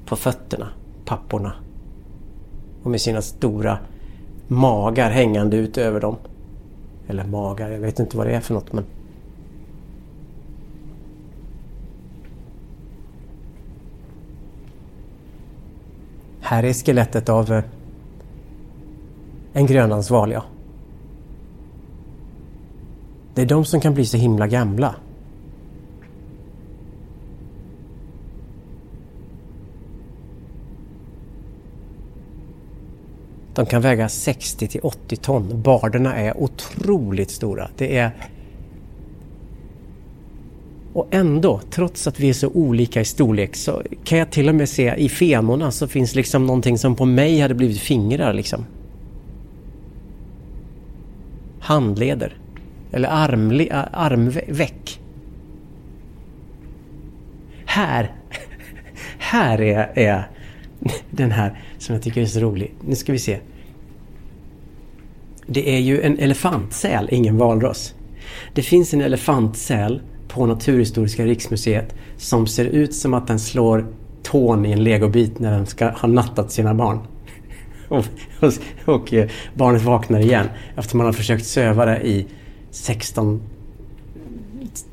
på 0.06 0.16
fötterna, 0.16 0.68
papporna. 1.04 1.52
Och 2.82 2.90
med 2.90 3.00
sina 3.00 3.22
stora 3.22 3.78
magar 4.48 5.10
hängande 5.10 5.56
ut 5.56 5.78
över 5.78 6.00
dem. 6.00 6.16
Eller 7.08 7.24
magar, 7.24 7.70
jag 7.70 7.78
vet 7.78 7.98
inte 7.98 8.16
vad 8.16 8.26
det 8.26 8.34
är 8.34 8.40
för 8.40 8.54
något 8.54 8.72
men... 8.72 8.84
Här 16.40 16.62
är 16.62 16.72
skelettet 16.72 17.28
av 17.28 17.52
eh, 17.52 17.64
en 19.52 19.66
grönlandsval, 19.66 20.32
ja. 20.32 20.44
Det 23.34 23.42
är 23.42 23.46
de 23.46 23.64
som 23.64 23.80
kan 23.80 23.94
bli 23.94 24.06
så 24.06 24.16
himla 24.16 24.46
gamla. 24.46 24.94
De 33.58 33.66
kan 33.66 33.82
väga 33.82 34.08
60 34.08 34.68
till 34.68 34.80
80 34.82 35.16
ton. 35.16 35.62
Barderna 35.62 36.16
är 36.16 36.36
otroligt 36.36 37.30
stora. 37.30 37.68
Det 37.76 37.96
är... 37.96 38.10
Och 40.92 41.08
ändå, 41.10 41.60
trots 41.70 42.06
att 42.06 42.20
vi 42.20 42.28
är 42.28 42.32
så 42.32 42.48
olika 42.48 43.00
i 43.00 43.04
storlek, 43.04 43.56
så 43.56 43.82
kan 44.04 44.18
jag 44.18 44.30
till 44.30 44.48
och 44.48 44.54
med 44.54 44.68
se 44.68 44.94
i 44.94 45.08
fenorna 45.08 45.70
så 45.70 45.88
finns 45.88 46.14
liksom 46.14 46.46
någonting 46.46 46.78
som 46.78 46.96
på 46.96 47.04
mig 47.04 47.40
hade 47.40 47.54
blivit 47.54 47.80
fingrar 47.80 48.32
liksom. 48.32 48.66
Handleder. 51.60 52.36
Eller 52.92 53.08
armle, 53.08 53.86
armveck. 53.92 55.00
Här, 57.64 58.12
här 59.18 59.60
är, 59.60 59.92
är 59.94 60.28
den 61.10 61.30
här 61.30 61.62
som 61.78 61.94
jag 61.94 62.02
tycker 62.02 62.22
är 62.22 62.26
så 62.26 62.40
rolig. 62.40 62.74
Nu 62.80 62.94
ska 62.94 63.12
vi 63.12 63.18
se. 63.18 63.38
Det 65.46 65.76
är 65.76 65.78
ju 65.78 66.02
en 66.02 66.18
elefantsäl, 66.18 67.08
ingen 67.10 67.36
valross. 67.36 67.94
Det 68.54 68.62
finns 68.62 68.94
en 68.94 69.00
elefantsäl 69.00 70.00
på 70.28 70.46
Naturhistoriska 70.46 71.24
riksmuseet 71.24 71.94
som 72.16 72.46
ser 72.46 72.64
ut 72.64 72.94
som 72.94 73.14
att 73.14 73.26
den 73.26 73.38
slår 73.38 73.86
tån 74.22 74.66
i 74.66 74.72
en 74.72 74.84
legobit 74.84 75.38
när 75.38 75.50
den 75.50 75.66
ska 75.66 75.90
ha 75.90 76.08
nattat 76.08 76.52
sina 76.52 76.74
barn. 76.74 76.98
och, 77.88 78.04
och, 78.40 78.52
och, 78.84 79.14
eh, 79.14 79.30
barnet 79.54 79.82
vaknar 79.82 80.20
igen 80.20 80.46
efter 80.76 80.96
man 80.96 81.06
har 81.06 81.12
försökt 81.12 81.46
söva 81.46 81.84
det 81.84 82.06
i 82.06 82.26
16 82.70 83.42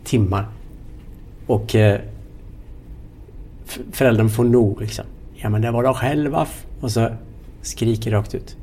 timmar. 0.04 0.48
Och 1.48 1.76
eh, 1.76 2.00
föräldern 3.92 4.30
får 4.30 4.44
nog 4.44 4.82
liksom. 4.82 5.06
Ja 5.36 5.50
men 5.50 5.62
det 5.62 5.72
var 5.72 5.84
de 5.84 5.94
själva. 5.94 6.48
Och 6.82 6.92
så 6.92 7.10
skriker 7.62 8.12
rakt 8.12 8.36
ut. 8.36 8.58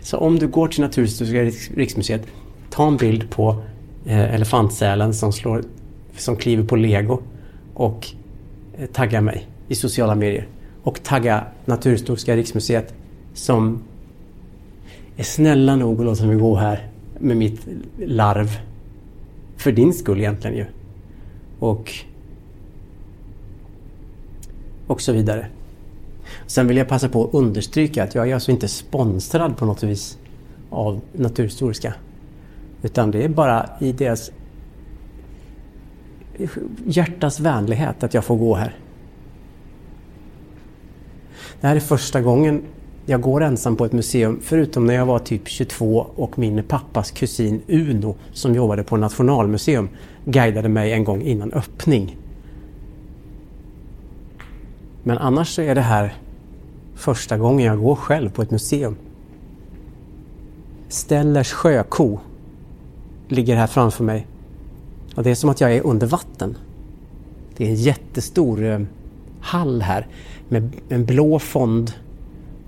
Så 0.00 0.18
om 0.18 0.38
du 0.38 0.48
går 0.48 0.68
till 0.68 0.80
Naturhistoriska 0.80 1.42
riksmuseet, 1.76 2.26
ta 2.70 2.88
en 2.88 2.96
bild 2.96 3.30
på 3.30 3.62
eh, 4.06 4.34
elefantsälen 4.34 5.14
som, 5.14 5.32
slår, 5.32 5.62
som 6.16 6.36
kliver 6.36 6.64
på 6.64 6.76
lego 6.76 7.20
och 7.74 8.08
eh, 8.78 8.86
tagga 8.86 9.20
mig 9.20 9.46
i 9.68 9.74
sociala 9.74 10.14
medier. 10.14 10.46
Och 10.82 11.02
tagga 11.02 11.44
Naturhistoriska 11.64 12.36
riksmuseet 12.36 12.94
som 13.34 13.82
är 15.16 15.22
snälla 15.22 15.76
nog 15.76 16.00
att 16.00 16.06
låta 16.06 16.26
mig 16.26 16.36
gå 16.36 16.56
här 16.56 16.86
med 17.18 17.36
mitt 17.36 17.66
larv. 17.98 18.58
För 19.56 19.72
din 19.72 19.92
skull 19.92 20.18
egentligen 20.18 20.56
ju. 20.56 20.64
Och 21.58 21.94
och 24.86 25.00
så 25.00 25.12
vidare. 25.12 25.46
Sen 26.48 26.66
vill 26.66 26.76
jag 26.76 26.88
passa 26.88 27.08
på 27.08 27.24
att 27.24 27.34
understryka 27.34 28.04
att 28.04 28.14
jag 28.14 28.30
är 28.30 28.34
alltså 28.34 28.50
inte 28.50 28.68
sponsrad 28.68 29.56
på 29.56 29.66
något 29.66 29.82
vis 29.82 30.18
av 30.70 31.00
Naturhistoriska. 31.12 31.94
Utan 32.82 33.10
det 33.10 33.24
är 33.24 33.28
bara 33.28 33.70
i 33.80 33.92
deras 33.92 34.30
hjärtas 36.86 37.40
vänlighet 37.40 38.02
att 38.02 38.14
jag 38.14 38.24
får 38.24 38.36
gå 38.36 38.54
här. 38.54 38.76
Det 41.60 41.66
här 41.66 41.76
är 41.76 41.80
första 41.80 42.20
gången 42.20 42.62
jag 43.06 43.20
går 43.20 43.42
ensam 43.42 43.76
på 43.76 43.84
ett 43.84 43.92
museum 43.92 44.40
förutom 44.42 44.86
när 44.86 44.94
jag 44.94 45.06
var 45.06 45.18
typ 45.18 45.48
22 45.48 46.06
och 46.16 46.38
min 46.38 46.62
pappas 46.62 47.10
kusin 47.10 47.62
Uno 47.68 48.16
som 48.32 48.54
jobbade 48.54 48.82
på 48.82 48.96
Nationalmuseum 48.96 49.88
guidade 50.24 50.68
mig 50.68 50.92
en 50.92 51.04
gång 51.04 51.22
innan 51.22 51.52
öppning. 51.52 52.16
Men 55.02 55.18
annars 55.18 55.48
så 55.48 55.62
är 55.62 55.74
det 55.74 55.80
här 55.80 56.14
första 56.98 57.38
gången 57.38 57.66
jag 57.66 57.78
går 57.78 57.96
själv 57.96 58.30
på 58.30 58.42
ett 58.42 58.50
museum. 58.50 58.96
Stellers 60.88 61.52
sjöko 61.52 62.18
ligger 63.28 63.56
här 63.56 63.66
framför 63.66 64.04
mig. 64.04 64.26
Och 65.14 65.22
det 65.22 65.30
är 65.30 65.34
som 65.34 65.50
att 65.50 65.60
jag 65.60 65.74
är 65.74 65.86
under 65.86 66.06
vatten. 66.06 66.56
Det 67.56 67.64
är 67.64 67.68
en 67.68 67.74
jättestor 67.74 68.64
eh, 68.64 68.80
hall 69.40 69.82
här 69.82 70.06
med 70.48 70.72
en 70.88 71.04
blå 71.04 71.38
fond 71.38 71.92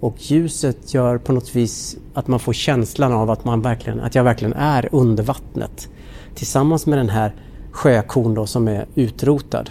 och 0.01 0.14
ljuset 0.18 0.95
gör 0.95 1.18
på 1.18 1.33
något 1.33 1.57
vis 1.57 1.97
att 2.14 2.28
man 2.28 2.41
får 2.41 2.53
känslan 2.53 3.12
av 3.12 3.31
att, 3.31 3.45
man 3.45 3.62
verkligen, 3.62 4.01
att 4.01 4.14
jag 4.14 4.24
verkligen 4.24 4.53
är 4.55 4.89
under 4.93 5.22
vattnet. 5.22 5.89
Tillsammans 6.35 6.87
med 6.87 6.99
den 6.99 7.09
här 7.09 7.35
sjökon 7.70 8.35
då 8.35 8.47
som 8.47 8.68
är 8.68 8.87
utrotad. 8.95 9.70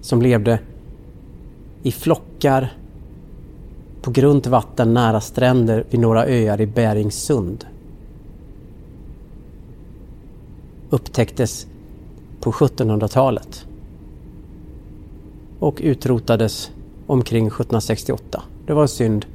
Som 0.00 0.22
levde 0.22 0.58
i 1.82 1.92
flockar 1.92 2.72
på 4.02 4.10
grunt 4.10 4.46
vatten 4.46 4.94
nära 4.94 5.20
stränder 5.20 5.84
vid 5.90 6.00
några 6.00 6.26
öar 6.26 6.60
i 6.60 6.66
Bäringssund. 6.66 7.66
Upptäcktes 10.90 11.66
på 12.40 12.52
1700-talet 12.52 13.66
och 15.58 15.80
utrotades 15.82 16.70
omkring 17.06 17.46
1768. 17.46 18.42
Det 18.66 18.72
var 18.72 18.86
synd. 18.86 19.26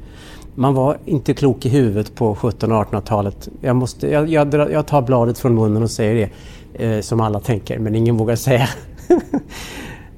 Man 0.56 0.74
var 0.74 0.98
inte 1.06 1.34
klok 1.34 1.66
i 1.66 1.70
huvudet 1.70 2.16
på 2.16 2.32
1700 2.32 2.80
och 2.80 2.86
1800-talet. 2.86 3.50
Jag, 3.62 3.76
måste, 3.76 4.08
jag, 4.08 4.30
jag, 4.30 4.54
jag, 4.54 4.88
tar 4.88 5.02
bladet 5.02 5.40
från 5.40 5.56
munnen 5.56 5.84
och 5.84 5.92
säger 5.92 6.30
det 6.76 6.86
eh, 6.86 7.02
som 7.02 7.22
alla 7.22 7.40
tänker, 7.40 7.80
men 7.80 7.96
ingen 7.96 8.18
vågar 8.18 8.36
säga. 8.36 8.70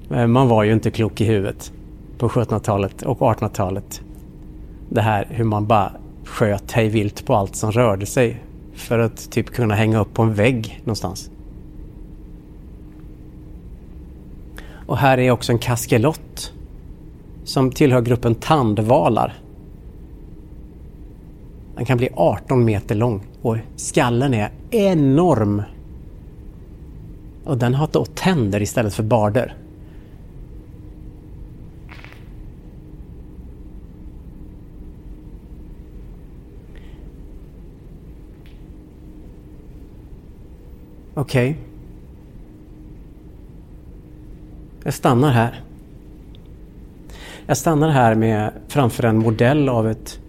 man 0.28 0.48
var 0.48 0.64
ju 0.64 0.74
inte 0.74 0.92
klok 0.92 1.22
i 1.22 1.26
huvudet 1.26 1.72
på 2.20 2.30
1700-talet 2.30 3.02
och 3.02 3.20
1800-talet. 3.20 4.02
Det 4.90 5.02
här 5.02 5.28
hur 5.30 5.44
man 5.44 5.68
bara 5.68 5.92
sköt 6.24 6.72
hej 6.72 6.90
vilt 6.90 7.26
på 7.26 7.36
allt 7.36 7.56
som 7.56 7.72
rörde 7.72 8.06
sig 8.06 8.44
för 8.74 9.00
att 9.00 9.32
typ 9.32 9.50
kunna 9.50 9.76
hänga 9.76 10.00
upp 10.00 10.14
på 10.14 10.22
en 10.22 10.34
vägg 10.34 10.82
någonstans. 10.84 11.32
Och 14.88 14.98
här 14.98 15.18
är 15.18 15.32
också 15.32 15.52
en 15.52 15.60
kaskelott 15.60 16.54
som 17.44 17.72
tillhör 17.72 18.02
gruppen 18.02 18.36
tandvalar. 18.36 19.34
Den 21.76 21.86
kan 21.86 21.98
bli 21.98 22.10
18 22.16 22.66
meter 22.66 22.96
lång 22.96 23.28
och 23.42 23.58
skallen 23.76 24.34
är 24.34 24.52
enorm. 24.70 25.62
Och 27.44 27.58
den 27.58 27.74
har 27.74 27.90
då 27.92 28.06
tänder 28.06 28.62
istället 28.62 28.94
för 28.94 29.04
barder. 29.04 29.56
Okej. 41.20 41.50
Okay. 41.52 41.64
Jag 44.84 44.94
stannar 44.94 45.32
här. 45.32 45.64
Jag 47.46 47.58
stannar 47.58 47.90
här 47.90 48.16
med 48.16 48.52
framför 48.68 49.04
en 49.04 49.18
modell 49.18 49.70
av 49.70 49.88
ett 49.88 50.20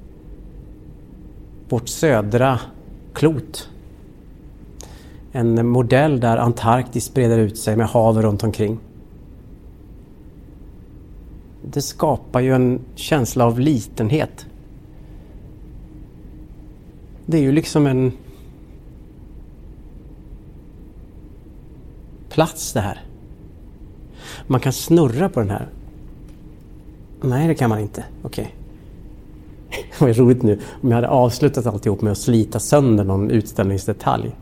vårt 1.69 1.89
södra 1.89 2.61
klot. 3.13 3.71
En 5.33 5.69
modell 5.69 6.21
där 6.21 6.37
Antarktis 6.37 7.15
breder 7.15 7.39
ut 7.39 7.59
sig 7.59 7.77
med 7.77 7.87
hav 7.87 8.23
runt 8.23 8.45
omkring. 8.45 8.79
Det 11.63 11.83
skapar 11.83 12.41
ju 12.41 12.55
en 12.55 12.81
känsla 12.95 13.45
av 13.45 13.61
litenhet. 13.61 14.47
Det 17.27 17.39
är 17.39 17.43
ju 17.43 17.53
liksom 17.53 17.87
en 17.87 18.13
plats 22.41 22.73
det 22.73 22.81
här. 22.81 23.01
Man 24.47 24.61
kan 24.61 24.73
snurra 24.73 25.29
på 25.29 25.41
den 25.41 25.51
här. 25.51 25.69
Nej, 27.21 27.49
det 27.49 27.55
kan 27.55 27.71
man 27.71 27.79
inte. 27.79 28.05
Okej. 28.23 28.55
Okay. 29.69 29.85
Vad 29.99 30.17
roligt 30.17 30.43
nu 30.43 30.61
om 30.83 30.89
jag 30.89 30.95
hade 30.95 31.09
avslutat 31.09 31.67
alltihop 31.67 32.01
med 32.03 32.13
att 32.13 32.19
slita 32.19 32.61
sönder 32.61 33.05
någon 33.05 33.31
utställningsdetalj. 33.31 34.37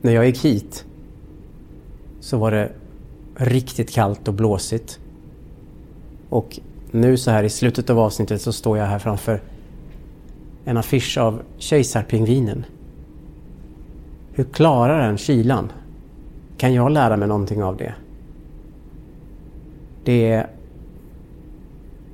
När 0.00 0.12
jag 0.12 0.26
gick 0.26 0.44
hit 0.44 0.84
så 2.20 2.38
var 2.38 2.50
det 2.50 2.72
riktigt 3.34 3.90
kallt 3.90 4.28
och 4.28 4.34
blåsigt. 4.34 5.00
Och 6.28 6.60
nu 6.90 7.16
så 7.16 7.30
här 7.30 7.44
i 7.44 7.50
slutet 7.50 7.90
av 7.90 7.98
avsnittet 7.98 8.42
så 8.42 8.52
står 8.52 8.78
jag 8.78 8.86
här 8.86 8.98
framför 8.98 9.42
en 10.64 10.76
affisch 10.76 11.18
av 11.18 11.42
kejsarpingvinen. 11.56 12.64
Hur 14.38 14.44
klarar 14.44 15.06
den 15.06 15.18
kylan? 15.18 15.72
Kan 16.56 16.74
jag 16.74 16.90
lära 16.90 17.16
mig 17.16 17.28
någonting 17.28 17.62
av 17.62 17.76
det? 17.76 17.94
Det 20.04 20.30
är 20.30 20.50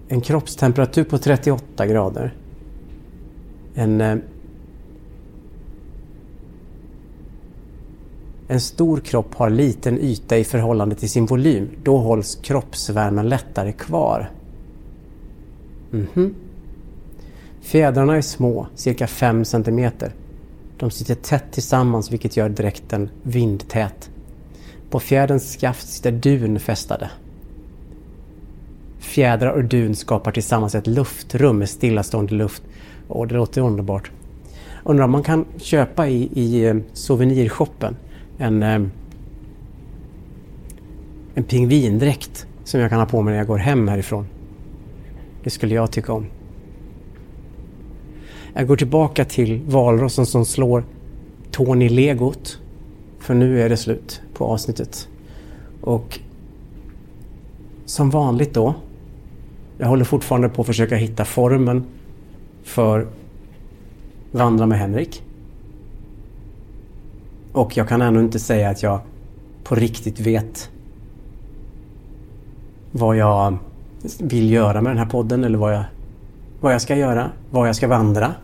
en 0.08 0.20
kroppstemperatur 0.20 1.04
på 1.04 1.18
38 1.18 1.86
grader. 1.86 2.34
En, 3.74 4.00
eh, 4.00 4.16
en 8.48 8.60
stor 8.60 9.00
kropp 9.00 9.34
har 9.34 9.50
liten 9.50 9.98
yta 9.98 10.38
i 10.38 10.44
förhållande 10.44 10.94
till 10.94 11.10
sin 11.10 11.26
volym. 11.26 11.68
Då 11.82 11.96
hålls 11.96 12.34
kroppsvärmen 12.42 13.28
lättare 13.28 13.72
kvar. 13.72 14.30
Mm 15.92 16.06
-hmm. 16.14 16.34
Fjädrarna 17.60 18.16
är 18.16 18.22
små, 18.22 18.66
cirka 18.74 19.06
5 19.06 19.44
centimeter. 19.44 20.12
De 20.84 20.90
sitter 20.90 21.14
tätt 21.14 21.44
tillsammans 21.50 22.12
vilket 22.12 22.36
gör 22.36 22.48
dräkten 22.48 23.10
vindtät. 23.22 24.10
På 24.90 25.00
fjäderns 25.00 25.52
skaft 25.52 25.88
sitter 25.88 26.12
dun 26.12 26.60
fästade. 26.60 27.10
Fjädrar 28.98 29.52
och 29.52 29.64
dun 29.64 29.94
skapar 29.94 30.32
tillsammans 30.32 30.74
ett 30.74 30.86
luftrum 30.86 31.58
med 31.58 31.68
stillastående 31.68 32.34
luft. 32.34 32.62
Och 33.08 33.28
det 33.28 33.34
låter 33.34 33.60
underbart. 33.60 34.10
Undrar 34.84 35.04
om 35.04 35.10
man 35.10 35.22
kan 35.22 35.44
köpa 35.56 36.08
i, 36.08 36.30
i 36.32 36.64
eh, 36.64 36.76
souvenirshoppen 36.92 37.96
en, 38.38 38.62
eh, 38.62 38.82
en 41.34 41.44
pingvindräkt 41.44 42.46
som 42.64 42.80
jag 42.80 42.90
kan 42.90 42.98
ha 42.98 43.06
på 43.06 43.22
mig 43.22 43.32
när 43.32 43.38
jag 43.38 43.46
går 43.46 43.58
hem 43.58 43.88
härifrån. 43.88 44.26
Det 45.44 45.50
skulle 45.50 45.74
jag 45.74 45.92
tycka 45.92 46.12
om. 46.12 46.26
Jag 48.56 48.66
går 48.66 48.76
tillbaka 48.76 49.24
till 49.24 49.60
valrossen 49.66 50.26
som 50.26 50.44
slår 50.44 50.84
Tony 51.50 51.88
Legot. 51.88 52.58
För 53.18 53.34
nu 53.34 53.62
är 53.62 53.68
det 53.68 53.76
slut 53.76 54.22
på 54.34 54.44
avsnittet. 54.44 55.08
Och 55.80 56.20
som 57.84 58.10
vanligt 58.10 58.54
då. 58.54 58.74
Jag 59.78 59.86
håller 59.86 60.04
fortfarande 60.04 60.48
på 60.48 60.62
att 60.62 60.66
försöka 60.66 60.96
hitta 60.96 61.24
formen 61.24 61.84
för 62.62 63.06
Vandra 64.32 64.66
med 64.66 64.78
Henrik. 64.78 65.22
Och 67.52 67.76
jag 67.76 67.88
kan 67.88 68.02
ännu 68.02 68.20
inte 68.20 68.38
säga 68.38 68.70
att 68.70 68.82
jag 68.82 69.00
på 69.64 69.74
riktigt 69.74 70.20
vet 70.20 70.70
vad 72.92 73.16
jag 73.16 73.56
vill 74.18 74.52
göra 74.52 74.82
med 74.82 74.90
den 74.90 74.98
här 74.98 75.06
podden 75.06 75.44
eller 75.44 75.58
vad 75.58 75.74
jag, 75.74 75.84
vad 76.60 76.74
jag 76.74 76.82
ska 76.82 76.96
göra, 76.96 77.30
vad 77.50 77.68
jag 77.68 77.76
ska 77.76 77.88
vandra. 77.88 78.34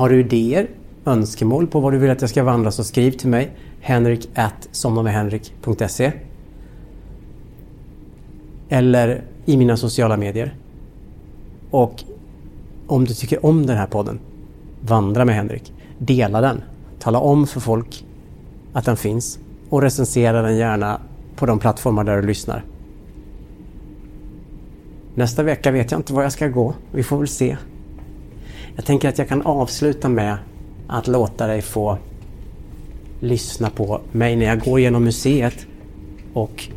Har 0.00 0.08
du 0.08 0.20
idéer, 0.20 0.68
önskemål 1.04 1.66
på 1.66 1.80
vad 1.80 1.92
du 1.92 1.98
vill 1.98 2.10
att 2.10 2.20
jag 2.20 2.30
ska 2.30 2.44
vandra 2.44 2.70
så 2.70 2.84
skriv 2.84 3.10
till 3.10 3.28
mig 3.28 3.50
henrik 3.80 4.28
somnamedhenrik.se 4.70 6.12
eller 8.68 9.22
i 9.44 9.56
mina 9.56 9.76
sociala 9.76 10.16
medier. 10.16 10.54
Och 11.70 12.04
om 12.86 13.04
du 13.04 13.14
tycker 13.14 13.46
om 13.46 13.66
den 13.66 13.76
här 13.76 13.86
podden, 13.86 14.20
Vandra 14.80 15.24
med 15.24 15.34
Henrik, 15.34 15.72
dela 15.98 16.40
den. 16.40 16.62
Tala 16.98 17.18
om 17.18 17.46
för 17.46 17.60
folk 17.60 18.04
att 18.72 18.84
den 18.84 18.96
finns 18.96 19.38
och 19.68 19.82
recensera 19.82 20.42
den 20.42 20.56
gärna 20.56 21.00
på 21.36 21.46
de 21.46 21.58
plattformar 21.58 22.04
där 22.04 22.16
du 22.16 22.26
lyssnar. 22.26 22.64
Nästa 25.14 25.42
vecka 25.42 25.70
vet 25.70 25.90
jag 25.90 25.98
inte 25.98 26.12
var 26.12 26.22
jag 26.22 26.32
ska 26.32 26.48
gå. 26.48 26.74
Vi 26.92 27.02
får 27.02 27.18
väl 27.18 27.28
se. 27.28 27.56
Jag 28.80 28.86
tänker 28.86 29.08
att 29.08 29.18
jag 29.18 29.28
kan 29.28 29.42
avsluta 29.42 30.08
med 30.08 30.36
att 30.86 31.06
låta 31.06 31.46
dig 31.46 31.62
få 31.62 31.98
lyssna 33.20 33.70
på 33.70 34.00
mig 34.12 34.36
när 34.36 34.46
jag 34.46 34.60
går 34.60 34.80
genom 34.80 35.04
museet 35.04 35.66
och 36.32 36.68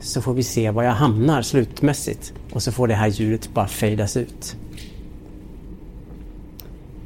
så 0.00 0.22
får 0.22 0.34
vi 0.34 0.42
se 0.42 0.70
var 0.70 0.82
jag 0.82 0.92
hamnar 0.92 1.42
slutmässigt 1.42 2.32
och 2.52 2.62
så 2.62 2.72
får 2.72 2.88
det 2.88 2.94
här 2.94 3.08
ljudet 3.08 3.54
bara 3.54 3.66
fejdas 3.68 4.16
ut. 4.16 4.56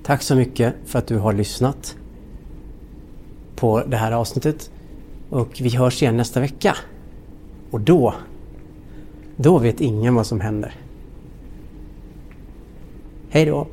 Tack 0.03 0.23
så 0.23 0.35
mycket 0.35 0.75
för 0.85 0.99
att 0.99 1.07
du 1.07 1.19
har 1.19 1.33
lyssnat 1.33 1.97
på 3.57 3.83
det 3.87 3.97
här 3.97 4.13
avsnittet 4.13 4.71
och 5.31 5.61
vi 5.61 5.77
hörs 5.77 6.03
igen 6.03 6.17
nästa 6.17 6.41
vecka. 6.41 6.77
Och 7.71 7.81
då, 7.81 8.15
Då 9.37 9.59
vet 9.59 9.81
ingen 9.81 10.15
vad 10.15 10.27
som 10.27 10.41
händer. 10.41 10.75
Hej 13.31 13.45
då! 13.45 13.67